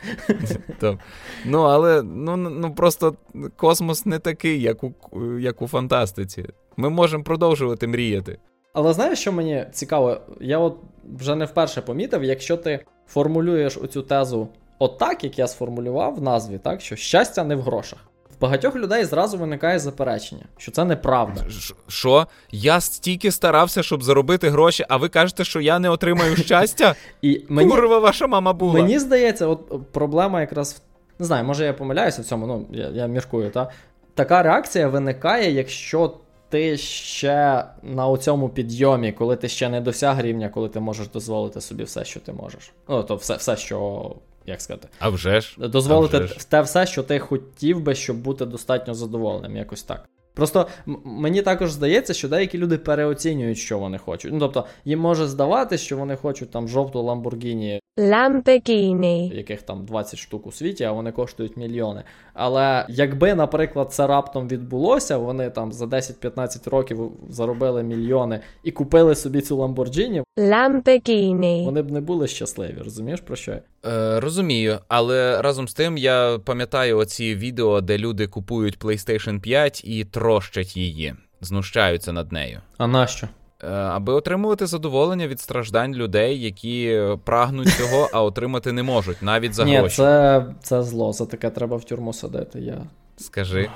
Ну, 1.45 1.61
але 1.61 2.03
ну, 2.03 2.37
ну 2.37 2.73
просто 2.73 3.15
космос 3.55 4.05
не 4.05 4.19
такий, 4.19 4.61
як 4.61 4.83
у, 4.83 4.93
як 5.39 5.61
у 5.61 5.67
фантастиці. 5.67 6.45
Ми 6.77 6.89
можемо 6.89 7.23
продовжувати 7.23 7.87
мріяти. 7.87 8.37
Але 8.75 8.93
знаєш, 8.93 9.19
що 9.19 9.31
мені 9.31 9.65
цікаво? 9.71 10.17
Я 10.41 10.59
от 10.59 10.77
вже 11.17 11.35
не 11.35 11.45
вперше 11.45 11.81
помітив, 11.81 12.23
якщо 12.23 12.57
ти 12.57 12.79
формулюєш 13.07 13.77
оцю 13.77 14.01
тезу 14.01 14.47
отак, 14.79 15.23
як 15.23 15.39
я 15.39 15.47
сформулював 15.47 16.15
в 16.15 16.21
назві, 16.21 16.57
так 16.57 16.81
що 16.81 16.95
щастя 16.95 17.43
не 17.43 17.55
в 17.55 17.61
грошах. 17.61 17.99
В 18.37 18.41
багатьох 18.41 18.75
людей 18.75 19.05
зразу 19.05 19.37
виникає 19.37 19.79
заперечення, 19.79 20.45
що 20.57 20.71
це 20.71 20.85
неправда. 20.85 21.41
Що? 21.87 22.27
Я 22.51 22.81
стільки 22.81 23.31
старався, 23.31 23.83
щоб 23.83 24.03
заробити 24.03 24.49
гроші, 24.49 24.85
а 24.89 24.97
ви 24.97 25.09
кажете, 25.09 25.43
що 25.43 25.61
я 25.61 25.79
не 25.79 25.89
отримаю 25.89 26.35
щастя? 26.45 26.95
І 27.21 27.45
мені, 27.49 27.71
Курва, 27.71 27.99
ваша 27.99 28.27
мама 28.27 28.53
була. 28.53 28.73
Мені 28.73 28.99
здається, 28.99 29.47
от 29.47 29.91
проблема 29.91 30.41
якраз 30.41 30.73
в. 30.73 30.79
Не 31.19 31.25
знаю, 31.25 31.45
може 31.45 31.65
я 31.65 31.73
помиляюся 31.73 32.21
в 32.21 32.25
цьому, 32.25 32.47
ну 32.47 32.65
я 32.71 32.89
я 32.89 33.07
міркую, 33.07 33.49
та 33.49 33.71
така 34.15 34.43
реакція 34.43 34.87
виникає, 34.87 35.51
якщо 35.51 36.13
ти 36.49 36.77
ще 36.77 37.65
на 37.83 38.17
цьому 38.17 38.49
підйомі, 38.49 39.11
коли 39.11 39.35
ти 39.35 39.47
ще 39.47 39.69
не 39.69 39.81
досяг 39.81 40.21
рівня, 40.21 40.49
коли 40.49 40.69
ти 40.69 40.79
можеш 40.79 41.07
дозволити 41.07 41.61
собі 41.61 41.83
все, 41.83 42.05
що 42.05 42.19
ти 42.19 42.33
можеш. 42.33 42.73
Ну, 42.89 43.03
то 43.03 43.15
все, 43.15 43.35
все 43.35 43.57
що. 43.57 44.11
Як 44.45 44.61
сказати? 44.61 44.87
А 44.99 45.09
вже 45.09 45.41
ж. 45.41 45.57
Дозволити 45.59 46.17
а 46.17 46.19
вже 46.19 46.33
ж. 46.39 46.49
те 46.49 46.61
все, 46.61 46.85
що 46.85 47.03
ти 47.03 47.19
хотів 47.19 47.81
би, 47.81 47.95
щоб 47.95 48.17
бути 48.17 48.45
достатньо 48.45 48.93
задоволеним, 48.93 49.57
якось 49.57 49.83
так. 49.83 50.09
Просто 50.33 50.67
мені 51.03 51.41
також 51.41 51.71
здається, 51.71 52.13
що 52.13 52.29
деякі 52.29 52.57
люди 52.57 52.77
переоцінюють, 52.77 53.57
що 53.57 53.79
вони 53.79 53.97
хочуть. 53.97 54.33
Ну 54.33 54.39
тобто, 54.39 54.65
їм 54.85 54.99
може 54.99 55.27
здаватися, 55.27 55.83
що 55.83 55.97
вони 55.97 56.15
хочуть 56.15 56.51
там 56.51 56.67
жовту 56.67 57.03
Lamborghini, 57.03 57.79
Lamborghini. 57.99 59.33
яких 59.33 59.61
там 59.61 59.85
20 59.85 60.19
штук 60.19 60.47
у 60.47 60.51
світі, 60.51 60.83
а 60.83 60.91
вони 60.91 61.11
коштують 61.11 61.57
мільйони. 61.57 62.03
Але 62.35 62.85
якби, 62.89 63.35
наприклад, 63.35 63.93
це 63.93 64.07
раптом 64.07 64.47
відбулося, 64.47 65.17
вони 65.17 65.49
там 65.49 65.71
за 65.71 65.85
10-15 65.85 66.69
років 66.69 67.11
заробили 67.29 67.83
мільйони 67.83 68.39
і 68.63 68.71
купили 68.71 69.15
собі 69.15 69.41
цю 69.41 69.57
Lamborghini, 69.57 70.23
Lamborghini. 70.39 71.65
вони 71.65 71.81
б 71.81 71.91
не 71.91 72.01
були 72.01 72.27
щасливі, 72.27 72.77
розумієш 72.83 73.21
про 73.21 73.35
що? 73.35 73.51
я? 73.51 73.61
Е, 73.85 74.19
розумію, 74.19 74.79
але 74.87 75.41
разом 75.41 75.67
з 75.67 75.73
тим 75.73 75.97
я 75.97 76.39
пам'ятаю 76.45 76.97
оці 76.97 77.35
відео, 77.35 77.81
де 77.81 77.97
люди 77.97 78.27
купують 78.27 78.79
PlayStation 78.79 79.39
5 79.39 79.85
і 79.85 80.05
трощать 80.05 80.77
її, 80.77 81.13
знущаються 81.41 82.11
над 82.13 82.31
нею. 82.31 82.61
А 82.77 82.87
нащо? 82.87 83.27
Е, 83.63 83.67
аби 83.67 84.13
отримувати 84.13 84.67
задоволення 84.67 85.27
від 85.27 85.39
страждань 85.39 85.95
людей, 85.95 86.41
які 86.41 87.01
прагнуть 87.23 87.69
цього, 87.69 88.09
а 88.13 88.23
отримати 88.23 88.71
не 88.71 88.83
можуть, 88.83 89.21
навіть 89.21 89.53
за 89.53 89.63
Ні, 89.63 89.77
гроші. 89.77 89.95
це, 89.95 90.45
це 90.61 90.83
зло, 90.83 91.13
за 91.13 91.25
таке 91.25 91.49
треба 91.49 91.77
в 91.77 91.83
тюрму 91.83 92.13
садити. 92.13 92.59
Я... 92.59 92.81
Скажи. 93.17 93.69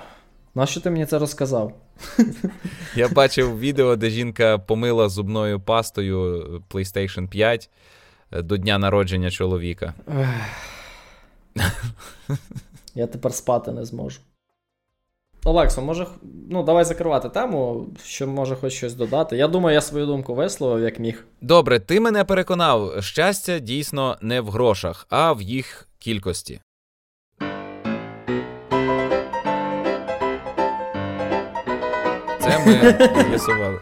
Нащо 0.56 0.82
ти 0.82 0.90
мені 0.90 1.06
це 1.06 1.20
розказав? 1.20 1.74
Я 2.96 3.10
бачив 3.10 3.60
відео, 3.60 3.96
де 3.96 4.10
жінка 4.10 4.58
помила 4.58 5.10
зубною 5.10 5.60
пастою 5.60 6.44
PlayStation 6.70 7.28
5 7.28 7.70
е, 8.32 8.42
до 8.42 8.58
дня 8.58 8.78
народження 8.78 9.32
чоловіка. 9.32 9.94
Я 12.96 13.08
тепер 13.08 13.34
спати 13.34 13.72
не 13.72 13.86
зможу. 13.86 14.20
Олексо, 15.44 15.82
може, 15.82 16.08
ну 16.50 16.64
давай 16.64 16.84
закривати 16.84 17.30
тему, 17.30 17.88
що 18.04 18.28
може 18.28 18.56
хоч 18.56 18.74
щось 18.74 18.94
додати. 18.94 19.38
Я 19.38 19.48
думаю, 19.48 19.74
я 19.74 19.82
свою 19.82 20.06
думку 20.06 20.36
висловив, 20.36 20.84
як 20.84 21.00
міг. 21.00 21.26
Добре, 21.42 21.80
ти 21.80 22.00
мене 22.00 22.24
переконав, 22.24 22.92
щастя 23.00 23.60
дійсно 23.60 24.18
не 24.22 24.42
в 24.42 24.50
грошах, 24.50 25.08
а 25.10 25.34
в 25.34 25.42
їх 25.42 25.88
кількості. 26.00 26.62
Це 32.40 32.60
ми 32.66 32.98
з'ясували. 33.30 33.80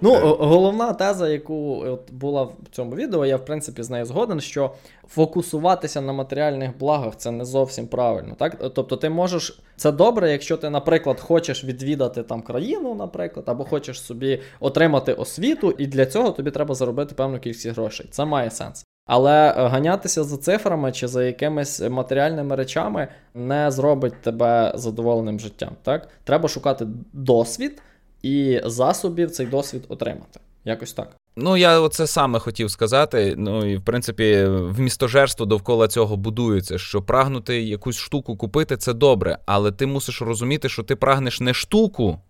Ну, 0.00 0.36
головна 0.40 0.92
теза, 0.92 1.28
яку 1.28 1.84
от 1.86 2.12
була 2.12 2.42
в 2.42 2.54
цьому 2.70 2.94
відео, 2.94 3.26
я 3.26 3.36
в 3.36 3.44
принципі 3.44 3.82
з 3.82 3.90
нею 3.90 4.04
згоден, 4.04 4.40
що 4.40 4.70
фокусуватися 5.08 6.00
на 6.00 6.12
матеріальних 6.12 6.78
благах 6.78 7.16
це 7.16 7.30
не 7.30 7.44
зовсім 7.44 7.86
правильно. 7.86 8.34
Так? 8.38 8.56
Тобто, 8.74 8.96
ти 8.96 9.10
можеш 9.10 9.62
це 9.76 9.92
добре, 9.92 10.32
якщо 10.32 10.56
ти, 10.56 10.70
наприклад, 10.70 11.20
хочеш 11.20 11.64
відвідати 11.64 12.22
там 12.22 12.42
країну, 12.42 12.94
наприклад, 12.94 13.48
або 13.48 13.64
хочеш 13.64 14.00
собі 14.02 14.42
отримати 14.60 15.12
освіту, 15.12 15.74
і 15.78 15.86
для 15.86 16.06
цього 16.06 16.30
тобі 16.30 16.50
треба 16.50 16.74
заробити 16.74 17.14
певну 17.14 17.38
кількість 17.38 17.66
грошей. 17.66 18.06
Це 18.10 18.24
має 18.24 18.50
сенс. 18.50 18.84
Але 19.06 19.52
ганятися 19.56 20.24
за 20.24 20.36
цифрами 20.36 20.92
чи 20.92 21.08
за 21.08 21.24
якимись 21.24 21.80
матеріальними 21.80 22.56
речами 22.56 23.08
не 23.34 23.70
зробить 23.70 24.22
тебе 24.22 24.72
задоволеним 24.74 25.40
життям. 25.40 25.70
Так? 25.82 26.08
Треба 26.24 26.48
шукати 26.48 26.86
досвід 27.12 27.82
і 28.22 28.60
засобів 28.64 29.30
цей 29.30 29.46
досвід 29.46 29.84
отримати. 29.88 30.40
Якось 30.64 30.92
так. 30.92 31.16
Ну, 31.36 31.56
я 31.56 31.80
оце 31.80 32.06
саме 32.06 32.38
хотів 32.38 32.70
сказати. 32.70 33.34
Ну 33.38 33.72
і 33.72 33.76
в 33.76 33.84
принципі, 33.84 34.44
в 34.44 34.80
містожерство 34.80 35.46
довкола 35.46 35.88
цього 35.88 36.16
будується, 36.16 36.78
що 36.78 37.02
прагнути 37.02 37.62
якусь 37.62 37.96
штуку 37.96 38.36
купити 38.36 38.76
це 38.76 38.92
добре, 38.92 39.38
але 39.46 39.72
ти 39.72 39.86
мусиш 39.86 40.22
розуміти, 40.22 40.68
що 40.68 40.82
ти 40.82 40.96
прагнеш 40.96 41.40
не 41.40 41.54
штуку, 41.54 42.20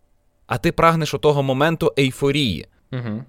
а 0.47 0.59
ти 0.59 0.73
прагнеш 0.73 1.15
отого 1.15 1.43
моменту 1.43 1.93
ейфорії. 1.99 2.67
Угу. 2.93 3.25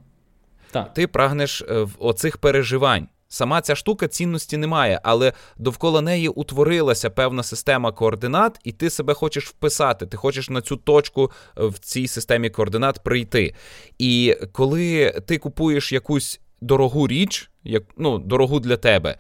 Так. 0.71 0.93
Ти 0.93 1.07
прагнеш 1.07 1.63
в 1.69 1.89
оцих 1.99 2.37
переживань. 2.37 3.07
Сама 3.31 3.61
ця 3.61 3.75
штука 3.75 4.07
цінності 4.07 4.57
не 4.57 4.67
має, 4.67 5.01
але 5.03 5.33
довкола 5.57 6.01
неї 6.01 6.27
утворилася 6.27 7.09
певна 7.09 7.43
система 7.43 7.91
координат, 7.91 8.59
і 8.63 8.71
ти 8.71 8.89
себе 8.89 9.13
хочеш 9.13 9.47
вписати. 9.47 10.05
Ти 10.05 10.17
хочеш 10.17 10.49
на 10.49 10.61
цю 10.61 10.75
точку 10.75 11.31
в 11.55 11.79
цій 11.79 12.07
системі 12.07 12.49
координат 12.49 13.03
прийти. 13.03 13.55
І 13.97 14.37
коли 14.51 15.13
ти 15.25 15.37
купуєш 15.37 15.93
якусь 15.93 16.39
дорогу 16.61 17.07
річ, 17.07 17.49
як, 17.63 17.83
ну, 17.97 18.19
дорогу 18.19 18.59
для 18.59 18.77
тебе, 18.77 19.17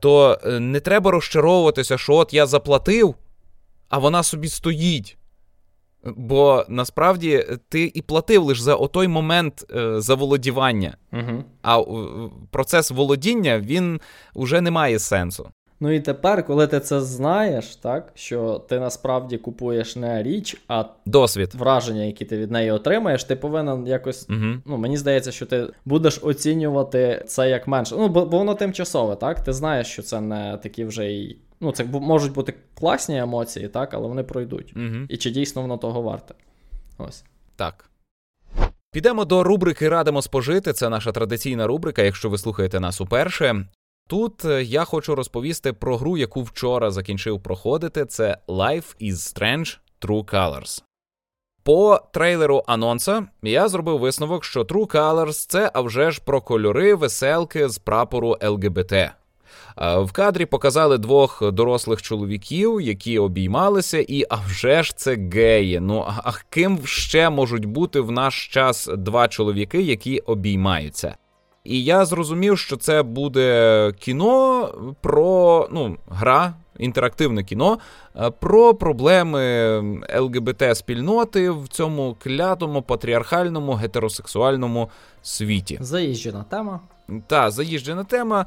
то 0.00 0.38
не 0.60 0.80
треба 0.80 1.10
розчаровуватися, 1.10 1.98
що 1.98 2.14
от 2.14 2.34
я 2.34 2.46
заплатив, 2.46 3.14
а 3.88 3.98
вона 3.98 4.22
собі 4.22 4.48
стоїть. 4.48 5.16
Бо 6.04 6.64
насправді 6.68 7.46
ти 7.68 7.92
і 7.94 8.02
платив 8.02 8.42
лише 8.42 8.62
за 8.62 8.74
отой 8.74 9.08
момент 9.08 9.64
е, 9.76 10.00
заволодівання. 10.00 10.96
Угу. 11.12 11.44
А 11.62 11.80
е, 11.80 11.84
процес 12.50 12.90
володіння 12.90 13.60
він 13.60 14.00
уже 14.34 14.60
не 14.60 14.70
має 14.70 14.98
сенсу. 14.98 15.48
Ну 15.82 15.92
і 15.92 16.00
тепер, 16.00 16.46
коли 16.46 16.66
ти 16.66 16.80
це 16.80 17.00
знаєш, 17.00 17.76
так 17.76 18.12
що 18.14 18.64
ти 18.68 18.80
насправді 18.80 19.38
купуєш 19.38 19.96
не 19.96 20.22
річ, 20.22 20.62
а 20.68 20.84
досвід 21.06 21.54
враження, 21.54 22.02
які 22.02 22.24
ти 22.24 22.38
від 22.38 22.50
неї 22.50 22.70
отримаєш, 22.70 23.24
ти 23.24 23.36
повинен 23.36 23.86
якось. 23.86 24.26
Угу. 24.30 24.46
Ну 24.66 24.76
мені 24.76 24.96
здається, 24.96 25.32
що 25.32 25.46
ти 25.46 25.68
будеш 25.84 26.20
оцінювати 26.22 27.24
це 27.26 27.50
як 27.50 27.68
менше. 27.68 27.94
Ну 27.98 28.08
бо, 28.08 28.26
бо 28.26 28.38
воно 28.38 28.54
тимчасове, 28.54 29.16
так? 29.16 29.44
Ти 29.44 29.52
знаєш, 29.52 29.86
що 29.86 30.02
це 30.02 30.20
не 30.20 30.58
такі 30.62 30.84
вже 30.84 31.06
й 31.06 31.36
Ну, 31.62 31.72
це 31.72 31.84
можуть 31.84 32.32
бути 32.32 32.54
класні 32.74 33.18
емоції, 33.18 33.68
так, 33.68 33.94
але 33.94 34.08
вони 34.08 34.22
пройдуть. 34.22 34.72
Угу. 34.76 35.06
І 35.08 35.16
чи 35.16 35.30
дійсно 35.30 35.62
воно 35.62 35.76
того 35.76 36.02
варте? 36.02 36.34
Ось. 36.98 37.24
Так. 37.56 37.90
Підемо 38.92 39.24
до 39.24 39.42
рубрики 39.42 39.88
Радимо 39.88 40.22
спожити. 40.22 40.72
Це 40.72 40.88
наша 40.88 41.12
традиційна 41.12 41.66
рубрика, 41.66 42.02
якщо 42.02 42.30
ви 42.30 42.38
слухаєте 42.38 42.80
нас 42.80 43.00
уперше. 43.00 43.66
Тут 44.08 44.44
е, 44.44 44.62
я 44.62 44.84
хочу 44.84 45.14
розповісти 45.14 45.72
про 45.72 45.96
гру, 45.96 46.16
яку 46.16 46.42
вчора 46.42 46.90
закінчив 46.90 47.42
проходити. 47.42 48.06
Це 48.06 48.38
Life 48.48 48.96
is 49.00 49.12
Strange 49.12 49.78
True 50.00 50.24
Colors. 50.24 50.82
По 51.62 52.00
трейлеру 52.12 52.62
анонса 52.66 53.26
я 53.42 53.68
зробив 53.68 53.98
висновок, 53.98 54.44
що 54.44 54.62
True 54.62 54.86
Colors– 54.86 55.46
це 55.48 55.70
а 55.74 55.80
вже 55.80 56.10
ж 56.10 56.20
про 56.24 56.40
кольори 56.40 56.94
веселки 56.94 57.68
з 57.68 57.78
прапору 57.78 58.36
ЛГБТ. 58.42 58.92
В 59.76 60.12
кадрі 60.12 60.46
показали 60.46 60.98
двох 60.98 61.52
дорослих 61.52 62.02
чоловіків, 62.02 62.80
які 62.80 63.18
обіймалися, 63.18 63.98
і 63.98 64.24
а 64.30 64.36
вже 64.36 64.82
ж 64.82 64.96
це 64.96 65.16
геї. 65.32 65.80
Ну 65.80 66.04
а 66.24 66.32
ким 66.50 66.78
ще 66.84 67.30
можуть 67.30 67.64
бути 67.64 68.00
в 68.00 68.10
наш 68.10 68.48
час 68.48 68.88
два 68.96 69.28
чоловіки, 69.28 69.82
які 69.82 70.18
обіймаються? 70.18 71.14
І 71.64 71.84
я 71.84 72.04
зрозумів, 72.04 72.58
що 72.58 72.76
це 72.76 73.02
буде 73.02 73.92
кіно 73.98 74.68
про 75.00 75.68
ну, 75.72 75.96
гра, 76.08 76.54
інтерактивне 76.78 77.44
кіно 77.44 77.78
про 78.40 78.74
проблеми 78.74 79.40
ЛГБТ-спільноти 80.16 81.50
в 81.50 81.68
цьому 81.68 82.16
клятому 82.22 82.82
патріархальному 82.82 83.72
гетеросексуальному 83.72 84.90
світі. 85.22 85.78
Заїжджена 85.80 86.44
тема. 86.50 86.80
Так, 87.26 87.50
заїжджена 87.50 88.04
тема. 88.04 88.46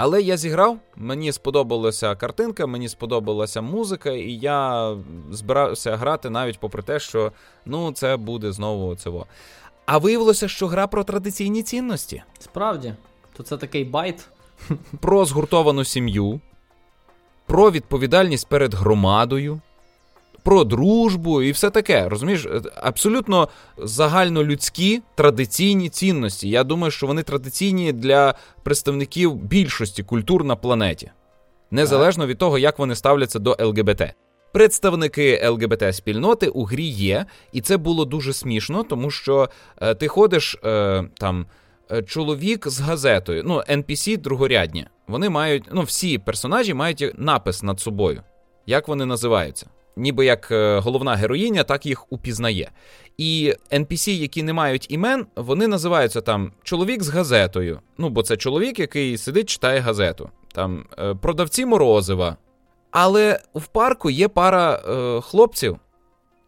Але 0.00 0.22
я 0.22 0.36
зіграв, 0.36 0.78
мені 0.96 1.32
сподобалася 1.32 2.14
картинка, 2.14 2.66
мені 2.66 2.88
сподобалася 2.88 3.60
музика, 3.60 4.10
і 4.10 4.32
я 4.32 4.96
збирався 5.30 5.96
грати 5.96 6.30
навіть 6.30 6.58
попри 6.58 6.82
те, 6.82 7.00
що 7.00 7.32
ну 7.66 7.92
це 7.92 8.16
буде 8.16 8.52
знову 8.52 8.96
цього. 8.96 9.26
А 9.86 9.98
виявилося, 9.98 10.48
що 10.48 10.66
гра 10.66 10.86
про 10.86 11.04
традиційні 11.04 11.62
цінності. 11.62 12.22
Справді, 12.38 12.94
то 13.36 13.42
це 13.42 13.56
такий 13.56 13.84
байт. 13.84 14.28
Про 15.00 15.24
згуртовану 15.24 15.84
сім'ю, 15.84 16.40
про 17.46 17.70
відповідальність 17.70 18.48
перед 18.48 18.74
громадою, 18.74 19.60
про 20.48 20.64
дружбу 20.64 21.42
і 21.42 21.50
все 21.50 21.70
таке. 21.70 22.08
Розумієш, 22.08 22.46
абсолютно 22.74 23.48
загальнолюдські 23.78 25.02
традиційні 25.14 25.88
цінності. 25.88 26.48
Я 26.48 26.64
думаю, 26.64 26.90
що 26.90 27.06
вони 27.06 27.22
традиційні 27.22 27.92
для 27.92 28.34
представників 28.62 29.34
більшості 29.34 30.02
культур 30.02 30.44
на 30.44 30.56
планеті, 30.56 31.10
незалежно 31.70 32.26
від 32.26 32.38
того, 32.38 32.58
як 32.58 32.78
вони 32.78 32.94
ставляться 32.94 33.38
до 33.38 33.56
ЛГБТ. 33.60 34.02
Представники 34.52 35.40
ЛГБТ-спільноти 35.44 36.48
у 36.48 36.64
грі 36.64 36.86
є, 36.86 37.26
і 37.52 37.60
це 37.60 37.76
було 37.76 38.04
дуже 38.04 38.32
смішно, 38.32 38.82
тому 38.82 39.10
що 39.10 39.50
е, 39.82 39.94
ти 39.94 40.08
ходиш 40.08 40.56
е, 40.64 41.04
там. 41.14 41.46
Е, 41.90 42.02
чоловік 42.02 42.68
з 42.68 42.80
газетою, 42.80 43.42
ну, 43.46 43.54
NPC 43.54 44.16
другорядні. 44.16 44.86
Вони 45.06 45.28
мають, 45.28 45.64
ну, 45.72 45.82
всі 45.82 46.18
персонажі 46.18 46.74
мають 46.74 47.12
напис 47.18 47.62
над 47.62 47.80
собою. 47.80 48.22
Як 48.66 48.88
вони 48.88 49.06
називаються? 49.06 49.66
Ніби 49.98 50.26
як 50.26 50.50
е, 50.50 50.78
головна 50.78 51.14
героїня, 51.16 51.64
так 51.64 51.86
їх 51.86 52.12
упізнає. 52.12 52.70
І 53.18 53.54
NPC, 53.72 54.10
які 54.10 54.42
не 54.42 54.52
мають 54.52 54.86
імен, 54.90 55.26
вони 55.36 55.66
називаються 55.66 56.20
там 56.20 56.52
чоловік 56.62 57.02
з 57.02 57.08
газетою. 57.08 57.80
Ну, 57.98 58.08
бо 58.08 58.22
це 58.22 58.36
чоловік, 58.36 58.78
який 58.78 59.18
сидить, 59.18 59.48
читає 59.48 59.80
газету, 59.80 60.30
там 60.54 60.84
е, 60.98 61.14
продавці 61.14 61.66
морозива. 61.66 62.36
Але 62.90 63.40
в 63.54 63.66
парку 63.66 64.10
є 64.10 64.28
пара 64.28 64.74
е, 64.74 65.20
хлопців, 65.20 65.78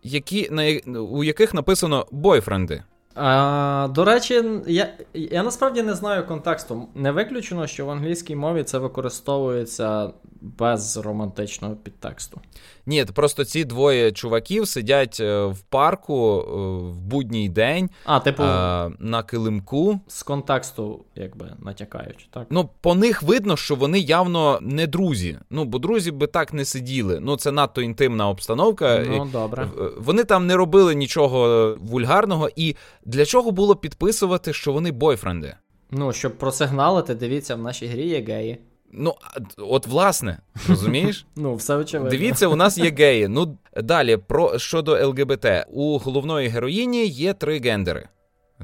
які, 0.03 0.49
на, 0.51 0.65
у 1.01 1.25
яких 1.25 1.55
написано 1.55 2.07
бойфренди. 2.11 2.83
А, 3.15 3.89
До 3.95 4.05
речі, 4.05 4.45
я 4.67 4.95
я 5.15 5.43
насправді 5.43 5.83
не 5.83 5.95
знаю 5.95 6.27
контексту. 6.27 6.89
Не 6.95 7.11
виключено, 7.11 7.67
що 7.67 7.87
в 7.87 7.91
англійській 7.91 8.37
мові 8.37 8.63
це 8.63 8.79
використовується 8.79 10.11
без 10.41 10.97
романтичного 10.97 11.75
підтексту. 11.75 12.41
Ні, 12.87 13.05
просто 13.05 13.45
ці 13.45 13.65
двоє 13.65 14.13
чуваків 14.13 14.69
сидять 14.69 15.21
е, 15.21 15.45
в 15.45 15.61
парку 15.61 16.41
е, 16.41 16.53
в 16.91 17.01
будній 17.01 17.49
день 17.49 17.91
а, 18.05 18.21
типу, 18.21 18.43
а, 18.43 18.91
на 18.99 19.23
килимку. 19.23 20.01
З 20.07 20.23
контексту, 20.23 21.05
якби 21.15 21.53
натякаючи, 21.59 22.27
так? 22.31 22.47
Ну, 22.51 22.69
по 22.81 22.95
них 22.95 23.23
видно, 23.23 23.57
що 23.57 23.75
вони 23.75 24.01
явно 24.01 24.59
не 24.63 24.87
друзі. 24.87 25.39
Ну, 25.51 25.65
бо 25.65 25.79
друзі 25.79 26.11
би 26.11 26.27
так 26.27 26.53
не 26.53 26.65
сиділи. 26.65 27.21
Ну, 27.21 27.37
це 27.37 27.53
надто 27.53 27.83
інтимна 27.83 28.29
обстановка. 28.29 29.05
Ну, 29.09 29.29
добре. 29.33 29.69
Вони 29.97 30.25
там 30.25 30.47
не 30.47 30.57
робили 30.57 30.95
нічого 30.95 31.77
вульгарного. 31.81 32.49
І 32.57 32.77
для 33.05 33.25
чого 33.25 33.51
було 33.51 33.77
підписувати, 33.77 34.53
що 34.53 34.73
вони 34.73 34.93
бойфренди? 34.93 35.55
Ну, 35.91 36.13
щоб 36.13 36.39
просигналити, 36.39 37.15
дивіться, 37.15 37.55
в 37.55 37.63
нашій 37.63 37.87
грі 37.87 38.09
є 38.09 38.21
геї. 38.21 38.59
Ну, 38.93 39.15
от 39.59 39.87
власне, 39.87 40.39
розумієш? 40.69 41.27
Ну, 41.37 41.55
все 41.55 41.77
очевидно. 41.77 42.11
Дивіться, 42.11 42.49
у 42.49 42.57
нас 42.57 42.79
є 42.79 42.91
геї. 42.91 43.29
Ну, 43.29 43.59
далі, 43.77 44.17
про 44.17 44.59
щодо 44.59 45.09
ЛГБТ. 45.09 45.47
У 45.73 45.99
головної 45.99 46.49
героїні 46.49 47.07
є 47.07 47.35
три 47.35 47.61
гендери: 47.61 48.09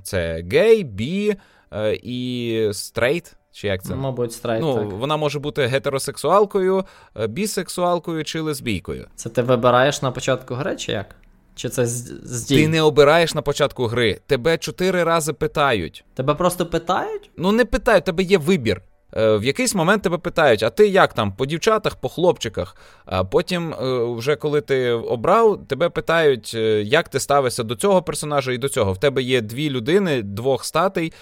це 0.03 0.45
гей, 0.53 0.85
бі 0.85 1.37
е, 1.73 1.99
і 2.03 2.71
straight. 2.73 3.37
Чи 3.53 3.67
як 3.67 3.83
це? 3.83 3.95
Мабуть, 3.95 4.33
straight, 4.33 4.61
Ну, 4.63 4.75
так. 4.75 4.93
Вона 4.93 5.17
може 5.17 5.39
бути 5.39 5.67
гетеросексуалкою, 5.67 6.85
е, 7.21 7.27
бісексуалкою 7.27 8.25
чи 8.25 8.41
лесбійкою. 8.41 9.07
Це 9.15 9.29
ти 9.29 9.43
вибираєш 9.43 10.03
на 10.03 10.11
початку 10.11 10.55
гри, 10.55 10.77
чи 10.77 10.93
як? 10.93 11.15
Чи 11.57 11.69
це 11.69 11.87
здій? 11.87 12.57
Ти 12.57 12.69
не 12.69 12.83
обираєш 12.83 13.35
на 13.35 13.43
початку 13.43 13.87
гри. 13.87 14.21
Тебе 14.27 14.59
чотири 14.59 15.05
рази 15.05 15.33
питають. 15.33 16.05
Тебе 16.15 16.35
просто 16.35 16.67
питають? 16.67 17.31
Ну, 17.37 17.53
не 17.53 17.65
питають, 17.65 18.05
тебе 18.05 18.23
є 18.23 18.39
вибір. 18.39 18.83
Е, 19.17 19.37
в 19.37 19.45
якийсь 19.45 19.75
момент 19.75 20.03
тебе 20.03 20.19
питають, 20.19 20.63
а 20.63 20.71
ти 20.71 20.89
як 20.89 21.13
там, 21.13 21.33
по 21.33 21.47
дівчатах, 21.47 21.97
по 21.97 22.09
хлопчиках. 22.09 22.77
А 23.05 23.25
потім, 23.25 23.73
е, 23.73 24.05
вже 24.17 24.37
коли 24.37 24.61
ти 24.61 24.91
обрав, 24.91 25.67
тебе 25.67 25.89
питають, 25.89 26.53
е, 26.55 26.83
як 26.83 27.09
ти 27.09 27.21
ставишся 27.21 27.63
до 27.63 27.77
цього 27.77 28.03
персонажа 28.03 28.53
і 28.53 28.59
до 28.59 28.69
цього. 28.69 28.93
В 28.93 28.99
тебе 28.99 29.23
є 29.23 29.41
дві 29.41 29.71
людини, 29.71 30.23
двох 30.23 30.65
статей, 30.65 31.13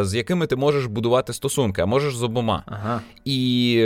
з 0.00 0.14
якими 0.14 0.46
ти 0.46 0.56
можеш 0.56 0.86
будувати 0.86 1.32
стосунки, 1.32 1.82
а 1.82 1.86
можеш 1.86 2.16
з 2.16 2.22
обома. 2.22 2.62
Ага. 2.66 3.00
І... 3.24 3.80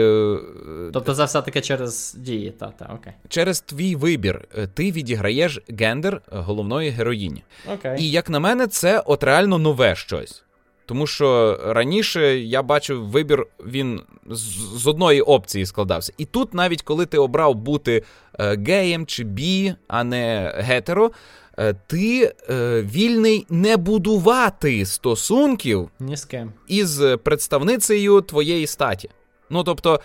Тобто 0.93 1.15
це 1.15 1.25
все-таки 1.25 1.61
через 1.61 2.15
дії, 2.19 2.51
та, 2.51 2.67
та, 2.67 2.91
окей. 2.95 3.13
Через 3.29 3.61
твій 3.61 3.97
вибір 3.97 4.49
ти 4.75 4.93
відіграєш 4.93 5.61
гендер 5.69 6.23
головної 6.31 6.91
героїні. 6.91 7.43
Окей. 7.75 8.03
І 8.03 8.11
як 8.11 8.31
на 8.31 8.39
мене, 8.41 8.67
це 8.67 9.03
от 9.07 9.25
реально 9.25 9.59
нове 9.59 9.97
щось. 9.97 10.45
Тому 10.89 11.07
що 11.07 11.59
раніше 11.65 12.39
я 12.39 12.63
бачив 12.63 13.09
вибір, 13.09 13.47
він 13.67 14.01
з 14.31 14.87
одної 14.87 15.21
опції 15.21 15.67
складався. 15.67 16.13
І 16.19 16.25
тут, 16.25 16.55
навіть 16.55 16.83
коли 16.83 17.07
ти 17.07 17.19
обрав 17.19 17.55
бути 17.55 18.03
е, 18.39 18.57
геєм 18.57 19.07
чи 19.07 19.25
бі, 19.25 19.75
а 19.89 20.05
не 20.05 20.53
гетеро, 20.57 21.11
е, 21.59 21.75
ти 21.87 22.35
е, 22.51 22.83
вільний 22.83 23.47
не 23.51 23.77
будувати 23.77 24.87
стосунків 24.87 25.91
Ні 26.01 26.17
з 26.17 26.25
ким. 26.25 26.53
із 26.69 27.03
представницею 27.23 28.21
твоєї 28.21 28.67
статі. 28.67 29.11
Ну 29.51 29.65
тобто, 29.65 30.01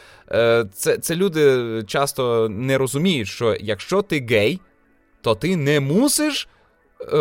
це, 0.73 0.97
це 0.97 1.15
люди 1.15 1.83
часто 1.87 2.49
не 2.49 2.77
розуміють, 2.77 3.27
що 3.27 3.57
якщо 3.59 4.01
ти 4.01 4.25
гей, 4.29 4.59
то 5.21 5.35
ти 5.35 5.55
не 5.55 5.79
мусиш 5.79 6.47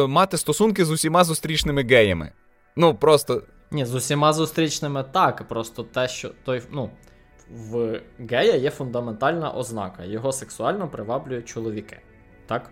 мати 0.08 0.38
стосунки 0.38 0.84
з 0.84 0.90
усіма 0.90 1.24
зустрічними 1.24 1.82
геями. 1.82 2.32
Ну, 2.76 2.94
просто. 2.94 3.42
Ні, 3.70 3.84
з 3.84 3.94
усіма 3.94 4.32
зустрічними 4.32 5.04
так. 5.12 5.48
Просто 5.48 5.82
те, 5.82 6.08
що 6.08 6.30
той, 6.44 6.62
ну, 6.70 6.90
в 7.50 8.00
гея 8.18 8.56
є 8.56 8.70
фундаментальна 8.70 9.50
ознака. 9.50 10.04
Його 10.04 10.32
сексуально 10.32 10.88
приваблюють 10.88 11.48
чоловіки. 11.48 11.98
Так? 12.46 12.70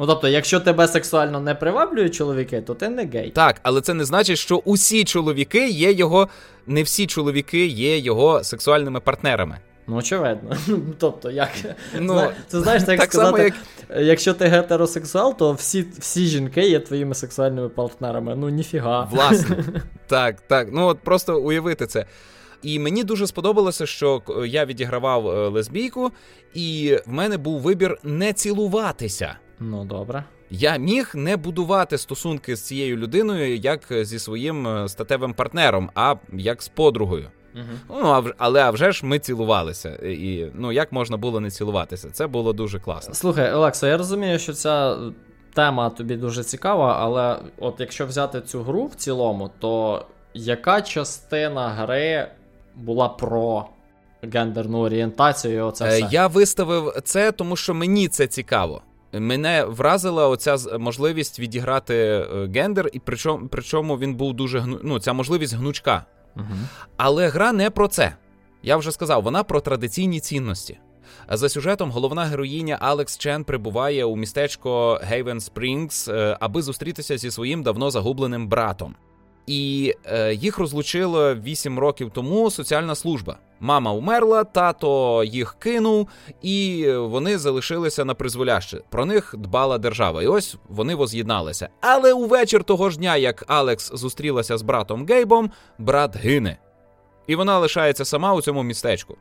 Ну, 0.00 0.06
тобто, 0.06 0.28
якщо 0.28 0.60
тебе 0.60 0.88
сексуально 0.88 1.40
не 1.40 1.54
приваблюють 1.54 2.14
чоловіки, 2.14 2.60
то 2.60 2.74
ти 2.74 2.88
не 2.88 3.06
гей. 3.06 3.30
Так, 3.30 3.60
але 3.62 3.80
це 3.80 3.94
не 3.94 4.04
значить, 4.04 4.38
що 4.38 4.56
усі 4.56 5.04
чоловіки 5.04 5.68
є 5.68 5.92
його. 5.92 6.28
Не 6.66 6.82
всі 6.82 7.06
чоловіки 7.06 7.66
є 7.66 7.98
його 7.98 8.44
сексуальними 8.44 9.00
партнерами. 9.00 9.58
Ну, 9.88 9.96
очевидно. 9.96 10.56
Тобто, 10.98 11.30
як. 11.30 11.50
Ну, 12.00 12.22
Це 12.48 12.60
знаєш, 12.60 12.82
так, 12.82 12.98
так 12.98 13.12
сказати, 13.12 13.36
само, 13.36 13.38
як... 13.38 13.54
якщо 14.06 14.34
ти 14.34 14.44
гетеросексуал, 14.44 15.36
то 15.36 15.52
всі 15.52 15.86
всі 15.98 16.26
жінки 16.26 16.68
є 16.68 16.80
твоїми 16.80 17.14
сексуальними 17.14 17.68
партнерами. 17.68 18.36
Ну, 18.36 18.48
ніфіга. 18.48 19.08
Власне. 19.10 19.56
Так, 20.06 20.40
так. 20.40 20.68
Ну 20.72 20.86
от 20.86 20.98
просто 20.98 21.40
уявити 21.40 21.86
це. 21.86 22.06
І 22.62 22.78
мені 22.78 23.04
дуже 23.04 23.26
сподобалося, 23.26 23.86
що 23.86 24.22
я 24.46 24.64
відігравав 24.64 25.28
е, 25.28 25.48
лесбійку, 25.48 26.10
і 26.54 26.96
в 27.06 27.12
мене 27.12 27.36
був 27.36 27.60
вибір 27.60 27.98
не 28.02 28.32
цілуватися. 28.32 29.36
Ну, 29.60 29.84
добре. 29.84 30.24
Я 30.50 30.76
міг 30.76 31.10
не 31.14 31.36
будувати 31.36 31.98
стосунки 31.98 32.56
з 32.56 32.62
цією 32.62 32.96
людиною 32.96 33.56
як 33.56 33.80
зі 33.90 34.18
своїм 34.18 34.68
е, 34.68 34.88
статевим 34.88 35.34
партнером, 35.34 35.90
а 35.94 36.14
як 36.32 36.62
з 36.62 36.68
подругою. 36.68 37.30
Ну, 37.88 38.08
а, 38.08 38.22
але 38.38 38.62
а 38.62 38.70
вже 38.70 38.92
ж 38.92 39.06
ми 39.06 39.18
цілувалися. 39.18 39.88
І 40.02 40.50
ну 40.54 40.72
як 40.72 40.92
можна 40.92 41.16
було 41.16 41.40
не 41.40 41.50
цілуватися? 41.50 42.10
Це 42.10 42.26
було 42.26 42.52
дуже 42.52 42.80
класно. 42.80 43.14
Слухай, 43.14 43.52
Олексо, 43.52 43.86
я 43.86 43.96
розумію, 43.96 44.38
що 44.38 44.52
ця 44.52 44.96
тема 45.54 45.90
тобі 45.90 46.16
дуже 46.16 46.44
цікава, 46.44 46.96
але 47.00 47.36
от 47.58 47.74
якщо 47.80 48.06
взяти 48.06 48.40
цю 48.40 48.62
гру 48.62 48.86
в 48.86 48.94
цілому, 48.94 49.50
то 49.58 50.04
яка 50.34 50.82
частина 50.82 51.68
гри 51.68 52.28
була 52.74 53.08
про 53.08 53.68
гендерну 54.22 54.78
орієнтацію? 54.78 55.66
Оце 55.66 55.84
е, 55.84 55.88
все? 55.88 56.08
Я 56.10 56.26
виставив 56.26 56.92
це, 57.04 57.32
тому 57.32 57.56
що 57.56 57.74
мені 57.74 58.08
це 58.08 58.26
цікаво. 58.26 58.82
Мене 59.12 59.64
вразила 59.64 60.28
оця 60.28 60.56
можливість 60.78 61.40
відіграти 61.40 61.94
е, 61.94 62.48
гендер, 62.54 62.90
і 62.92 62.98
причому 62.98 63.48
причому 63.48 63.98
він 63.98 64.14
був 64.14 64.34
дуже 64.34 64.58
гну... 64.58 64.80
ну, 64.82 65.00
ця 65.00 65.12
можливість 65.12 65.54
гнучка. 65.54 66.04
Але 66.96 67.28
гра 67.28 67.52
не 67.52 67.70
про 67.70 67.88
це. 67.88 68.16
Я 68.62 68.76
вже 68.76 68.92
сказав, 68.92 69.22
вона 69.22 69.42
про 69.42 69.60
традиційні 69.60 70.20
цінності. 70.20 70.78
За 71.30 71.48
сюжетом 71.48 71.90
головна 71.90 72.24
героїня 72.24 72.78
Алекс 72.80 73.18
Чен 73.18 73.44
прибуває 73.44 74.04
у 74.04 74.16
містечко 74.16 75.00
Гейвен 75.02 75.40
Спрінгс, 75.40 76.08
е, 76.08 76.36
аби 76.40 76.62
зустрітися 76.62 77.18
зі 77.18 77.30
своїм 77.30 77.62
давно 77.62 77.90
загубленим 77.90 78.48
братом. 78.48 78.94
І 79.48 79.94
е, 80.04 80.34
їх 80.34 80.58
розлучила 80.58 81.34
8 81.34 81.78
років 81.78 82.10
тому 82.14 82.50
соціальна 82.50 82.94
служба. 82.94 83.38
Мама 83.60 83.92
умерла, 83.92 84.44
тато 84.44 85.24
їх 85.24 85.56
кинув, 85.58 86.08
і 86.42 86.86
вони 86.96 87.38
залишилися 87.38 88.04
на 88.04 88.14
призволяще. 88.14 88.80
Про 88.90 89.04
них 89.04 89.34
дбала 89.38 89.78
держава. 89.78 90.22
І 90.22 90.26
ось 90.26 90.56
вони 90.68 90.94
воз'єдналися. 90.94 91.68
Але 91.80 92.12
у 92.12 92.26
вечір 92.26 92.64
того 92.64 92.90
ж 92.90 92.98
дня, 92.98 93.16
як 93.16 93.44
Алекс 93.46 93.92
зустрілася 93.94 94.58
з 94.58 94.62
братом 94.62 95.06
Гейбом, 95.06 95.50
брат 95.78 96.16
гине. 96.16 96.58
І 97.26 97.36
вона 97.36 97.58
лишається 97.58 98.04
сама 98.04 98.34
у 98.34 98.42
цьому 98.42 98.62
містечку. 98.62 99.16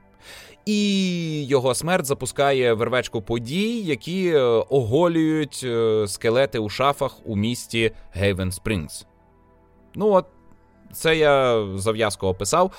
І 0.65 1.45
його 1.45 1.75
смерть 1.75 2.05
запускає 2.05 2.73
вервечку 2.73 3.21
подій, 3.21 3.81
які 3.81 4.29
е, 4.29 4.41
оголюють 4.69 5.61
е, 5.63 6.05
скелети 6.07 6.59
у 6.59 6.69
шафах 6.69 7.17
у 7.25 7.35
місті 7.35 7.91
Гейвен 8.11 8.51
Спрінгс. 8.51 9.05
Ну, 9.97 10.11
от, 10.13 10.25
це 10.93 11.17
я 11.17 11.65
зав'язку 11.75 12.27
описав. 12.27 12.71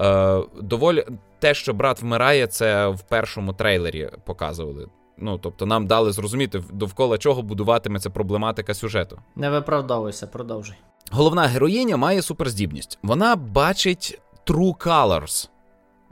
Е, 0.00 0.42
Доволі 0.60 1.04
те, 1.38 1.54
що 1.54 1.74
брат 1.74 2.02
вмирає, 2.02 2.46
це 2.46 2.88
в 2.88 3.02
першому 3.02 3.52
трейлері 3.52 4.10
показували. 4.24 4.86
Ну, 5.18 5.38
тобто, 5.38 5.66
нам 5.66 5.86
дали 5.86 6.12
зрозуміти, 6.12 6.62
довкола 6.72 7.18
чого 7.18 7.42
будуватиметься 7.42 8.10
проблематика 8.10 8.74
сюжету. 8.74 9.18
Не 9.36 9.50
виправдовуйся, 9.50 10.26
продовжуй. 10.26 10.76
Головна 11.10 11.42
героїня 11.46 11.96
має 11.96 12.22
суперздібність. 12.22 12.98
Вона 13.02 13.36
бачить 13.36 14.20
true 14.46 14.76
colors. 14.76 15.48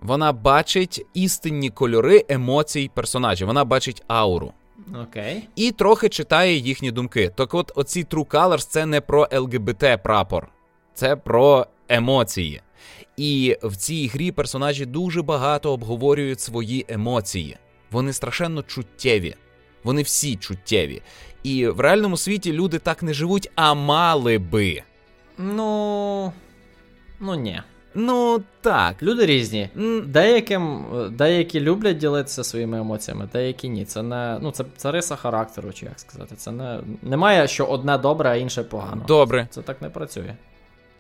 Вона 0.01 0.33
бачить 0.33 1.07
істинні 1.15 1.71
кольори 1.71 2.25
емоцій 2.29 2.91
персонажів. 2.95 3.47
Вона 3.47 3.65
бачить 3.65 4.03
ауру. 4.09 4.53
Окей. 5.03 5.49
І 5.57 5.73
трохи 5.73 6.09
читає 6.09 6.57
їхні 6.57 6.91
думки. 6.91 7.33
Так 7.37 7.55
от, 7.55 7.73
оці 7.75 8.05
True 8.05 8.27
Colors 8.27 8.67
це 8.69 8.87
не 8.87 9.01
про 9.01 9.29
ЛГБТ 9.33 10.03
прапор, 10.03 10.49
це 10.95 11.17
про 11.17 11.67
емоції. 11.89 12.61
І 13.17 13.57
в 13.63 13.77
цій 13.77 14.07
грі 14.07 14.33
персонажі 14.33 14.87
дуже 14.87 15.23
багато 15.23 15.73
обговорюють 15.73 16.41
свої 16.41 16.87
емоції. 16.89 17.57
Вони 17.91 18.13
страшенно 18.13 18.63
чуттєві. 18.63 19.35
Вони 19.85 20.03
всі 20.03 20.37
чуттєві. 20.37 21.03
І 21.43 21.67
в 21.67 21.81
реальному 21.81 22.17
світі 22.17 22.53
люди 22.53 22.79
так 22.79 23.03
не 23.03 23.15
живуть, 23.15 23.51
а 23.55 23.75
мали 23.75 24.39
би. 24.39 24.83
Ну. 25.39 26.33
Ну 27.21 27.35
ні. 27.35 27.63
Ну 27.95 28.43
так. 28.61 29.03
Люди 29.03 29.27
різні. 29.27 29.69
Деяким, 30.07 30.85
Деякі 31.11 31.61
люблять 31.61 31.97
ділитися 31.97 32.45
своїми 32.45 32.79
емоціями, 32.79 33.29
деякі 33.33 33.69
ні. 33.69 33.85
Це 33.85 34.03
не 34.03 34.39
ну 34.43 34.51
це, 34.51 34.65
це 34.77 34.93
риса 34.93 35.17
характеру, 35.17 35.73
чи 35.73 35.87
як 35.87 36.01
сказати. 36.01 36.35
Це 36.37 36.53
не 36.53 36.81
немає, 37.03 37.49
що 37.49 37.65
одне 37.65 37.99
добре, 37.99 38.31
а 38.31 38.35
інше 38.35 38.63
погано. 38.63 39.05
Добре. 39.09 39.47
Це 39.51 39.63
так 39.63 39.83
не 39.83 39.91
працює. 39.91 40.35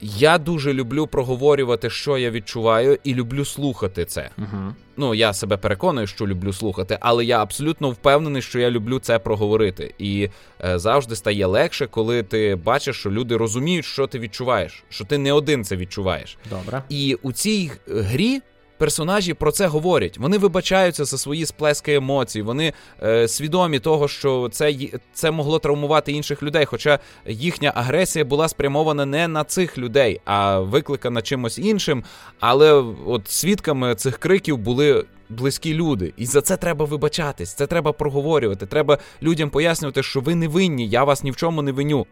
Я 0.00 0.38
дуже 0.38 0.72
люблю 0.74 1.06
проговорювати, 1.06 1.90
що 1.90 2.18
я 2.18 2.30
відчуваю, 2.30 2.98
і 3.04 3.14
люблю 3.14 3.44
слухати 3.44 4.04
це. 4.04 4.30
Угу. 4.38 4.74
Ну, 4.96 5.14
я 5.14 5.32
себе 5.32 5.56
переконую, 5.56 6.06
що 6.06 6.26
люблю 6.26 6.52
слухати, 6.52 6.98
але 7.00 7.24
я 7.24 7.42
абсолютно 7.42 7.90
впевнений, 7.90 8.42
що 8.42 8.58
я 8.58 8.70
люблю 8.70 8.98
це 8.98 9.18
проговорити. 9.18 9.94
І 9.98 10.28
е, 10.64 10.78
завжди 10.78 11.16
стає 11.16 11.46
легше, 11.46 11.86
коли 11.86 12.22
ти 12.22 12.56
бачиш, 12.56 12.96
що 12.96 13.10
люди 13.10 13.36
розуміють, 13.36 13.84
що 13.84 14.06
ти 14.06 14.18
відчуваєш, 14.18 14.84
що 14.88 15.04
ти 15.04 15.18
не 15.18 15.32
один 15.32 15.64
це 15.64 15.76
відчуваєш. 15.76 16.38
Добре. 16.50 16.82
І 16.88 17.18
у 17.22 17.32
цій 17.32 17.70
грі 17.86 18.40
персонажі 18.80 19.34
про 19.34 19.52
це 19.52 19.66
говорять. 19.66 20.18
Вони 20.18 20.38
вибачаються 20.38 21.04
за 21.04 21.18
свої 21.18 21.46
сплески 21.46 21.94
емоцій. 21.94 22.42
Вони 22.42 22.72
е, 23.02 23.28
свідомі 23.28 23.78
того, 23.78 24.08
що 24.08 24.48
це 24.52 24.74
це 25.12 25.30
могло 25.30 25.58
травмувати 25.58 26.12
інших 26.12 26.42
людей. 26.42 26.64
Хоча 26.64 26.98
їхня 27.26 27.72
агресія 27.74 28.24
була 28.24 28.48
спрямована 28.48 29.06
не 29.06 29.28
на 29.28 29.44
цих 29.44 29.78
людей, 29.78 30.20
а 30.24 30.60
викликана 30.60 31.22
чимось 31.22 31.58
іншим. 31.58 32.04
Але 32.40 32.72
от 33.06 33.28
свідками 33.28 33.94
цих 33.94 34.18
криків 34.18 34.58
були. 34.58 35.04
Близькі 35.32 35.74
люди, 35.74 36.12
і 36.16 36.26
за 36.26 36.40
це 36.40 36.56
треба 36.56 36.84
вибачатись. 36.84 37.54
Це 37.54 37.66
треба 37.66 37.92
проговорювати. 37.92 38.66
Треба 38.66 38.98
людям 39.22 39.50
пояснювати, 39.50 40.02
що 40.02 40.20
ви 40.20 40.34
не 40.34 40.48
винні, 40.48 40.88
я 40.88 41.04
вас 41.04 41.24
ні 41.24 41.30
в 41.30 41.36
чому 41.36 41.62
не 41.62 41.72
виню. 41.72 42.06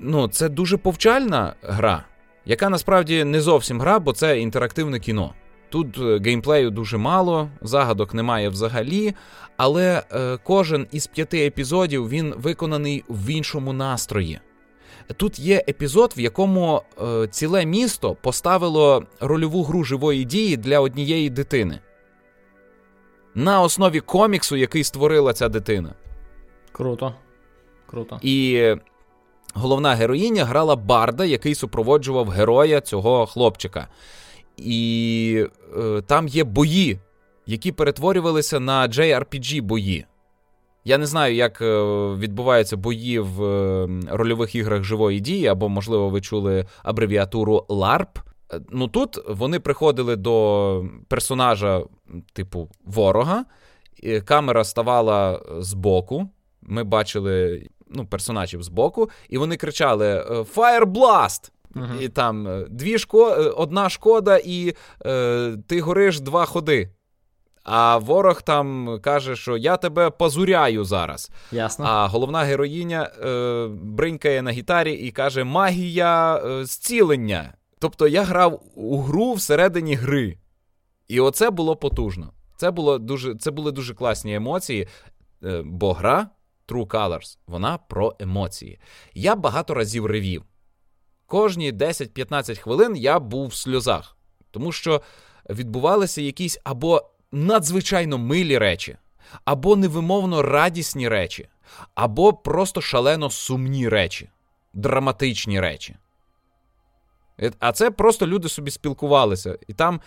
Ну, 0.00 0.28
це 0.28 0.48
дуже 0.48 0.76
повчальна 0.76 1.54
гра, 1.62 2.04
яка 2.44 2.68
насправді 2.68 3.24
не 3.24 3.40
зовсім 3.40 3.80
гра, 3.80 3.98
бо 3.98 4.12
це 4.12 4.40
інтерактивне 4.40 5.00
кіно. 5.00 5.34
Тут 5.72 5.98
е, 5.98 6.20
геймплею 6.24 6.70
дуже 6.70 6.96
мало, 6.98 7.48
загадок 7.62 8.14
немає 8.14 8.48
взагалі, 8.48 9.14
але 9.56 10.02
е, 10.12 10.38
кожен 10.44 10.86
із 10.92 11.06
п'яти 11.06 11.46
епізодів 11.46 12.08
він 12.08 12.34
виконаний 12.36 13.04
в 13.08 13.30
іншому 13.30 13.72
настрої. 13.72 14.40
Тут 15.16 15.38
є 15.38 15.64
епізод, 15.68 16.14
в 16.16 16.20
якому 16.20 16.82
е, 17.02 17.26
ціле 17.26 17.66
місто 17.66 18.16
поставило 18.22 19.04
рольову 19.20 19.62
гру 19.62 19.84
живої 19.84 20.24
дії 20.24 20.56
для 20.56 20.80
однієї 20.80 21.30
дитини. 21.30 21.80
На 23.34 23.60
основі 23.60 24.00
коміксу, 24.00 24.56
який 24.56 24.84
створила 24.84 25.32
ця 25.32 25.48
дитина. 25.48 25.94
Круто. 26.72 27.14
Круто. 27.86 28.18
І 28.22 28.66
головна 29.54 29.94
героїня 29.94 30.44
грала 30.44 30.76
Барда, 30.76 31.24
який 31.24 31.54
супроводжував 31.54 32.28
героя 32.28 32.80
цього 32.80 33.26
хлопчика. 33.26 33.88
І 34.56 35.46
е, 35.78 36.02
там 36.06 36.28
є 36.28 36.44
бої, 36.44 36.98
які 37.46 37.72
перетворювалися 37.72 38.60
на 38.60 38.88
JRPG 38.88 39.62
бої. 39.62 40.06
Я 40.84 40.98
не 40.98 41.06
знаю, 41.06 41.34
як 41.34 41.60
е, 41.60 41.82
відбуваються 42.18 42.76
бої 42.76 43.18
в 43.18 43.44
е, 43.44 43.88
рольових 44.10 44.54
іграх 44.54 44.82
живої 44.82 45.20
дії, 45.20 45.46
або, 45.46 45.68
можливо, 45.68 46.08
ви 46.08 46.20
чули 46.20 46.66
абревіатуру 46.82 47.66
LARP. 47.68 48.20
Е, 48.52 48.60
ну 48.70 48.88
тут 48.88 49.18
вони 49.28 49.60
приходили 49.60 50.16
до 50.16 50.84
персонажа, 51.08 51.82
типу, 52.32 52.68
ворога, 52.84 53.44
камера 54.24 54.64
ставала 54.64 55.42
збоку. 55.58 56.28
Ми 56.62 56.84
бачили 56.84 57.66
ну, 57.88 58.06
персонажів 58.06 58.62
збоку, 58.62 59.10
і 59.28 59.38
вони 59.38 59.56
кричали: 59.56 60.24
Fire 60.56 60.84
Blast! 60.84 61.51
Uh-huh. 61.74 62.00
І 62.00 62.08
там 62.08 62.48
е, 62.48 62.66
дві 62.70 62.98
шко... 62.98 63.28
Е, 63.28 63.50
одна 63.50 63.88
шкода, 63.88 64.40
і 64.44 64.74
е, 65.06 65.56
ти 65.66 65.80
гориш 65.80 66.20
два 66.20 66.44
ходи. 66.44 66.90
А 67.64 67.96
ворог 67.96 68.42
там 68.42 68.98
каже, 69.02 69.36
що 69.36 69.56
я 69.56 69.76
тебе 69.76 70.10
позуряю 70.10 70.84
зараз. 70.84 71.30
Ясно. 71.52 71.84
А 71.88 72.06
головна 72.06 72.42
героїня 72.42 73.02
е, 73.02 73.68
бринькає 73.82 74.42
на 74.42 74.50
гітарі 74.50 74.92
і 74.92 75.10
каже: 75.10 75.44
Магія 75.44 76.36
е, 76.36 76.64
зцілення. 76.64 77.54
Тобто 77.78 78.08
я 78.08 78.22
грав 78.22 78.62
у 78.74 78.98
гру 79.00 79.32
всередині 79.32 79.94
гри. 79.94 80.38
І 81.08 81.20
оце 81.20 81.50
було 81.50 81.76
потужно. 81.76 82.32
Це 82.56 82.70
було 82.70 82.98
дуже, 82.98 83.34
це 83.34 83.50
були 83.50 83.72
дуже 83.72 83.94
класні 83.94 84.34
емоції, 84.34 84.88
е, 85.44 85.62
бо 85.64 85.92
гра 85.92 86.28
True 86.68 86.86
Colors, 86.86 87.38
вона 87.46 87.78
про 87.78 88.16
емоції. 88.18 88.78
Я 89.14 89.36
багато 89.36 89.74
разів 89.74 90.06
ревів 90.06 90.42
кожні 91.32 91.72
10-15 91.72 92.58
хвилин 92.58 92.96
я 92.96 93.18
був 93.18 93.46
в 93.46 93.54
сльозах, 93.54 94.16
тому 94.50 94.72
що 94.72 95.02
відбувалися 95.50 96.20
якісь 96.22 96.60
або 96.64 97.10
надзвичайно 97.32 98.18
милі 98.18 98.58
речі, 98.58 98.96
або 99.44 99.76
невимовно 99.76 100.42
радісні 100.42 101.08
речі, 101.08 101.48
або 101.94 102.32
просто 102.32 102.80
шалено 102.80 103.30
сумні 103.30 103.88
речі, 103.88 104.30
драматичні 104.72 105.60
речі. 105.60 105.96
Е, 107.40 107.52
а 107.58 107.72
це 107.72 107.90
просто 107.90 108.26
люди 108.26 108.48
собі 108.48 108.70
спілкувалися, 108.70 109.58
і 109.68 109.72
там 109.72 110.00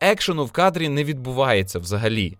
екшену 0.00 0.44
в 0.44 0.52
кадрі 0.52 0.88
не 0.88 1.04
відбувається 1.04 1.78
взагалі. 1.78 2.38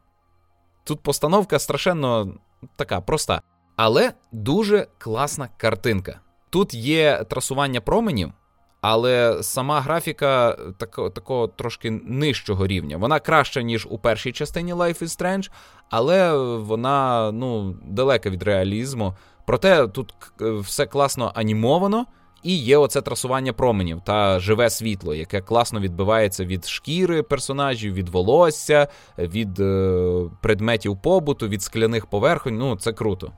Тут 0.85 1.01
постановка 1.01 1.59
страшенно 1.59 2.35
така 2.77 3.01
проста. 3.01 3.43
Але 3.77 4.13
дуже 4.33 4.87
класна 4.99 5.49
картинка. 5.57 6.21
Тут 6.51 6.75
є 6.75 7.25
трасування 7.29 7.81
променів, 7.81 8.33
Але 8.81 9.43
сама 9.43 9.81
графіка 9.81 10.57
такого, 10.79 11.11
такого 11.11 11.49
трошки 11.49 11.91
нижчого 11.91 12.67
рівня. 12.67 12.97
Вона 12.97 13.21
краща, 13.21 13.63
ніж 13.63 13.87
у 13.91 13.99
першій 13.99 14.33
частині 14.33 14.75
Life 14.75 15.03
is 15.03 15.21
Strange, 15.21 15.51
але 15.91 16.37
вона 16.57 17.31
ну, 17.33 17.77
далека 17.83 18.31
від 18.31 18.43
реалізму. 18.43 19.15
Проте 19.47 19.89
тут 19.89 20.15
все 20.41 20.87
класно 20.87 21.33
анімовано, 21.35 22.07
і 22.43 22.57
є 22.57 22.77
оце 22.77 23.03
трасування 23.03 23.53
променів 23.53 24.01
та 24.05 24.39
живе 24.39 24.71
світло, 24.71 25.15
яке 25.15 25.41
класно 25.41 25.81
відбивається 25.81 26.45
від 26.45 26.67
шкіри 26.67 27.23
персонажів, 27.23 27.95
від 27.95 28.09
волосся, 28.09 28.89
від 29.19 29.61
е, 29.61 30.31
предметів 30.43 31.03
побуту, 31.03 31.49
від 31.49 31.63
скляних 31.63 32.07
поверхонь. 32.07 32.59
Ну, 32.59 32.77
це 32.77 32.93
круто. 32.93 33.33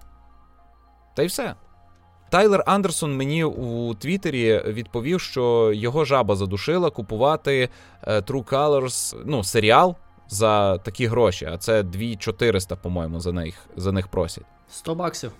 Та 1.17 1.23
й 1.23 1.27
все. 1.27 1.55
Тайлер 2.33 2.63
Андерсон 2.67 3.17
мені 3.17 3.45
у 3.45 3.95
Твіттері 3.95 4.63
відповів, 4.67 5.21
що 5.21 5.73
його 5.75 6.05
жаба 6.05 6.37
задушила 6.37 6.91
купувати 6.91 7.69
е, 8.03 8.21
True 8.21 8.45
Colors, 8.45 9.17
ну, 9.25 9.45
серіал 9.45 9.97
за 10.29 10.79
такі 10.79 11.07
гроші, 11.07 11.49
а 11.53 11.59
це 11.59 11.83
2400, 11.83 12.77
по-моєму, 12.77 13.21
за 13.21 13.33
них 13.33 13.55
за 13.77 13.93
них 13.93 14.09
просять. 14.09 14.45
100 14.71 14.95
баксів. 14.95 15.33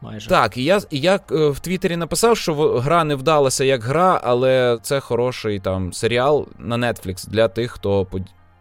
Майже. 0.00 0.28
Так, 0.28 0.56
і 0.56 0.64
я 0.64 0.80
і 0.90 1.00
я 1.00 1.20
е, 1.30 1.48
в 1.48 1.60
Твіттері 1.60 1.96
написав, 1.96 2.36
що 2.36 2.54
гра 2.78 3.04
не 3.04 3.14
вдалася 3.14 3.64
як 3.64 3.82
гра, 3.82 4.20
але 4.24 4.78
це 4.82 5.00
хороший 5.00 5.60
там 5.60 5.92
серіал 5.92 6.46
на 6.58 6.76
Netflix 6.76 7.28
для 7.28 7.48
тих, 7.48 7.72
хто 7.72 8.06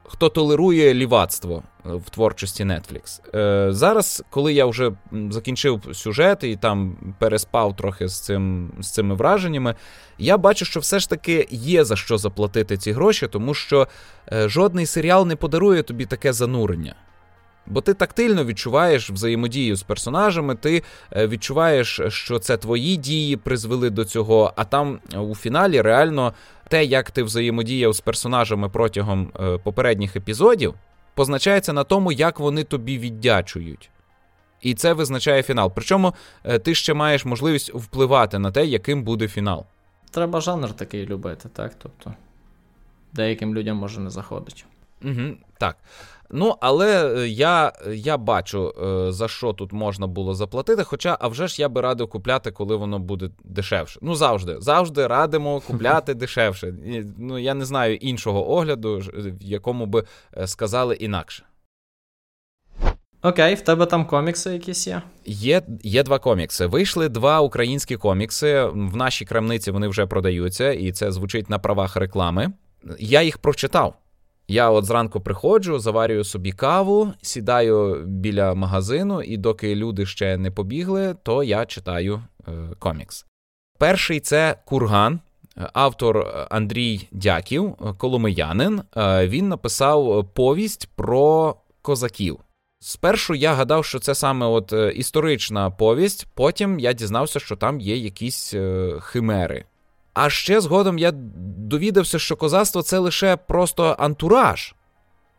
хто 0.08 0.30
толерує 0.30 0.94
лівацтво 0.94 1.64
е, 1.86 1.90
в 1.94 2.10
творчості 2.10 2.64
Netflix. 2.64 3.36
Е, 3.36 3.74
Зараз, 3.74 4.24
коли 4.30 4.54
я 4.54 4.66
вже 4.66 4.92
закінчив 5.30 5.82
сюжет 5.94 6.44
і 6.44 6.56
там 6.56 6.98
переспав 7.20 7.76
трохи 7.76 8.08
з 8.08 8.20
цим, 8.20 8.72
з 8.80 8.92
цими 8.92 9.16
враженнями, 9.16 9.76
я 10.18 10.38
бачу, 10.38 10.66
що 10.66 10.80
все 10.80 11.00
ж 11.00 11.10
таки 11.10 11.48
є 11.52 11.86
за 11.86 11.96
що 11.96 12.18
заплатити 12.18 12.78
ці 12.78 12.92
гроші, 12.92 13.28
тому 13.28 13.54
що 13.54 13.88
е, 14.32 14.50
жодний 14.50 14.86
серіал 14.86 15.28
не 15.28 15.36
подарує 15.36 15.84
тобі 15.84 16.06
таке 16.06 16.34
занурення. 16.34 16.96
Бо 17.68 17.82
ти 17.82 17.94
тактильно 17.94 18.46
відчуваєш 18.46 19.10
взаємодію 19.10 19.76
з 19.76 19.84
персонажами, 19.84 20.56
ти 20.56 20.84
е, 21.12 21.28
відчуваєш, 21.28 22.02
що 22.08 22.40
це 22.40 22.58
твої 22.58 22.98
дії 22.98 23.38
призвели 23.38 23.90
до 23.90 24.06
цього, 24.06 24.54
а 24.56 24.64
там 24.64 25.00
е, 25.14 25.18
у 25.18 25.36
фіналі 25.36 25.82
реально 25.82 26.34
те, 26.70 26.86
як 26.86 27.12
ти 27.12 27.24
взаємодіяв 27.24 27.94
з 27.94 28.02
персонажами 28.02 28.70
протягом 28.70 29.32
е, 29.40 29.58
попередніх 29.58 30.16
епізодів, 30.16 30.74
позначається 31.16 31.74
на 31.74 31.84
тому, 31.84 32.12
як 32.12 32.40
вони 32.40 32.64
тобі 32.64 32.98
віддячують. 32.98 33.90
І 34.62 34.74
це 34.74 34.94
визначає 34.94 35.44
фінал. 35.44 35.72
Причому 35.76 36.14
ти 36.64 36.76
ще 36.76 36.94
маєш 36.94 37.26
можливість 37.26 37.74
впливати 37.74 38.40
на 38.40 38.52
те, 38.52 38.66
яким 38.66 39.04
буде 39.04 39.28
фінал. 39.28 39.66
Треба 40.12 40.42
жанр 40.42 40.74
такий 40.74 41.06
любити, 41.06 41.50
так? 41.54 41.76
Тобто 41.78 42.14
деяким 43.14 43.56
людям 43.56 43.78
може 43.78 44.00
не 44.00 44.10
заходить. 44.10 44.66
Угу, 45.04 45.36
Так. 45.58 45.78
Ну, 46.32 46.56
але 46.62 47.16
е, 47.18 47.28
я 47.28 47.74
я 47.94 48.18
бачу, 48.18 48.74
е, 48.84 49.12
за 49.12 49.28
що 49.28 49.54
тут 49.54 49.74
можна 49.74 50.08
було 50.08 50.34
заплатити. 50.34 50.84
Хоча, 50.84 51.18
а 51.20 51.28
вже 51.28 51.48
ж 51.48 51.62
я 51.62 51.70
би 51.70 51.82
радив 51.82 52.10
купляти, 52.10 52.52
коли 52.52 52.76
воно 52.76 53.00
буде 53.00 53.30
дешевше. 53.44 54.00
Ну, 54.02 54.16
завжди. 54.16 54.56
Завжди 54.60 55.08
радимо 55.08 55.62
купляти 55.68 56.14
дешевше. 56.14 56.74
Ну, 57.18 57.40
Я 57.40 57.54
не 57.54 57.66
знаю 57.66 57.96
іншого 57.96 58.52
огляду, 58.52 59.02
в 59.16 59.44
якому 59.44 59.86
би 59.86 60.04
е, 60.38 60.48
сказали 60.48 60.96
інакше. 60.96 61.44
Окей, 63.22 63.56
в 63.56 63.62
тебе 63.62 63.86
там 63.86 64.06
комікси 64.06 64.54
якісь 64.54 64.88
є? 64.88 65.02
Є 65.26 65.62
є 65.84 66.04
два 66.04 66.20
комікси. 66.20 66.66
Вийшли 66.66 67.10
два 67.10 67.40
українські 67.40 67.98
комікси. 67.98 68.64
В 68.66 68.96
нашій 68.96 69.26
крамниці 69.26 69.72
вони 69.72 69.88
вже 69.88 70.06
продаються, 70.06 70.72
і 70.72 70.92
це 70.92 71.12
звучить 71.12 71.50
на 71.50 71.60
правах 71.60 71.96
реклами. 71.96 72.52
Я 73.00 73.22
їх 73.22 73.38
прочитав. 73.38 73.96
Я 74.48 74.70
от 74.70 74.86
зранку 74.86 75.22
приходжу, 75.22 75.80
заварюю 75.80 76.24
собі 76.24 76.52
каву, 76.52 77.14
сідаю 77.22 78.04
біля 78.06 78.54
магазину, 78.54 79.22
і 79.22 79.38
доки 79.38 79.76
люди 79.76 80.06
ще 80.06 80.38
не 80.38 80.52
побігли, 80.52 81.16
то 81.24 81.44
я 81.44 81.66
читаю 81.66 82.22
е, 82.48 82.52
комікс. 82.80 83.26
Перший 83.78 84.20
це 84.20 84.56
Курган, 84.66 85.20
автор 85.74 86.48
Андрій 86.50 87.08
Дяків, 87.12 87.76
коломиянин. 87.98 88.82
Е, 88.98 89.28
він 89.28 89.50
написав 89.50 90.28
повість 90.34 90.90
про 90.96 91.56
козаків. 91.82 92.40
Спершу 92.80 93.36
я 93.36 93.54
гадав, 93.54 93.86
що 93.86 94.00
це 94.00 94.16
саме 94.16 94.46
от 94.46 94.74
е, 94.74 94.92
історична 94.92 95.72
повість, 95.72 96.28
потім 96.34 96.80
я 96.80 96.94
дізнався, 96.94 97.40
що 97.40 97.56
там 97.56 97.80
є 97.80 97.98
якісь 97.98 98.54
е, 98.54 98.94
химери. 99.02 99.66
А 100.16 100.30
ще 100.30 100.62
згодом 100.62 100.98
я 100.98 101.12
довідався, 101.58 102.20
що 102.20 102.36
козацтво 102.36 102.82
це 102.82 102.98
лише 102.98 103.36
просто 103.36 103.96
антураж. 104.00 104.76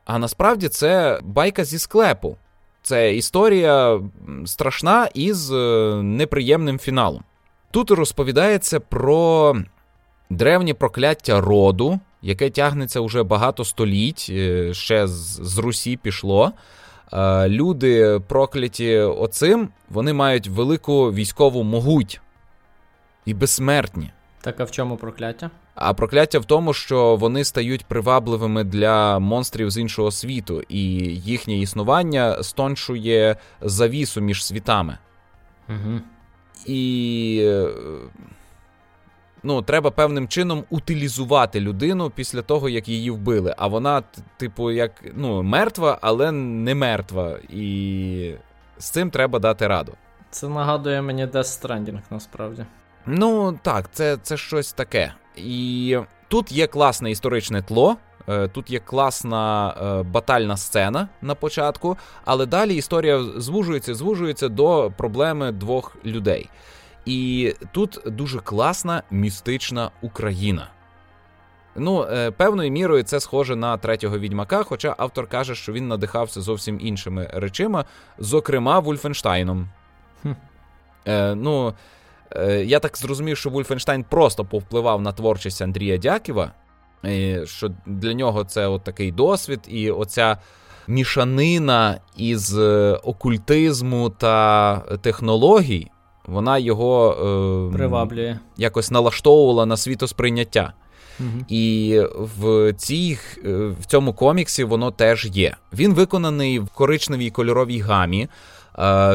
А 0.04 0.18
насправді 0.18 0.68
це 0.68 1.20
байка 1.22 1.64
зі 1.64 1.78
склепу. 1.78 2.36
Це 2.82 3.14
історія 3.14 4.00
страшна 4.44 5.08
із 5.14 5.52
е, 5.52 5.56
неприємним 6.02 6.78
фіналом. 6.78 7.24
Тут 7.70 7.90
розповідається 7.90 8.80
про 8.80 9.56
древнє 10.30 10.74
прокляття 10.74 11.40
роду, 11.40 12.00
яке 12.22 12.50
тягнеться 12.50 13.00
уже 13.00 13.22
багато 13.22 13.64
століть, 13.64 14.26
е, 14.30 14.74
ще 14.74 15.06
з 15.06 15.58
Русі 15.58 15.96
пішло. 15.96 16.52
Е, 17.12 17.48
люди 17.48 18.20
прокляті 18.28 18.98
оцим, 18.98 19.68
вони 19.90 20.12
мають 20.12 20.48
велику 20.48 21.12
військову 21.12 21.62
могуть 21.62 22.20
і 23.24 23.34
безсмертні. 23.34 24.10
Так 24.46 24.60
а 24.60 24.64
в 24.64 24.70
чому 24.70 24.96
прокляття? 24.96 25.50
А 25.74 25.94
прокляття 25.94 26.38
в 26.38 26.44
тому, 26.44 26.72
що 26.72 27.16
вони 27.16 27.44
стають 27.44 27.84
привабливими 27.84 28.64
для 28.64 29.18
монстрів 29.18 29.70
з 29.70 29.78
іншого 29.78 30.10
світу, 30.10 30.62
і 30.68 30.82
їхнє 31.14 31.58
існування 31.58 32.42
стончує 32.42 33.36
завісу 33.60 34.20
між 34.20 34.44
світами. 34.44 34.98
Угу. 35.68 36.00
І 36.66 37.60
ну, 39.42 39.62
треба 39.62 39.90
певним 39.90 40.28
чином 40.28 40.64
утилізувати 40.70 41.60
людину 41.60 42.10
після 42.10 42.42
того, 42.42 42.68
як 42.68 42.88
її 42.88 43.10
вбили. 43.10 43.54
А 43.58 43.66
вона, 43.66 44.02
типу, 44.36 44.70
як 44.70 44.92
ну, 45.14 45.42
мертва, 45.42 45.98
але 46.00 46.32
не 46.32 46.74
мертва. 46.74 47.38
І 47.50 48.34
з 48.78 48.90
цим 48.90 49.10
треба 49.10 49.38
дати 49.38 49.66
раду. 49.66 49.92
Це 50.30 50.48
нагадує 50.48 51.02
мені 51.02 51.26
Death 51.26 51.62
Stranding, 51.62 51.98
насправді. 52.10 52.66
Ну 53.06 53.58
так, 53.62 53.90
це, 53.92 54.16
це 54.22 54.36
щось 54.36 54.72
таке. 54.72 55.12
І 55.36 55.98
тут 56.28 56.52
є 56.52 56.66
класне 56.66 57.10
історичне 57.10 57.62
тло. 57.62 57.96
Е, 58.28 58.48
тут 58.48 58.70
є 58.70 58.78
класна 58.78 59.70
е, 59.70 60.02
батальна 60.02 60.56
сцена 60.56 61.08
на 61.22 61.34
початку, 61.34 61.96
але 62.24 62.46
далі 62.46 62.74
історія 62.74 63.22
звужується, 63.36 63.94
звужується 63.94 64.48
до 64.48 64.92
проблеми 64.96 65.52
двох 65.52 65.96
людей. 66.04 66.48
І 67.04 67.54
тут 67.72 68.00
дуже 68.06 68.40
класна 68.40 69.02
містична 69.10 69.90
Україна. 70.02 70.68
Ну, 71.76 72.02
е, 72.02 72.30
певною 72.30 72.70
мірою 72.70 73.02
це 73.02 73.20
схоже 73.20 73.56
на 73.56 73.76
третього 73.76 74.18
відьмака, 74.18 74.62
хоча 74.62 74.94
автор 74.98 75.26
каже, 75.26 75.54
що 75.54 75.72
він 75.72 75.88
надихався 75.88 76.40
зовсім 76.40 76.78
іншими 76.80 77.30
речима, 77.32 77.84
зокрема 78.18 78.78
Вульфенштайном. 78.78 79.68
Хм. 80.22 80.32
Е, 81.06 81.34
Ну, 81.34 81.74
я 82.64 82.80
так 82.80 82.96
зрозумів, 82.98 83.36
що 83.36 83.50
Вульфенштайн 83.50 84.04
просто 84.04 84.44
повпливав 84.44 85.02
на 85.02 85.12
творчість 85.12 85.62
Андрія 85.62 85.96
Дяківа, 85.96 86.52
що 87.44 87.70
для 87.86 88.12
нього 88.14 88.44
це 88.44 88.66
от 88.66 88.84
такий 88.84 89.12
досвід, 89.12 89.60
і 89.68 89.90
оця 89.90 90.38
мішанина 90.88 92.00
із 92.16 92.58
е, 92.58 93.00
окультизму 93.04 94.10
та 94.10 94.76
технологій, 95.00 95.90
вона 96.26 96.58
його 96.58 97.10
е, 97.72 97.76
приваблює 97.76 98.38
якось 98.56 98.90
налаштовувала 98.90 99.66
на 99.66 99.76
світосприйняття. 99.76 100.72
Угу. 101.20 101.28
І 101.48 102.00
в 102.16 102.72
цій, 102.72 103.18
в 103.80 103.86
цьому 103.86 104.12
коміксі 104.12 104.64
воно 104.64 104.90
теж 104.90 105.26
є. 105.32 105.56
Він 105.72 105.94
виконаний 105.94 106.58
в 106.58 106.68
коричневій 106.68 107.30
кольоровій 107.30 107.80
гамі 107.80 108.28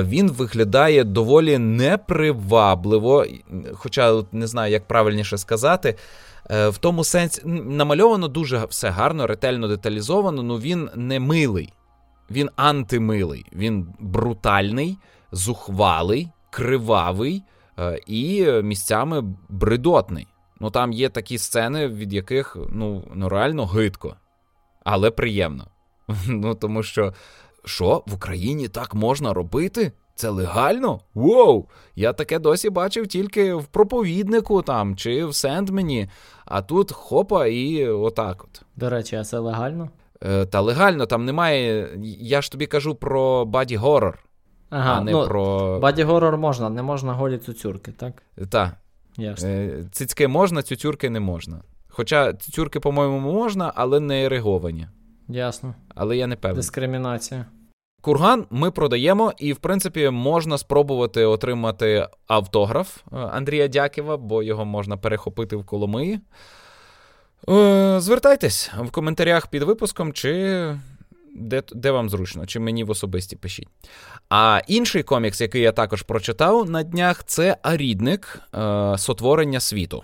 він 0.03 0.31
виглядає 0.31 1.03
доволі 1.03 1.57
непривабливо, 1.57 3.25
хоча 3.73 4.23
не 4.31 4.47
знаю, 4.47 4.71
як 4.71 4.87
правильніше 4.87 5.37
сказати. 5.37 5.95
Е, 6.49 6.69
в 6.69 6.77
тому 6.77 7.03
сенсі 7.03 7.41
намальовано 7.45 8.27
дуже 8.27 8.65
все 8.65 8.89
гарно, 8.89 9.27
ретельно 9.27 9.67
деталізовано, 9.67 10.45
але 10.49 10.59
він 10.59 10.89
не 10.95 11.19
милий, 11.19 11.73
він 12.31 12.49
антимилий, 12.55 13.45
він 13.53 13.87
брутальний, 13.99 14.97
зухвалий, 15.31 16.29
кривавий 16.49 17.43
е, 17.79 17.99
і 18.07 18.51
місцями 18.63 19.23
бридотний. 19.49 20.27
Ну 20.59 20.69
там 20.69 20.91
є 20.91 21.09
такі 21.09 21.37
сцени, 21.37 21.87
від 21.87 22.13
яких 22.13 22.57
ну, 22.71 23.03
ну 23.13 23.29
реально 23.29 23.65
гидко, 23.65 24.15
але 24.83 25.11
приємно. 25.11 25.67
Ну 26.27 26.55
тому 26.55 26.83
що 26.83 27.13
що 27.65 28.03
в 28.07 28.13
Україні 28.13 28.67
так 28.67 28.95
можна 28.95 29.33
робити? 29.33 29.91
Це 30.15 30.29
легально? 30.29 30.99
Воу! 31.13 31.65
Я 31.95 32.13
таке 32.13 32.39
досі 32.39 32.69
бачив 32.69 33.07
тільки 33.07 33.53
в 33.53 33.65
проповіднику 33.65 34.61
там 34.61 34.95
чи 34.95 35.25
в 35.25 35.35
Сендмені, 35.35 36.09
а 36.45 36.61
тут 36.61 36.91
хопа 36.91 37.47
і 37.47 37.87
отак 37.87 38.43
от. 38.43 38.61
До 38.75 38.89
речі, 38.89 39.15
а 39.15 39.23
це 39.23 39.39
легально? 39.39 39.89
Е, 40.23 40.45
Та 40.45 40.61
легально, 40.61 41.05
там 41.05 41.25
немає. 41.25 41.89
Я 42.19 42.41
ж 42.41 42.51
тобі 42.51 42.65
кажу 42.65 42.95
про 42.95 43.45
body 43.45 43.75
horror, 43.75 44.19
ага, 44.69 44.93
а 44.93 45.01
не 45.01 45.11
ну, 45.11 45.27
про. 45.27 45.79
Body 45.79 46.03
горор 46.03 46.37
можна, 46.37 46.69
не 46.69 46.81
можна 46.81 47.13
голі 47.13 47.37
цуцюрки, 47.37 47.91
так? 47.91 48.23
Та. 48.49 48.77
Ясно. 49.17 49.49
Е, 49.49 49.83
Цицьки 49.91 50.27
можна, 50.27 50.61
цюцюрки 50.61 51.09
не 51.09 51.19
можна. 51.19 51.61
Хоча 51.89 52.33
цюцюрки, 52.33 52.79
по-моєму, 52.79 53.19
можна, 53.19 53.73
але 53.75 53.99
не 53.99 54.25
ереговані. 54.25 54.87
Ясно. 55.31 55.75
Але 55.95 56.17
я 56.17 56.27
не 56.27 56.35
певний. 56.35 56.55
Дискримінація. 56.55 57.45
Курган 58.01 58.45
ми 58.49 58.71
продаємо, 58.71 59.33
і, 59.37 59.53
в 59.53 59.57
принципі, 59.57 60.09
можна 60.09 60.57
спробувати 60.57 61.25
отримати 61.25 62.07
автограф 62.27 62.97
е, 62.97 63.15
Андрія 63.15 63.67
Дяківа, 63.67 64.17
бо 64.17 64.43
його 64.43 64.65
можна 64.65 64.97
перехопити 64.97 65.55
в 65.55 65.65
Коломиї. 65.65 66.19
Е, 67.49 67.95
Звертайтесь 67.99 68.71
в 68.79 68.91
коментарях 68.91 69.47
під 69.47 69.63
випуском, 69.63 70.13
чи 70.13 70.31
де, 71.35 71.63
де 71.71 71.91
вам 71.91 72.09
зручно, 72.09 72.45
чи 72.45 72.59
мені 72.59 72.83
в 72.83 72.89
особисті 72.89 73.35
пишіть. 73.35 73.67
А 74.29 74.61
інший 74.67 75.03
комікс, 75.03 75.41
який 75.41 75.61
я 75.61 75.71
також 75.71 76.01
прочитав 76.01 76.69
на 76.69 76.83
днях, 76.83 77.23
це 77.25 77.57
Арідник 77.63 78.39
е, 78.55 78.97
Сотворення 78.97 79.59
світу. 79.59 80.03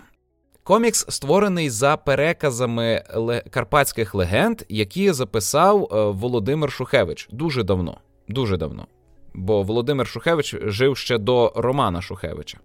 Комікс 0.68 1.06
створений 1.08 1.70
за 1.70 1.96
переказами 1.96 3.02
карпатських 3.50 4.14
легенд, 4.14 4.62
які 4.68 5.12
записав 5.12 5.88
е, 5.92 6.10
Володимир 6.10 6.72
Шухевич 6.72 7.28
дуже 7.32 7.62
давно. 7.62 7.98
Дуже 8.28 8.56
давно. 8.56 8.86
Бо 9.34 9.62
Володимир 9.62 10.06
Шухевич 10.06 10.56
жив 10.62 10.96
ще 10.96 11.18
до 11.18 11.52
Романа 11.56 12.02
Шухевича. 12.02 12.58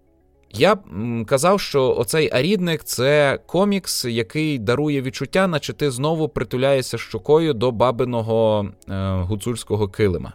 Я 0.50 0.74
б 0.74 0.80
казав, 1.26 1.60
що 1.60 1.96
оцей 1.96 2.30
арідник 2.32 2.84
це 2.84 3.38
комікс, 3.46 4.04
який 4.04 4.58
дарує 4.58 5.02
відчуття, 5.02 5.46
наче 5.46 5.72
ти 5.72 5.90
знову 5.90 6.28
притуляєшся 6.28 6.98
щокою 6.98 7.54
до 7.54 7.70
бабиного 7.70 8.68
е, 8.88 9.12
гуцульського 9.12 9.88
килима. 9.88 10.32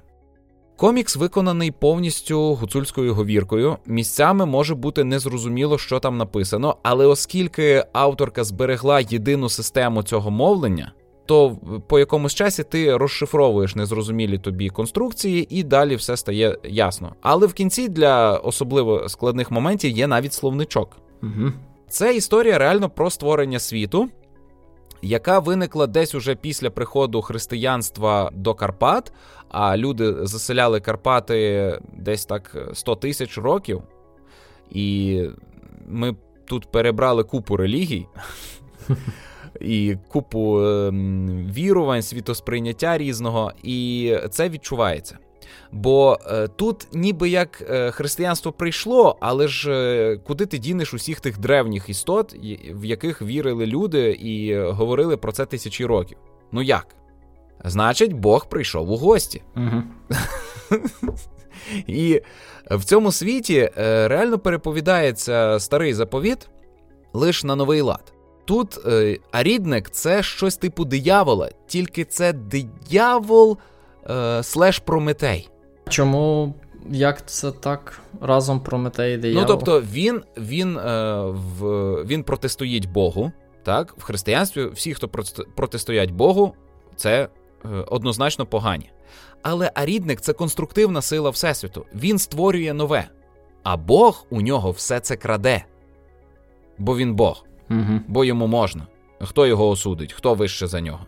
Комікс 0.80 1.16
виконаний 1.16 1.72
повністю 1.72 2.54
гуцульською 2.54 3.14
говіркою. 3.14 3.78
Місцями 3.86 4.46
може 4.46 4.76
бути 4.76 5.04
незрозуміло, 5.04 5.78
що 5.78 6.00
там 6.00 6.18
написано, 6.18 6.78
але 6.84 7.06
оскільки 7.06 7.84
авторка 7.94 8.44
зберегла 8.44 9.00
єдину 9.00 9.50
систему 9.50 10.04
цього 10.04 10.32
мовлення, 10.32 10.92
то 11.26 11.58
по 11.88 12.00
якомусь 12.00 12.34
часі 12.34 12.64
ти 12.64 12.98
розшифровуєш 12.98 13.76
незрозумілі 13.76 14.38
тобі 14.38 14.70
конструкції, 14.70 15.48
і 15.50 15.64
далі 15.64 15.96
все 15.96 16.18
стає 16.18 16.58
ясно. 16.64 17.16
Але 17.22 17.48
в 17.48 17.54
кінці 17.54 17.88
для 17.88 18.38
особливо 18.38 19.10
складних 19.10 19.52
моментів 19.52 19.92
є 19.92 20.08
навіть 20.08 20.34
словничок. 20.34 20.98
Угу. 21.24 21.52
Це 21.90 22.16
історія 22.16 22.58
реально 22.58 22.90
про 22.90 23.10
створення 23.10 23.60
світу, 23.60 24.10
яка 25.02 25.40
виникла 25.40 25.88
десь 25.88 26.16
уже 26.16 26.36
після 26.36 26.70
приходу 26.70 27.22
християнства 27.22 28.32
до 28.34 28.54
Карпат, 28.54 29.14
а 29.50 29.78
люди 29.78 30.26
заселяли 30.26 30.80
Карпати 30.80 31.80
десь 31.98 32.26
так 32.26 32.70
100 32.74 32.96
тисяч 32.96 33.38
років. 33.38 33.82
І 34.72 35.24
ми 35.88 36.16
тут 36.46 36.72
перебрали 36.72 37.24
купу 37.24 37.58
релігій. 37.58 38.08
І 39.62 39.98
купу 40.08 40.62
ем, 40.66 41.52
вірувань, 41.54 42.02
світосприйняття 42.02 42.98
різного, 42.98 43.52
і 43.64 44.14
це 44.32 44.50
відчувається. 44.50 45.18
Бо 45.72 46.20
е, 46.26 46.48
тут 46.48 46.88
ніби 46.94 47.30
як 47.30 47.62
е, 47.70 47.92
християнство 47.92 48.52
прийшло, 48.52 49.18
але 49.20 49.48
ж 49.48 49.72
е, 49.72 50.18
куди 50.18 50.46
ти 50.46 50.58
дінеш 50.58 50.94
усіх 50.94 51.20
тих 51.20 51.40
древніх 51.40 51.90
істот, 51.90 52.36
в 52.74 52.86
яких 52.86 53.22
вірили 53.22 53.66
люди 53.66 54.12
і 54.12 54.52
е, 54.52 54.72
говорили 54.72 55.18
про 55.18 55.32
це 55.32 55.46
тисячі 55.46 55.86
років? 55.86 56.18
Ну 56.52 56.62
як? 56.62 56.88
Значить, 57.64 58.14
Бог 58.14 58.50
прийшов 58.50 58.92
у 58.92 58.98
гості. 58.98 59.42
Угу. 59.56 59.84
І 61.88 62.22
в 62.72 62.84
цьому 62.84 63.12
світі 63.12 63.72
е, 63.78 64.08
реально 64.08 64.40
переповідається 64.40 65.60
старий 65.60 65.94
заповіт 65.94 66.50
лише 67.14 67.48
на 67.48 67.56
новий 67.56 67.82
лад. 67.82 68.14
Тут 68.46 68.80
е, 68.86 69.18
арідник 69.32 69.90
це 69.90 70.24
щось 70.24 70.58
типу 70.58 70.86
диявола, 70.86 71.50
тільки 71.68 72.06
це 72.06 72.34
диявол 72.34 73.58
е, 74.10 74.44
слеш 74.44 74.80
Прометей. 74.80 75.50
Чому 75.90 76.54
як 76.90 77.26
це 77.26 77.52
так 77.52 78.00
разом 78.22 78.60
Прометей 78.60 79.16
і 79.16 79.18
диявол? 79.18 79.42
Ну 79.42 79.48
тобто 79.48 79.82
він, 79.82 80.22
він, 80.38 80.78
е, 80.78 81.22
в, 81.26 81.64
він 82.06 82.24
протистоїть 82.24 82.90
Богу. 82.90 83.32
Так, 83.64 83.94
в 83.98 84.04
християнстві 84.04 84.66
всі, 84.66 84.94
хто 84.94 85.08
протистоять 85.56 86.12
Богу, 86.12 86.54
це 86.96 87.28
е, 87.66 87.68
однозначно 87.88 88.46
погані. 88.46 88.92
Але 89.42 89.72
арідник 89.76 90.22
це 90.22 90.34
конструктивна 90.34 91.02
сила 91.02 91.30
Всесвіту. 91.30 91.86
Він 91.96 92.20
створює 92.20 92.74
нове. 92.74 93.08
А 93.64 93.78
Бог 93.78 94.26
у 94.30 94.42
нього 94.42 94.72
все 94.72 95.00
це 95.00 95.16
краде. 95.16 95.66
Бо 96.78 96.98
він 96.98 97.16
Бог, 97.16 97.46
Угу. 97.70 98.00
бо 98.08 98.26
йому 98.26 98.48
можна. 98.48 98.88
Хто 99.22 99.48
його 99.48 99.70
осудить, 99.70 100.14
хто 100.14 100.34
вище 100.34 100.68
за 100.68 100.82
нього. 100.82 101.00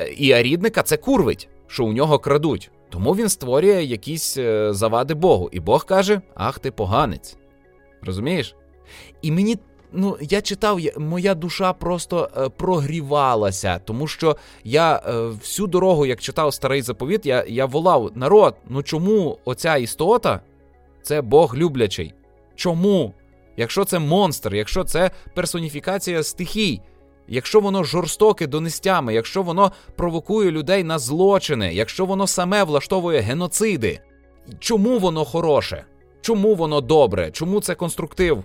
Е, 0.00 0.08
І 0.08 0.32
арідника 0.32 0.82
це 0.82 0.96
курвить, 0.96 1.48
що 1.66 1.84
у 1.84 1.92
нього 1.92 2.18
крадуть. 2.18 2.70
Тому 2.88 3.12
він 3.12 3.28
створює 3.28 3.82
якісь 3.82 4.36
е, 4.36 4.72
завади 4.72 5.14
Богу. 5.14 5.48
І 5.52 5.60
Бог 5.60 5.86
каже: 5.86 6.20
Ах 6.34 6.58
ти 6.58 6.70
поганець. 6.70 7.36
Розумієш? 8.02 8.56
І 9.22 9.32
мені, 9.32 9.58
ну, 9.92 10.16
я 10.20 10.40
читав, 10.40 10.80
моя 10.98 11.34
душа 11.34 11.72
просто 11.72 12.30
е, 12.36 12.48
прогрівалася, 12.48 13.80
тому 13.84 14.06
що 14.06 14.36
я 14.64 14.96
е, 14.96 15.12
всю 15.26 15.66
дорогу, 15.66 16.06
як 16.06 16.20
читав 16.20 16.54
старий 16.54 16.82
заповіт, 16.82 17.26
я, 17.26 17.44
я 17.48 17.66
волав: 17.66 18.10
народ, 18.14 18.54
ну 18.68 18.82
чому 18.82 19.38
оця 19.44 19.76
істота 19.76 20.40
це 21.02 21.22
Бог 21.22 21.56
люблячий? 21.56 22.14
Чому? 22.54 23.14
Якщо 23.56 23.84
це 23.84 23.98
монстр, 23.98 24.54
якщо 24.54 24.84
це 24.84 25.10
персоніфікація 25.34 26.22
стихій, 26.22 26.80
якщо 27.28 27.60
воно 27.60 27.84
жорстоке 27.84 28.46
до 28.46 28.60
нестями, 28.60 29.14
якщо 29.14 29.42
воно 29.42 29.72
провокує 29.96 30.50
людей 30.50 30.84
на 30.84 30.98
злочини, 30.98 31.74
якщо 31.74 32.04
воно 32.04 32.26
саме 32.26 32.64
влаштовує 32.64 33.20
геноциди, 33.20 34.00
чому 34.58 34.98
воно 34.98 35.24
хороше? 35.24 35.84
Чому 36.20 36.54
воно 36.54 36.80
добре? 36.80 37.30
Чому 37.30 37.60
це 37.60 37.74
конструктив? 37.74 38.44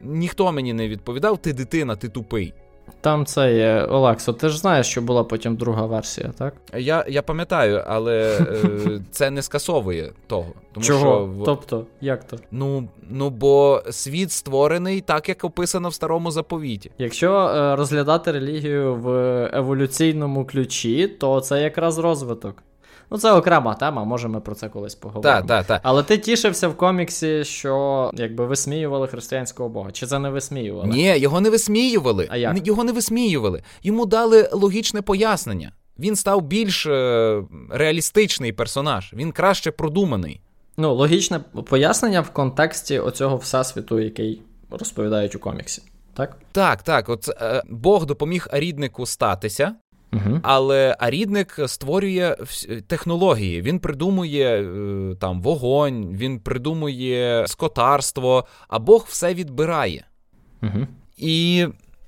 Ніхто 0.00 0.52
мені 0.52 0.72
не 0.72 0.88
відповідав, 0.88 1.38
ти 1.38 1.52
дитина, 1.52 1.96
ти 1.96 2.08
тупий. 2.08 2.54
Там 3.00 3.26
це 3.26 3.54
є 3.54 3.82
Олексо. 3.90 4.32
Ти 4.32 4.48
ж 4.48 4.58
знаєш, 4.58 4.86
що 4.86 5.02
була 5.02 5.24
потім 5.24 5.56
друга 5.56 5.86
версія, 5.86 6.30
так? 6.38 6.54
Я, 6.76 7.04
я 7.08 7.22
пам'ятаю, 7.22 7.84
але 7.86 8.38
е, 8.40 9.00
це 9.10 9.30
не 9.30 9.42
скасовує 9.42 10.12
того. 10.26 10.46
Тому 10.72 10.86
Чого? 10.86 11.00
що 11.00 11.24
в- 11.24 11.44
Тобто, 11.44 11.86
як 12.00 12.24
то? 12.24 12.36
ну, 12.50 12.88
ну 13.10 13.30
бо 13.30 13.82
світ 13.90 14.32
створений 14.32 15.00
так, 15.00 15.28
як 15.28 15.44
описано 15.44 15.88
в 15.88 15.94
старому 15.94 16.30
заповіті. 16.30 16.90
Якщо 16.98 17.32
е, 17.48 17.76
розглядати 17.76 18.32
релігію 18.32 18.94
в 18.94 19.08
еволюційному 19.52 20.44
ключі, 20.46 21.08
то 21.08 21.40
це 21.40 21.62
якраз 21.62 21.98
розвиток. 21.98 22.62
Ну, 23.10 23.18
це 23.18 23.32
окрема 23.32 23.74
тема, 23.74 24.04
може 24.04 24.28
ми 24.28 24.40
про 24.40 24.54
це 24.54 24.68
колись 24.68 24.94
поговоримо. 24.94 25.36
Так, 25.36 25.46
так, 25.46 25.66
так. 25.66 25.80
Але 25.82 26.02
ти 26.02 26.18
тішився 26.18 26.68
в 26.68 26.76
коміксі, 26.76 27.44
що 27.44 28.10
якби 28.14 28.46
висміювали 28.46 29.06
християнського 29.06 29.68
бога. 29.68 29.90
Чи 29.92 30.06
це 30.06 30.18
не 30.18 30.30
висміювали? 30.30 30.88
Ні, 30.88 31.18
його 31.18 31.40
не 31.40 31.50
висміювали. 31.50 32.26
А 32.30 32.36
як? 32.36 32.66
Його 32.66 32.84
не 32.84 32.92
висміювали. 32.92 33.62
Йому 33.82 34.06
дали 34.06 34.48
логічне 34.52 35.02
пояснення. 35.02 35.72
Він 35.98 36.16
став 36.16 36.42
більш 36.42 36.86
е, 36.86 37.42
реалістичний 37.70 38.52
персонаж, 38.52 39.12
він 39.14 39.32
краще 39.32 39.70
продуманий. 39.70 40.40
Ну, 40.76 40.94
логічне 40.94 41.40
пояснення 41.68 42.20
в 42.20 42.30
контексті 42.30 42.98
оцього 42.98 43.36
всесвіту, 43.36 44.00
який 44.00 44.42
розповідають 44.70 45.34
у 45.34 45.38
коміксі. 45.38 45.82
Так? 46.14 46.36
Так, 46.52 46.82
так, 46.82 47.08
от 47.08 47.28
е, 47.28 47.62
Бог 47.68 48.06
допоміг 48.06 48.48
аріднику 48.50 49.06
статися, 49.06 49.74
Угу. 50.12 50.40
але 50.42 50.96
арідник 50.98 51.60
створює 51.66 52.36
технології. 52.86 53.62
Він 53.62 53.78
придумує 53.78 54.62
е, 54.62 55.14
там 55.14 55.42
вогонь, 55.42 56.16
він 56.16 56.40
придумує 56.40 57.44
скотарство, 57.46 58.44
а 58.68 58.78
Бог 58.78 59.06
все 59.08 59.34
відбирає. 59.34 60.04
Угу. 60.62 60.86
І 61.16 61.66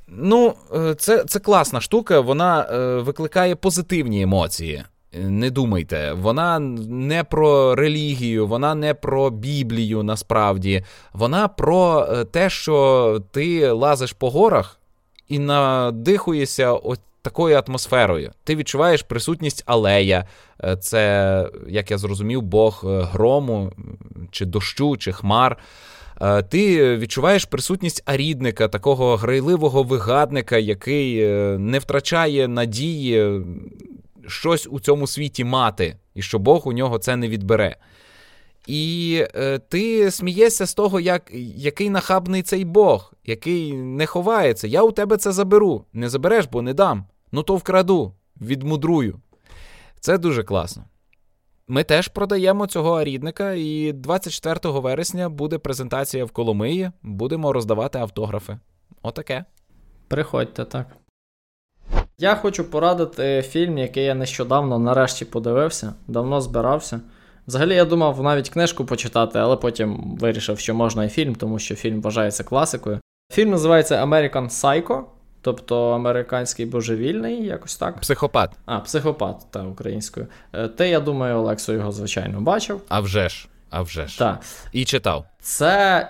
ну, 0.08 0.54
е, 0.74 0.94
це, 0.94 1.24
це 1.24 1.38
класна 1.38 1.80
штука, 1.80 2.20
вона 2.20 2.62
е, 2.62 2.96
викликає 2.96 3.56
позитивні 3.56 4.22
емоції. 4.22 4.84
Не 5.12 5.50
думайте, 5.50 6.12
вона 6.12 6.58
не 6.58 7.24
про 7.24 7.74
релігію, 7.74 8.46
вона 8.46 8.74
не 8.74 8.94
про 8.94 9.30
Біблію 9.30 10.02
насправді. 10.02 10.84
Вона 11.12 11.48
про 11.48 12.06
те, 12.24 12.50
що 12.50 13.20
ти 13.32 13.70
лазиш 13.70 14.12
по 14.12 14.30
горах 14.30 14.80
і 15.28 15.38
надихуєшся 15.38 16.72
от 16.72 17.00
такою 17.22 17.62
атмосферою. 17.66 18.30
Ти 18.44 18.56
відчуваєш 18.56 19.02
присутність 19.02 19.62
алея, 19.66 20.24
е, 20.64 20.76
це, 20.76 21.48
як 21.68 21.90
я 21.90 21.98
зрозумів, 21.98 22.42
Бог 22.42 22.84
е, 22.84 23.02
грому, 23.12 23.72
чи 24.30 24.44
дощу, 24.44 24.96
чи 24.96 25.12
хмар. 25.12 25.58
Е, 26.20 26.42
ти 26.42 26.96
відчуваєш 26.96 27.44
присутність 27.44 28.02
арідника, 28.06 28.68
такого 28.68 29.16
грайливого 29.16 29.82
вигадника, 29.82 30.58
який 30.58 31.26
не 31.58 31.78
втрачає 31.78 32.48
надії 32.48 33.42
щось 34.26 34.68
у 34.70 34.80
цьому 34.80 35.06
світі 35.06 35.44
мати, 35.44 35.96
і 36.14 36.22
що 36.22 36.38
Бог 36.38 36.68
у 36.68 36.72
нього 36.72 36.98
це 36.98 37.16
не 37.16 37.28
відбере. 37.28 37.76
І 38.66 39.24
е, 39.34 39.58
ти 39.58 40.10
смієшся 40.10 40.66
з 40.66 40.74
того, 40.74 41.00
як, 41.00 41.30
який 41.56 41.90
нахабний 41.90 42.42
цей 42.42 42.64
Бог, 42.64 43.12
який 43.24 43.72
не 43.72 44.06
ховається. 44.06 44.66
Я 44.66 44.82
у 44.82 44.92
тебе 44.92 45.16
це 45.16 45.32
заберу. 45.32 45.84
Не 45.92 46.08
забереш, 46.08 46.46
бо 46.46 46.62
не 46.62 46.74
дам. 46.74 47.04
Ну 47.32 47.42
то 47.42 47.56
вкраду, 47.56 48.14
відмудрую. 48.40 49.20
Це 50.00 50.18
дуже 50.18 50.42
класно. 50.42 50.84
Ми 51.68 51.84
теж 51.84 52.08
продаємо 52.08 52.66
цього 52.66 53.00
арідника, 53.00 53.52
і 53.52 53.92
24 53.92 54.80
вересня 54.80 55.28
буде 55.28 55.58
презентація 55.58 56.24
в 56.24 56.30
Коломиї. 56.30 56.90
Будемо 57.02 57.52
роздавати 57.52 57.98
автографи. 57.98 58.58
Отаке. 59.02 59.44
Приходьте, 60.08 60.64
так. 60.64 60.86
Я 62.18 62.34
хочу 62.34 62.64
порадити 62.70 63.42
фільм, 63.42 63.78
який 63.78 64.04
я 64.04 64.14
нещодавно 64.14 64.78
нарешті 64.78 65.24
подивився, 65.24 65.94
давно 66.08 66.40
збирався. 66.40 67.00
Взагалі, 67.50 67.74
я 67.74 67.84
думав 67.84 68.22
навіть 68.22 68.48
книжку 68.48 68.84
почитати, 68.84 69.38
але 69.38 69.56
потім 69.56 70.16
вирішив, 70.20 70.58
що 70.58 70.74
можна 70.74 71.04
і 71.04 71.08
фільм, 71.08 71.34
тому 71.34 71.58
що 71.58 71.74
фільм 71.74 72.00
вважається 72.00 72.44
класикою. 72.44 73.00
Фільм 73.32 73.50
називається 73.50 74.04
American 74.04 74.48
Psycho, 74.48 75.02
тобто 75.40 75.90
американський 75.90 76.66
божевільний, 76.66 77.46
якось 77.46 77.76
так. 77.76 78.00
Психопат. 78.00 78.50
А, 78.66 78.78
психопат, 78.78 79.36
та 79.50 79.62
українською. 79.62 80.26
Е, 80.52 80.68
ти, 80.68 80.88
я 80.88 81.00
думаю, 81.00 81.36
Олексо 81.36 81.72
його, 81.72 81.92
звичайно, 81.92 82.40
бачив. 82.40 82.80
А 82.88 83.00
вже 83.00 83.28
ж, 83.28 83.48
а 83.70 83.82
вже 83.82 84.06
ж. 84.06 84.18
Так. 84.18 84.40
І 84.72 84.84
читав. 84.84 85.24
Це 85.40 86.08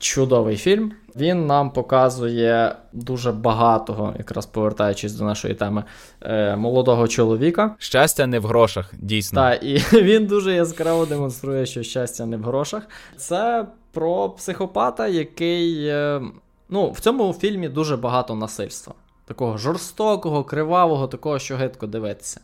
чудовий 0.00 0.56
фільм. 0.56 0.92
Він 1.16 1.46
нам 1.46 1.70
показує 1.70 2.76
дуже 2.92 3.32
багатого, 3.32 4.14
якраз 4.18 4.46
повертаючись 4.46 5.12
до 5.12 5.24
нашої 5.24 5.54
теми, 5.54 5.84
е, 6.22 6.56
молодого 6.56 7.08
чоловіка. 7.08 7.74
Щастя 7.78 8.26
не 8.26 8.38
в 8.38 8.46
грошах, 8.46 8.94
дійсно. 8.98 9.40
Так, 9.40 9.62
і 9.64 9.78
він 9.92 10.26
дуже 10.26 10.54
яскраво 10.54 11.06
демонструє, 11.06 11.66
що 11.66 11.82
щастя 11.82 12.26
не 12.26 12.36
в 12.36 12.42
грошах. 12.42 12.82
Це 13.16 13.66
про 13.92 14.30
психопата, 14.30 15.08
який. 15.08 15.86
Е, 15.86 16.22
ну, 16.68 16.90
в 16.90 17.00
цьому 17.00 17.32
фільмі 17.32 17.68
дуже 17.68 17.96
багато 17.96 18.34
насильства. 18.34 18.94
Такого 19.24 19.56
жорстокого, 19.56 20.44
кривавого, 20.44 21.08
такого, 21.08 21.38
що 21.38 21.56
гидко 21.56 21.86
дивитися. 21.86 22.40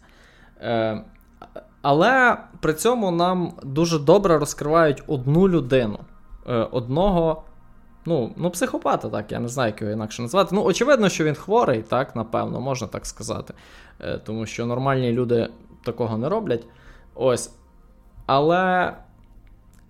Е, 0.63 1.03
Але 1.83 2.37
при 2.61 2.75
цьому 2.75 3.11
нам 3.11 3.53
дуже 3.63 3.99
добре 3.99 4.39
розкривають 4.39 5.03
одну 5.07 5.49
людину. 5.49 5.99
Одного 6.55 7.43
Ну, 8.07 8.33
ну, 8.37 8.51
психопата, 8.51 9.09
так, 9.09 9.33
я 9.33 9.41
не 9.41 9.49
знаю, 9.49 9.73
як 9.73 9.81
його 9.81 9.93
інакше 9.93 10.23
назвати. 10.23 10.55
Ну, 10.55 10.65
очевидно, 10.65 11.09
що 11.09 11.25
він 11.25 11.35
хворий, 11.35 11.83
так, 11.83 12.17
напевно, 12.17 12.61
можна 12.61 12.89
так 12.89 13.07
сказати. 13.07 13.55
Е, 14.01 14.19
Тому 14.19 14.47
що 14.47 14.67
нормальні 14.67 15.13
люди 15.13 15.49
такого 15.85 16.19
не 16.19 16.29
роблять. 16.29 16.67
Ось. 17.15 17.51
Але 18.27 18.93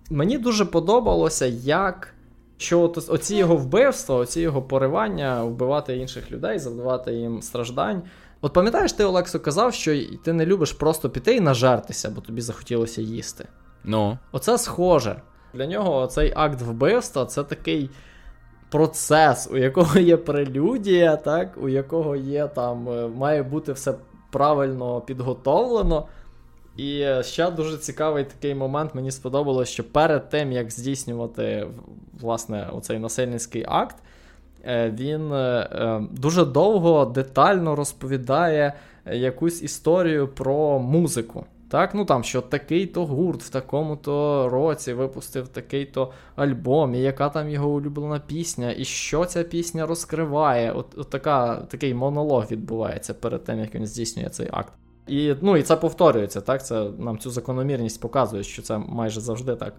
мені 0.09 0.37
дуже 0.37 0.65
подобалося, 0.65 1.45
як. 1.45 2.13
Що 2.59 2.81
от 2.81 3.09
оці 3.09 3.35
його 3.35 3.55
вбивства, 3.55 4.15
оці 4.15 4.41
його 4.41 4.61
поривання, 4.61 5.43
вбивати 5.43 5.97
інших 5.97 6.31
людей, 6.31 6.59
завдавати 6.59 7.13
їм 7.13 7.41
страждань. 7.41 8.01
От 8.41 8.53
пам'ятаєш, 8.53 8.93
ти, 8.93 9.03
Олексо, 9.03 9.39
казав, 9.39 9.73
що 9.73 10.01
ти 10.23 10.33
не 10.33 10.45
любиш 10.45 10.71
просто 10.71 11.09
піти 11.09 11.35
і 11.35 11.39
нажертися, 11.39 12.09
бо 12.09 12.21
тобі 12.21 12.41
захотілося 12.41 13.01
їсти. 13.01 13.47
Ну. 13.83 14.17
Оце 14.31 14.57
схоже. 14.57 15.21
Для 15.57 15.65
нього 15.65 16.07
цей 16.07 16.33
акт 16.35 16.61
вбивства 16.61 17.25
це 17.25 17.43
такий 17.43 17.89
процес, 18.69 19.49
у 19.51 19.57
якого 19.57 19.99
є 19.99 20.17
прелюдія, 20.17 21.15
так, 21.15 21.57
у 21.61 21.69
якого 21.69 22.15
є 22.15 22.47
там, 22.47 22.89
е, 22.89 23.07
має 23.07 23.43
бути 23.43 23.71
все 23.71 23.93
правильно 24.31 25.01
підготовлено. 25.01 26.07
І 26.77 27.05
ще 27.21 27.51
дуже 27.51 27.77
цікавий 27.77 28.23
такий 28.23 28.55
момент, 28.55 28.95
мені 28.95 29.11
сподобалось, 29.11 29.69
що 29.69 29.83
перед 29.83 30.29
тим, 30.29 30.51
як 30.51 30.71
здійснювати 30.71 31.67
власне, 32.19 32.67
оцей 32.73 32.99
насильницький 32.99 33.65
акт, 33.67 33.95
е, 34.65 34.89
він 34.89 35.33
е, 35.33 36.01
дуже 36.11 36.45
довго 36.45 37.05
детально 37.05 37.75
розповідає 37.75 38.73
якусь 39.05 39.63
історію 39.63 40.27
про 40.27 40.79
музику. 40.79 41.45
Так, 41.69 41.93
ну 41.93 42.05
там, 42.05 42.23
що 42.23 42.41
такий-то 42.41 43.05
гурт 43.05 43.43
в 43.43 43.49
такому-то 43.49 44.49
році 44.49 44.93
випустив 44.93 45.47
такий-то 45.47 46.11
альбом, 46.35 46.95
і 46.95 46.99
яка 46.99 47.29
там 47.29 47.49
його 47.49 47.69
улюблена 47.69 48.19
пісня, 48.19 48.73
і 48.77 48.85
що 48.85 49.25
ця 49.25 49.43
пісня 49.43 49.85
розкриває. 49.85 50.71
От, 50.71 50.97
от 50.97 51.09
така, 51.09 51.55
такий 51.55 51.93
монолог 51.93 52.45
відбувається 52.51 53.13
перед 53.13 53.43
тим, 53.43 53.59
як 53.59 53.75
він 53.75 53.85
здійснює 53.85 54.29
цей 54.29 54.49
акт. 54.51 54.73
І 55.07 55.35
ну, 55.41 55.57
і 55.57 55.63
це 55.63 55.75
повторюється, 55.75 56.41
так? 56.41 56.65
Це 56.65 56.89
нам 56.97 57.17
цю 57.17 57.29
закономірність 57.29 58.01
показує, 58.01 58.43
що 58.43 58.61
це 58.61 58.77
майже 58.77 59.21
завжди 59.21 59.55
так. 59.55 59.73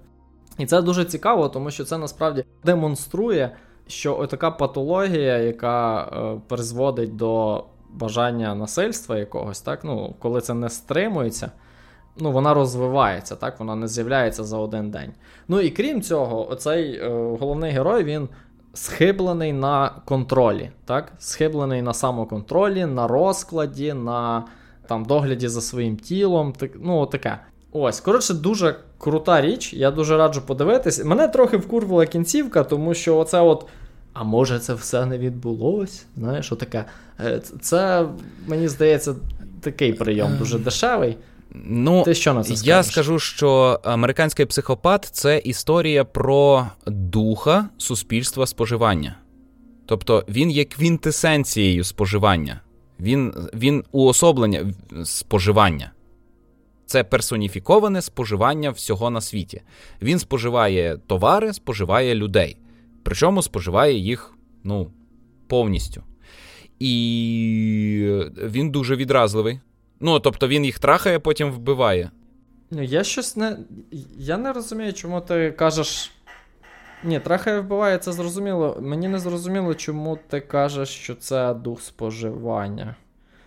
І 0.59 0.67
це 0.67 0.83
дуже 0.83 1.05
цікаво, 1.05 1.49
тому 1.49 1.71
що 1.71 1.85
це 1.85 1.99
насправді 1.99 2.45
демонструє, 2.65 3.57
що 3.87 4.27
така 4.27 4.51
патологія, 4.51 5.39
яка 5.39 6.03
е, 6.03 6.41
призводить 6.49 7.17
до 7.17 7.65
бажання 7.91 8.55
насильства 8.55 9.19
якогось, 9.19 9.61
так, 9.61 9.85
ну, 9.85 10.15
коли 10.19 10.41
це 10.41 10.55
не 10.55 10.69
стримується 10.69 11.51
ну, 12.21 12.33
вона 12.33 12.55
розвивається, 12.55 13.37
так, 13.37 13.59
вона 13.59 13.75
не 13.75 13.89
з'являється 13.89 14.45
за 14.45 14.59
один 14.59 14.91
день. 14.91 15.13
Ну 15.49 15.61
і 15.61 15.71
крім 15.71 16.03
цього, 16.03 16.51
оцей 16.51 16.95
е, 16.95 17.09
головний 17.41 17.71
герой 17.71 18.05
він 18.05 18.29
схиблений 18.75 19.53
на 19.53 19.91
контролі, 20.05 20.71
так? 20.85 21.13
схиблений 21.19 21.83
на 21.83 21.95
самоконтролі, 21.95 22.87
на 22.87 23.07
розкладі, 23.07 23.93
на 23.93 24.45
там, 24.87 25.05
догляді 25.05 25.49
за 25.49 25.61
своїм 25.61 25.97
тілом. 25.97 26.53
Так, 26.53 26.71
ну, 26.81 27.07
таке. 27.07 27.39
Ось, 27.73 28.01
коротше, 28.01 28.35
дуже 28.35 28.77
крута 28.99 29.41
річ. 29.41 29.75
Я 29.75 29.91
дуже 29.91 30.17
раджу 30.17 30.41
подивитись. 30.47 31.05
Мене 31.05 31.29
трохи 31.29 31.57
вкурвала 31.57 32.07
кінцівка, 32.07 32.65
тому 32.65 32.95
що 32.95 33.19
оце 33.19 33.41
от. 33.41 33.67
А 34.13 34.25
може 34.25 34.59
це 34.59 34.75
все 34.75 35.07
не 35.07 35.19
відбулось? 35.19 36.07
Знаєш, 36.17 36.53
отаке. 36.53 36.85
Е, 37.21 37.41
це, 37.61 38.07
мені 38.47 38.69
здається, 38.69 39.15
такий 39.61 39.93
прийом 39.93 40.37
дуже 40.39 40.59
дешевий. 40.59 41.17
Ну, 41.55 42.03
Ти 42.03 42.15
що 42.15 42.35
на 42.35 42.45
це 42.45 42.55
Я 42.67 42.83
скажу, 42.83 43.19
що 43.19 43.81
американський 43.85 44.47
психопат 44.47 45.09
це 45.13 45.39
історія 45.39 46.05
про 46.05 46.67
духа 46.87 47.69
суспільства 47.79 48.47
споживання. 48.47 49.17
Тобто 49.87 50.25
він 50.29 50.51
є 50.51 50.65
квінтесенцією 50.65 51.85
споживання, 51.85 52.61
він 53.01 53.35
він 53.55 53.85
уособлення 53.93 54.75
споживання. 55.05 55.93
Це 56.87 57.05
персоніфіковане 57.05 58.03
споживання 58.03 58.71
всього 58.71 59.11
на 59.11 59.21
світі. 59.21 59.63
Він 60.03 60.19
споживає 60.19 60.99
товари, 61.07 61.53
споживає 61.53 62.15
людей. 62.15 62.57
Причому 63.03 63.43
споживає 63.43 63.99
їх 63.99 64.35
ну, 64.65 64.91
повністю. 65.47 66.03
І 66.79 68.23
він 68.45 68.71
дуже 68.71 68.97
відразливий. 68.97 69.61
Ну, 70.01 70.21
тобто 70.21 70.49
він 70.49 70.65
їх 70.65 70.79
трахає, 70.79 71.19
потім 71.19 71.53
вбиває. 71.53 72.11
Ну, 72.71 72.83
я 72.83 73.05
щось 73.05 73.37
не. 73.37 73.59
Я 74.19 74.37
не 74.37 74.53
розумію, 74.53 74.93
чому 74.93 75.21
ти 75.21 75.51
кажеш. 75.51 76.11
Ні, 77.05 77.21
трахає 77.21 77.61
вбиває, 77.61 77.99
це 77.99 78.13
зрозуміло. 78.13 78.77
Мені 78.81 79.09
не 79.09 79.19
зрозуміло, 79.19 79.75
чому 79.75 80.19
ти 80.29 80.41
кажеш, 80.41 80.89
що 80.89 81.15
це 81.15 81.55
дух 81.55 81.83
споживання. 81.83 82.97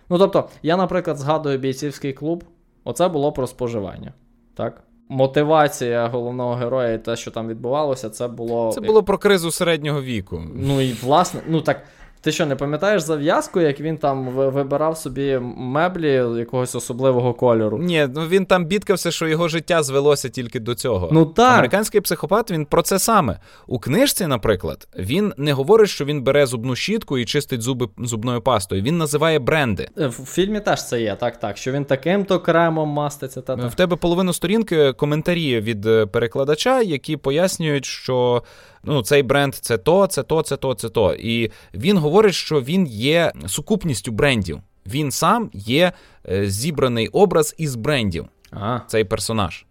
Ну, 0.08 0.18
тобто, 0.18 0.48
я, 0.62 0.76
наприклад, 0.76 1.18
згадую 1.18 1.58
бійцівський 1.58 2.12
клуб, 2.12 2.44
оце 2.84 3.08
було 3.08 3.32
про 3.32 3.46
споживання. 3.46 4.12
Так? 4.54 4.82
Мотивація 5.08 6.08
головного 6.08 6.54
героя 6.54 6.92
і 6.92 7.04
те, 7.04 7.16
що 7.16 7.30
там 7.30 7.48
відбувалося, 7.48 8.10
це 8.10 8.28
було. 8.28 8.72
Це 8.74 8.80
було 8.80 9.02
про 9.02 9.18
кризу 9.18 9.50
середнього 9.50 10.02
віку. 10.02 10.42
Ну 10.54 10.80
і 10.80 10.92
власне, 10.92 11.40
ну 11.48 11.60
так. 11.60 11.82
Ти 12.22 12.32
що, 12.32 12.46
не 12.46 12.56
пам'ятаєш 12.56 13.02
зав'язку, 13.02 13.60
як 13.60 13.80
він 13.80 13.98
там 13.98 14.28
вибирав 14.28 14.98
собі 14.98 15.38
меблі 15.56 16.12
якогось 16.38 16.74
особливого 16.74 17.34
кольору? 17.34 17.78
Ні, 17.78 18.08
ну 18.14 18.26
він 18.26 18.46
там 18.46 18.66
бідкався, 18.66 19.10
що 19.10 19.28
його 19.28 19.48
життя 19.48 19.82
звелося 19.82 20.28
тільки 20.28 20.60
до 20.60 20.74
цього. 20.74 21.08
Ну 21.12 21.26
так. 21.26 21.52
Американський 21.52 22.00
психопат 22.00 22.50
він 22.50 22.66
про 22.66 22.82
це 22.82 22.98
саме. 22.98 23.38
У 23.66 23.78
книжці, 23.78 24.26
наприклад, 24.26 24.88
він 24.98 25.32
не 25.36 25.52
говорить, 25.52 25.88
що 25.88 26.04
він 26.04 26.22
бере 26.22 26.46
зубну 26.46 26.76
щітку 26.76 27.18
і 27.18 27.24
чистить 27.24 27.62
зуби 27.62 27.88
зубною 27.98 28.40
пастою. 28.40 28.82
Він 28.82 28.98
називає 28.98 29.38
бренди. 29.38 29.88
Е, 29.98 30.06
в 30.06 30.12
фільмі 30.12 30.60
теж 30.60 30.86
це 30.88 31.00
є, 31.00 31.16
так, 31.20 31.40
так. 31.40 31.56
Що 31.56 31.72
він 31.72 31.84
таким-то 31.84 32.40
кремом 32.40 32.88
маститься. 32.88 33.40
Та, 33.40 33.56
та. 33.56 33.66
В 33.66 33.74
тебе 33.74 33.96
половину 33.96 34.32
сторінки 34.32 34.92
коментарі 34.92 35.60
від 35.60 35.86
е, 35.86 36.06
перекладача, 36.06 36.82
які 36.82 37.16
пояснюють, 37.16 37.84
що 37.84 38.42
ну, 38.84 39.02
цей 39.02 39.22
бренд 39.22 39.54
це 39.54 39.78
то, 39.78 40.06
це 40.06 40.22
то, 40.22 40.42
це 40.42 40.56
то, 40.56 40.74
це 40.74 40.88
то. 40.88 41.14
І 41.14 41.50
він 41.74 41.98
говорить, 41.98 42.34
що 42.34 42.60
він 42.60 42.86
є 42.86 43.32
сукупністю 43.46 44.12
брендів. 44.12 44.60
Він 44.86 45.10
сам 45.10 45.50
є 45.52 45.92
е, 46.28 46.50
зібраний 46.50 47.08
образ 47.08 47.54
із 47.58 47.74
брендів. 47.74 48.26
А. 48.50 48.80
Цей 48.86 49.04
персонаж. 49.04 49.64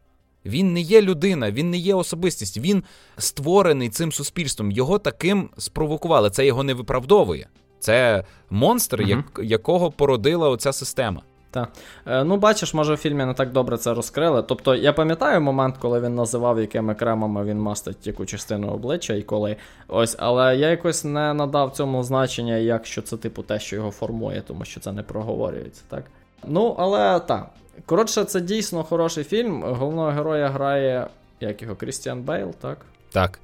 Він 0.45 0.73
не 0.73 0.81
є 0.81 1.01
людина, 1.01 1.51
він 1.51 1.69
не 1.69 1.77
є 1.77 1.93
особистість, 1.95 2.57
він 2.57 2.83
створений 3.17 3.89
цим 3.89 4.11
суспільством. 4.11 4.71
Його 4.71 4.99
таким 4.99 5.49
спровокували. 5.57 6.29
Це 6.29 6.45
його 6.45 6.63
не 6.63 6.73
виправдовує. 6.73 7.47
Це 7.79 8.23
монстр, 8.49 9.01
як, 9.01 9.39
якого 9.43 9.91
породила 9.91 10.49
оця 10.49 10.73
система. 10.73 11.21
Так. 11.51 11.69
Е, 12.05 12.23
ну, 12.23 12.37
бачиш, 12.37 12.73
може, 12.73 12.93
в 12.93 12.97
фільмі 12.97 13.25
не 13.25 13.33
так 13.33 13.51
добре 13.51 13.77
це 13.77 13.93
розкрили. 13.93 14.43
Тобто, 14.43 14.75
я 14.75 14.93
пам'ятаю 14.93 15.41
момент, 15.41 15.75
коли 15.77 15.99
він 15.99 16.15
називав, 16.15 16.59
якими 16.59 16.95
кремами 16.95 17.43
він 17.43 17.59
мастить 17.59 18.07
яку 18.07 18.25
частину 18.25 18.67
обличчя 18.67 19.13
і 19.13 19.21
коли. 19.21 19.55
Ось, 19.87 20.15
але 20.19 20.57
я 20.57 20.69
якось 20.69 21.03
не 21.03 21.33
надав 21.33 21.71
цьому 21.71 22.03
значення, 22.03 22.55
як 22.55 22.85
що 22.85 23.01
це, 23.01 23.17
типу, 23.17 23.43
те, 23.43 23.59
що 23.59 23.75
його 23.75 23.91
формує, 23.91 24.43
тому 24.47 24.65
що 24.65 24.79
це 24.79 24.91
не 24.91 25.03
проговорюється, 25.03 25.81
так? 25.89 26.03
Ну, 26.47 26.75
але 26.79 27.19
так. 27.19 27.49
Коротше, 27.85 28.23
це 28.23 28.41
дійсно 28.41 28.83
хороший 28.83 29.23
фільм. 29.23 29.63
Головного 29.63 30.09
героя 30.09 30.49
грає, 30.49 31.07
як 31.39 31.61
його, 31.61 31.75
Крістіан 31.75 32.21
Бейл, 32.21 32.51
так? 32.61 32.77
Так. 33.11 33.39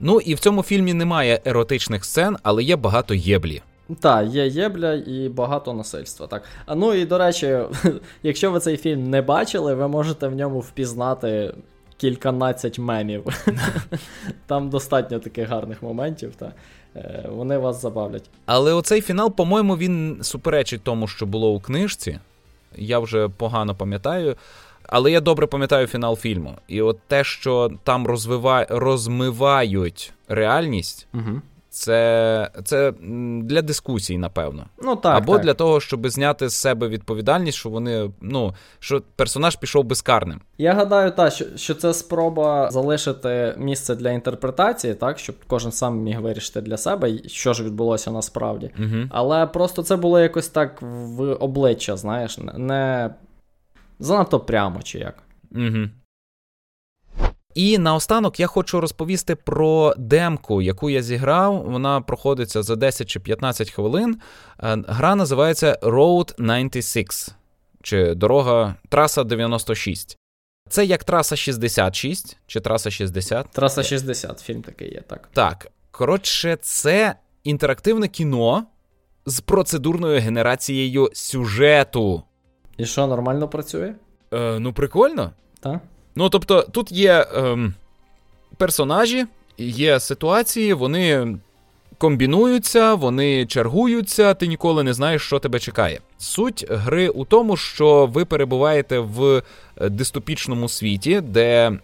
Ну 0.00 0.20
і 0.20 0.34
в 0.34 0.38
цьому 0.38 0.62
фільмі 0.62 0.94
немає 0.94 1.40
еротичних 1.44 2.04
сцен, 2.04 2.36
але 2.42 2.62
є 2.62 2.76
багато 2.76 3.14
єблі. 3.14 3.62
Так, 4.00 4.26
є 4.28 4.46
єбля 4.46 4.94
і 4.94 5.28
багато 5.28 5.72
насильства. 5.74 6.26
Так. 6.26 6.42
А 6.66 6.74
ну 6.74 6.94
і 6.94 7.04
до 7.04 7.18
речі, 7.18 7.58
якщо 8.22 8.50
ви 8.50 8.60
цей 8.60 8.76
фільм 8.76 9.10
не 9.10 9.22
бачили, 9.22 9.74
ви 9.74 9.88
можете 9.88 10.28
в 10.28 10.34
ньому 10.34 10.60
впізнати 10.60 11.54
кільканадцять 11.96 12.78
мемів. 12.78 13.24
Там 14.46 14.70
достатньо 14.70 15.18
таких 15.18 15.48
гарних 15.48 15.82
моментів, 15.82 16.34
та 16.36 16.52
е, 16.96 17.28
вони 17.30 17.58
вас 17.58 17.82
забавлять. 17.82 18.30
Але 18.46 18.72
оцей 18.72 19.00
фінал, 19.00 19.32
по-моєму, 19.34 19.76
він 19.76 20.18
суперечить 20.22 20.82
тому, 20.82 21.08
що 21.08 21.26
було 21.26 21.50
у 21.50 21.60
книжці. 21.60 22.18
Я 22.76 22.98
вже 22.98 23.28
погано 23.28 23.74
пам'ятаю. 23.74 24.36
Але 24.88 25.10
я 25.10 25.20
добре 25.20 25.46
пам'ятаю 25.46 25.86
фінал 25.86 26.16
фільму. 26.16 26.54
І 26.68 26.82
от 26.82 26.98
те, 27.06 27.24
що 27.24 27.70
там 27.84 28.06
розвива... 28.06 28.66
розмивають 28.68 30.12
реальність, 30.28 31.06
Угу. 31.14 31.40
Це 31.78 32.50
це 32.64 32.92
для 33.42 33.62
дискусій, 33.62 34.18
напевно. 34.18 34.66
Ну 34.82 34.96
так. 34.96 35.16
Або 35.16 35.32
так. 35.32 35.42
для 35.42 35.54
того, 35.54 35.80
щоб 35.80 36.08
зняти 36.08 36.48
з 36.48 36.54
себе 36.54 36.88
відповідальність, 36.88 37.58
що 37.58 37.68
вони, 37.68 38.10
ну, 38.20 38.54
що 38.78 39.02
персонаж 39.16 39.56
пішов 39.56 39.84
безкарним. 39.84 40.40
Я 40.58 40.74
гадаю, 40.74 41.10
та, 41.10 41.30
що, 41.30 41.44
що 41.56 41.74
це 41.74 41.94
спроба 41.94 42.70
залишити 42.70 43.54
місце 43.58 43.94
для 43.94 44.10
інтерпретації, 44.10 44.94
так, 44.94 45.18
щоб 45.18 45.36
кожен 45.46 45.72
сам 45.72 45.98
міг 45.98 46.20
вирішити 46.20 46.60
для 46.60 46.76
себе, 46.76 47.18
що 47.26 47.52
ж 47.52 47.64
відбулося 47.64 48.10
насправді. 48.10 48.70
Угу. 48.78 49.04
Але 49.10 49.46
просто 49.46 49.82
це 49.82 49.96
було 49.96 50.20
якось 50.20 50.48
так 50.48 50.82
в 50.82 51.32
обличчя, 51.32 51.96
знаєш, 51.96 52.38
не- 52.38 53.10
занадто 53.98 54.40
прямо 54.40 54.82
чи 54.82 54.98
як. 54.98 55.14
Угу. 55.52 55.88
І 57.58 57.78
наостанок 57.78 58.40
я 58.40 58.46
хочу 58.46 58.80
розповісти 58.80 59.34
про 59.34 59.94
демку, 59.98 60.62
яку 60.62 60.90
я 60.90 61.02
зіграв. 61.02 61.62
Вона 61.62 62.00
проходиться 62.00 62.62
за 62.62 62.76
10 62.76 63.08
чи 63.08 63.20
15 63.20 63.70
хвилин. 63.70 64.20
Е, 64.62 64.78
Гра 64.88 65.14
називається 65.14 65.78
Road 65.82 66.34
96, 66.38 67.34
чи 67.82 68.14
дорога 68.14 68.74
траса 68.88 69.24
96. 69.24 70.16
Це 70.68 70.84
як 70.84 71.04
траса 71.04 71.36
66 71.36 72.36
чи 72.46 72.60
траса 72.60 72.90
60. 72.90 73.46
Траса 73.52 73.82
60, 73.82 74.40
фільм 74.40 74.62
такий 74.62 74.92
є, 74.94 75.00
так. 75.06 75.28
Так, 75.32 75.70
коротше, 75.90 76.58
це 76.62 77.14
інтерактивне 77.44 78.08
кіно 78.08 78.64
з 79.26 79.40
процедурною 79.40 80.20
генерацією 80.20 81.10
сюжету. 81.12 82.22
І 82.76 82.86
що, 82.86 83.06
нормально 83.06 83.48
працює? 83.48 83.94
Е, 84.32 84.58
ну, 84.58 84.72
прикольно. 84.72 85.32
Так? 85.60 85.80
Ну, 86.18 86.28
тобто, 86.28 86.62
тут 86.62 86.92
є 86.92 87.26
ем, 87.34 87.74
персонажі, 88.56 89.26
є 89.58 90.00
ситуації, 90.00 90.72
вони 90.72 91.38
комбінуються, 91.98 92.94
вони 92.94 93.46
чергуються, 93.46 94.34
ти 94.34 94.46
ніколи 94.46 94.82
не 94.82 94.92
знаєш, 94.92 95.22
що 95.22 95.38
тебе 95.38 95.58
чекає. 95.58 96.00
Суть 96.18 96.66
гри 96.70 97.08
у 97.08 97.24
тому, 97.24 97.56
що 97.56 98.06
ви 98.06 98.24
перебуваєте 98.24 98.98
в 98.98 99.42
е, 99.80 99.88
дистопічному 99.88 100.68
світі, 100.68 101.20
де 101.20 101.78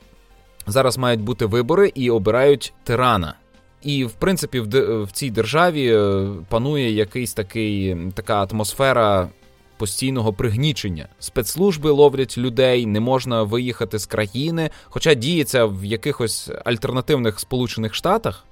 зараз 0.66 0.98
мають 0.98 1.20
бути 1.20 1.46
вибори 1.46 1.92
і 1.94 2.10
обирають 2.10 2.72
тирана. 2.84 3.34
І, 3.82 4.04
в 4.04 4.12
принципі, 4.12 4.60
в, 4.60 5.02
в 5.02 5.12
цій 5.12 5.30
державі 5.30 5.94
е, 5.94 6.28
панує 6.48 6.90
якийсь 6.90 7.34
такий, 7.34 7.96
така 8.14 8.44
атмосфера 8.44 9.28
постійного 9.76 10.32
пригнічення. 10.32 11.08
Спецслужби 11.18 11.90
ловлять 11.90 12.38
людей, 12.38 12.86
не 12.86 13.00
можна 13.00 13.42
виїхати 13.42 13.98
з 13.98 14.06
країни, 14.06 14.70
хоча 14.84 15.14
діється 15.14 15.64
в 15.64 15.84
якихось 15.84 16.50
альтернативних 16.64 17.40
Сполучених 17.40 17.94
Штатах, 17.94 18.44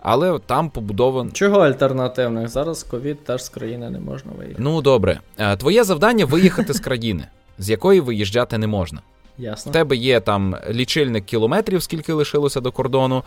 але 0.00 0.38
там 0.38 0.70
побудовано. 0.70 1.30
Чого 1.30 1.58
альтернативних? 1.60 2.48
Зараз 2.48 2.82
ковід 2.82 3.24
теж 3.24 3.44
з 3.44 3.48
країни 3.48 3.90
не 3.90 3.98
можна 4.00 4.32
виїхати. 4.38 4.62
Ну 4.62 4.82
добре, 4.82 5.20
Е, 5.38 5.56
твоє 5.56 5.84
завдання 5.84 6.24
виїхати 6.24 6.72
з 6.72 6.80
країни, 6.80 7.26
з 7.58 7.70
якої 7.70 8.00
виїжджати 8.00 8.58
не 8.58 8.66
можна. 8.66 9.00
Ясно. 9.38 9.70
В 9.70 9.72
тебе 9.72 9.96
є 9.96 10.20
там 10.20 10.56
лічильник 10.70 11.24
кілометрів, 11.24 11.82
скільки 11.82 12.12
лишилося 12.12 12.60
до 12.60 12.72
кордону. 12.72 13.22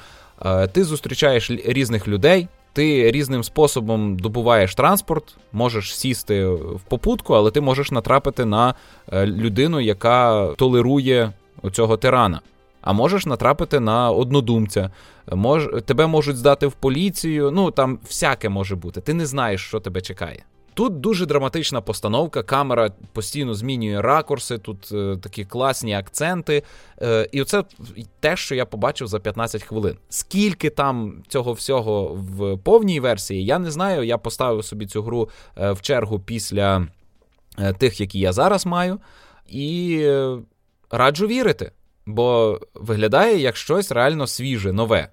Е, 0.46 0.68
Ти 0.68 0.84
зустрічаєш 0.84 1.52
різних 1.52 2.08
людей, 2.08 2.48
ти 2.78 3.12
різним 3.12 3.44
способом 3.44 4.20
добуваєш 4.20 4.76
транспорт, 4.76 5.38
можеш 5.54 5.98
сісти 5.98 6.48
в 6.48 6.82
попутку, 6.90 7.34
але 7.34 7.52
ти 7.52 7.62
можеш 7.62 7.92
натрапити 7.92 8.46
на 8.46 8.74
е, 9.12 9.26
людину, 9.26 9.80
яка 9.80 10.48
толерує 10.58 11.34
оцього 11.62 11.98
тирана. 11.98 12.42
А 12.82 12.94
можеш 12.94 13.26
натрапити 13.26 13.80
на 13.80 14.12
однодумця, 14.12 14.92
мож, 15.32 15.70
тебе 15.86 16.08
можуть 16.08 16.38
здати 16.38 16.68
в 16.68 16.74
поліцію. 16.74 17.52
Ну 17.52 17.72
там 17.72 18.00
всяке 18.06 18.50
може 18.50 18.76
бути. 18.76 19.02
Ти 19.02 19.14
не 19.14 19.26
знаєш, 19.26 19.68
що 19.68 19.80
тебе 19.80 20.02
чекає. 20.02 20.44
Тут 20.78 21.00
дуже 21.00 21.26
драматична 21.26 21.82
постановка, 21.82 22.44
камера 22.44 22.90
постійно 23.14 23.54
змінює 23.54 24.02
ракурси, 24.02 24.58
тут 24.58 24.92
е, 24.92 25.18
такі 25.22 25.46
класні 25.46 25.94
акценти. 25.94 26.64
Е, 27.02 27.30
і 27.32 27.42
оце 27.42 27.64
те, 28.20 28.38
що 28.38 28.56
я 28.56 28.66
побачив 28.66 29.08
за 29.08 29.20
15 29.20 29.64
хвилин. 29.64 29.98
Скільки 30.10 30.70
там 30.70 31.24
цього 31.28 31.54
всього 31.54 32.08
в 32.14 32.58
повній 32.58 33.00
версії, 33.00 33.46
я 33.46 33.60
не 33.60 33.72
знаю. 33.72 34.04
Я 34.04 34.18
поставив 34.18 34.66
собі 34.66 34.86
цю 34.86 35.04
гру 35.04 35.30
е, 35.58 35.72
в 35.72 35.82
чергу 35.82 36.20
після 36.20 36.88
е, 37.60 37.74
тих, 37.74 38.02
які 38.02 38.20
я 38.20 38.34
зараз 38.34 38.66
маю, 38.66 39.00
і 39.50 39.98
е, 40.02 40.38
раджу 40.92 41.28
вірити, 41.28 41.72
бо 42.06 42.60
виглядає 42.74 43.40
як 43.40 43.56
щось 43.56 43.92
реально 43.92 44.28
свіже, 44.28 44.74
нове. 44.74 45.10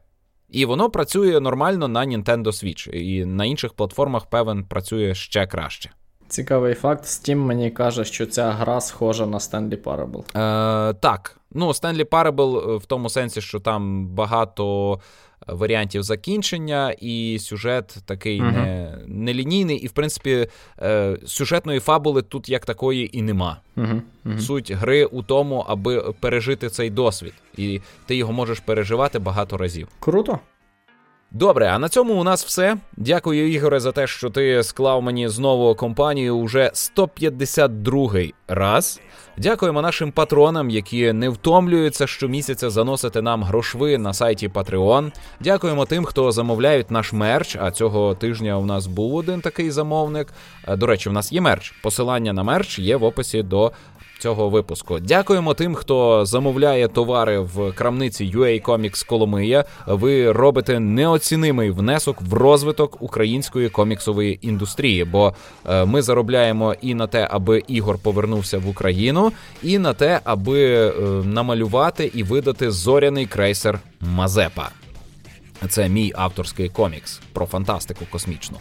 І 0.50 0.64
воно 0.64 0.90
працює 0.90 1.40
нормально 1.40 1.88
на 1.88 2.06
Nintendo 2.06 2.46
Switch, 2.46 2.90
і 2.90 3.24
на 3.24 3.44
інших 3.44 3.72
платформах, 3.72 4.26
певен, 4.26 4.64
працює 4.64 5.14
ще 5.14 5.46
краще. 5.46 5.90
Цікавий 6.28 6.74
факт. 6.74 7.04
Steam 7.04 7.34
мені 7.36 7.70
каже, 7.70 8.04
що 8.04 8.26
ця 8.26 8.50
гра 8.50 8.80
схожа 8.80 9.26
на 9.26 9.38
Stanley 9.38 9.82
Parable. 9.82 10.38
Е, 10.40 10.94
так, 10.94 11.40
ну 11.52 11.68
Stanley 11.68 12.04
Parable 12.04 12.76
в 12.76 12.84
тому 12.86 13.10
сенсі, 13.10 13.40
що 13.40 13.60
там 13.60 14.06
багато 14.08 14.98
варіантів 15.46 16.02
закінчення, 16.02 16.94
і 17.00 17.38
сюжет 17.40 17.96
такий 18.06 18.40
угу. 18.40 18.50
не, 18.50 18.98
нелінійний, 19.06 19.76
і 19.76 19.86
в 19.86 19.92
принципі 19.92 20.48
е, 20.82 21.16
сюжетної 21.26 21.80
фабули 21.80 22.22
тут 22.22 22.48
як 22.48 22.66
такої 22.66 23.18
і 23.18 23.22
нема. 23.22 23.60
Угу, 23.76 24.02
угу. 24.24 24.38
Суть 24.38 24.72
гри 24.72 25.04
у 25.04 25.22
тому, 25.22 25.64
аби 25.68 26.12
пережити 26.20 26.68
цей 26.68 26.90
досвід, 26.90 27.34
і 27.56 27.80
ти 28.06 28.16
його 28.16 28.32
можеш 28.32 28.60
переживати 28.60 29.18
багато 29.18 29.56
разів. 29.56 29.88
Круто. 30.00 30.38
Добре, 31.30 31.66
а 31.66 31.78
на 31.78 31.88
цьому 31.88 32.14
у 32.14 32.24
нас 32.24 32.44
все. 32.44 32.76
Дякую, 32.96 33.52
Ігоре, 33.52 33.80
за 33.80 33.92
те, 33.92 34.06
що 34.06 34.30
ти 34.30 34.62
склав 34.62 35.02
мені 35.02 35.28
знову 35.28 35.74
компанію 35.74 36.36
уже 36.36 36.70
152 36.74 38.10
раз. 38.48 39.00
Дякуємо 39.38 39.82
нашим 39.82 40.12
патронам, 40.12 40.70
які 40.70 41.12
не 41.12 41.28
втомлюються 41.28 42.06
щомісяця 42.06 42.70
заносити 42.70 43.22
нам 43.22 43.42
грошви 43.42 43.98
на 43.98 44.14
сайті 44.14 44.48
Patreon. 44.48 45.12
Дякуємо 45.40 45.86
тим, 45.86 46.04
хто 46.04 46.32
замовляють 46.32 46.90
наш 46.90 47.12
мерч. 47.12 47.56
А 47.60 47.70
цього 47.70 48.14
тижня 48.14 48.58
у 48.58 48.66
нас 48.66 48.86
був 48.86 49.14
один 49.14 49.40
такий 49.40 49.70
замовник. 49.70 50.28
Е, 50.68 50.76
До 50.76 50.86
речі, 50.86 51.08
у 51.08 51.12
нас 51.12 51.32
є 51.32 51.40
мерч. 51.40 51.70
Посилання 51.82 52.32
на 52.32 52.42
мерч 52.42 52.78
є 52.78 52.96
в 52.96 53.04
описі 53.04 53.42
до 53.42 53.72
цього 54.24 54.48
випуску. 54.48 54.98
Дякуємо 54.98 55.54
тим, 55.54 55.74
хто 55.74 56.26
замовляє 56.26 56.88
товари 56.88 57.38
в 57.38 57.72
крамниці 57.72 58.32
UA 58.34 58.62
Comics 58.62 59.06
Коломия. 59.06 59.64
Ви 59.86 60.32
робите 60.32 60.80
неоцінимий 60.80 61.70
внесок 61.70 62.16
в 62.20 62.32
розвиток 62.32 63.02
української 63.02 63.68
коміксової 63.68 64.38
індустрії, 64.42 65.04
бо 65.04 65.34
е, 65.68 65.84
ми 65.84 66.02
заробляємо 66.02 66.74
і 66.80 66.94
на 66.94 67.06
те, 67.06 67.28
аби 67.30 67.62
Ігор 67.68 67.98
повернувся 67.98 68.58
в 68.58 68.68
Україну, 68.68 69.32
і 69.62 69.78
на 69.78 69.92
те, 69.94 70.20
аби 70.24 70.60
е, 70.64 70.92
намалювати 71.24 72.10
і 72.14 72.22
видати 72.22 72.70
зоряний 72.70 73.26
крейсер 73.26 73.80
Мазепа. 74.00 74.68
Це 75.68 75.88
мій 75.88 76.12
авторський 76.16 76.68
комікс 76.68 77.20
про 77.32 77.46
фантастику 77.46 78.04
космічну. 78.10 78.58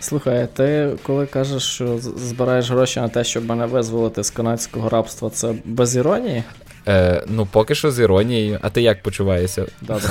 Слухай, 0.00 0.48
ти 0.54 0.96
коли 1.02 1.26
кажеш, 1.26 1.62
що 1.62 1.98
збираєш 1.98 2.70
гроші 2.70 3.00
на 3.00 3.08
те, 3.08 3.24
щоб 3.24 3.46
мене 3.46 3.66
визволити 3.66 4.24
з 4.24 4.30
канадського 4.30 4.88
рабства, 4.88 5.30
це 5.30 5.54
без 5.64 5.96
іронії? 5.96 6.42
Е, 6.88 7.24
Ну, 7.28 7.46
поки 7.46 7.74
що 7.74 7.90
з 7.90 8.00
іронією. 8.00 8.58
А 8.62 8.70
ти 8.70 8.82
як 8.82 9.02
почуваєшся? 9.02 9.66
Добре. 9.82 10.10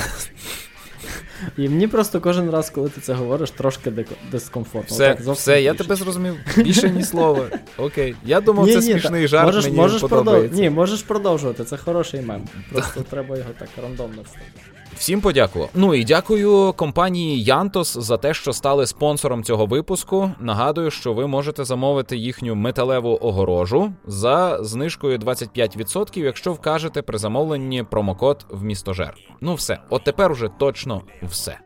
І 1.57 1.69
мені 1.69 1.87
просто 1.87 2.21
кожен 2.21 2.49
раз, 2.49 2.69
коли 2.69 2.89
ти 2.89 3.01
це 3.01 3.13
говориш, 3.13 3.51
трошки 3.51 3.93
дискомфортно. 4.31 4.95
Все, 4.95 5.15
так, 5.15 5.35
все, 5.35 5.61
я 5.61 5.73
тебе 5.73 5.95
зрозумів. 5.95 6.35
Більше 6.57 6.89
ні 6.89 7.03
слова. 7.03 7.45
Окей. 7.77 8.15
Я 8.25 8.41
думав, 8.41 8.65
ні, 8.65 8.73
це 8.73 8.79
ні, 8.79 8.91
смішний 8.91 9.21
так. 9.21 9.29
жарт. 9.29 9.45
Можеш, 9.45 9.63
мені 9.65 9.77
можеш 9.77 10.01
подобається. 10.01 10.47
Продов... 10.47 10.59
Ні, 10.59 10.69
можеш 10.69 11.01
продовжувати, 11.01 11.63
це 11.63 11.77
хороший 11.77 12.21
мем. 12.21 12.47
Просто 12.71 13.01
треба 13.09 13.37
його 13.37 13.49
так 13.59 13.69
рандомно 13.81 14.21
вставити. 14.21 14.74
Всім 14.97 15.21
подякував. 15.21 15.69
Ну 15.73 15.93
і 15.93 16.03
дякую 16.03 16.73
компанії 16.73 17.43
Янтос 17.43 17.97
за 17.97 18.17
те, 18.17 18.33
що 18.33 18.53
стали 18.53 18.87
спонсором 18.87 19.43
цього 19.43 19.65
випуску. 19.65 20.31
Нагадую, 20.39 20.91
що 20.91 21.13
ви 21.13 21.27
можете 21.27 21.63
замовити 21.63 22.17
їхню 22.17 22.55
металеву 22.55 23.19
огорожу 23.21 23.93
за 24.05 24.63
знижкою 24.63 25.17
25%, 25.17 26.19
якщо 26.19 26.53
вкажете 26.53 27.01
при 27.01 27.17
замовленні 27.17 27.83
промокод 27.83 28.45
в 28.49 28.63
містожер. 28.63 29.13
Ну 29.41 29.55
все, 29.55 29.79
от 29.89 30.03
тепер 30.03 30.31
уже 30.31 30.49
точно 30.59 31.01
все. 31.23 31.57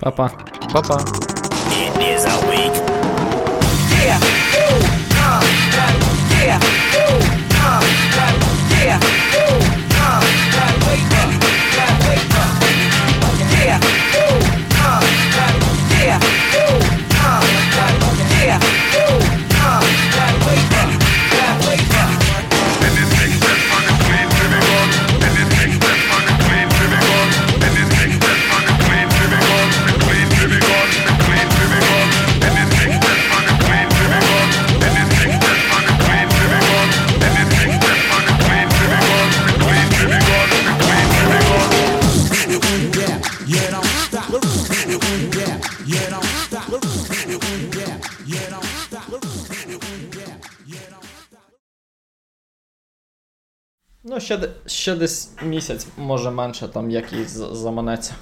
Па-па. 0.00 0.30
Па-па. 0.72 1.04
yeah. 16.10 16.39
Ну, 54.12 54.20
ще 54.20 54.48
ще 54.66 54.96
десь 54.96 55.30
місяць, 55.42 55.86
може 55.96 56.30
менше, 56.30 56.68
там 56.68 56.90
як 56.90 57.12
і 57.12 57.24
заманеться. 57.52 58.14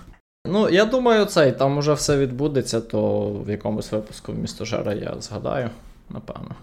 Ну, 0.47 0.69
я 0.69 0.85
думаю, 0.85 1.25
цей, 1.25 1.53
там 1.53 1.79
уже 1.79 1.93
все 1.93 2.19
відбудеться, 2.19 2.81
то 2.81 3.31
в 3.47 3.51
якомусь 3.51 3.93
випуску 3.93 4.33
в 4.33 4.39
місто 4.39 4.65
Жара 4.65 4.95
я 4.95 5.15
згадаю, 5.21 5.71
напевно. 6.11 6.55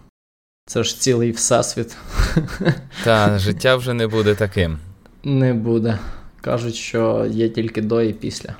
Це 0.66 0.84
ж 0.84 1.00
цілий 1.00 1.32
всесвіт. 1.32 1.98
Та, 3.04 3.40
життя 3.40 3.76
вже 3.76 3.94
не 3.94 4.08
буде 4.08 4.36
таким. 4.36 4.80
Не 5.24 5.54
буде. 5.54 6.00
Кажуть, 6.42 6.76
що 6.76 7.26
є 7.30 7.50
тільки 7.50 7.82
до 7.82 8.02
і 8.02 8.14
після. 8.14 8.56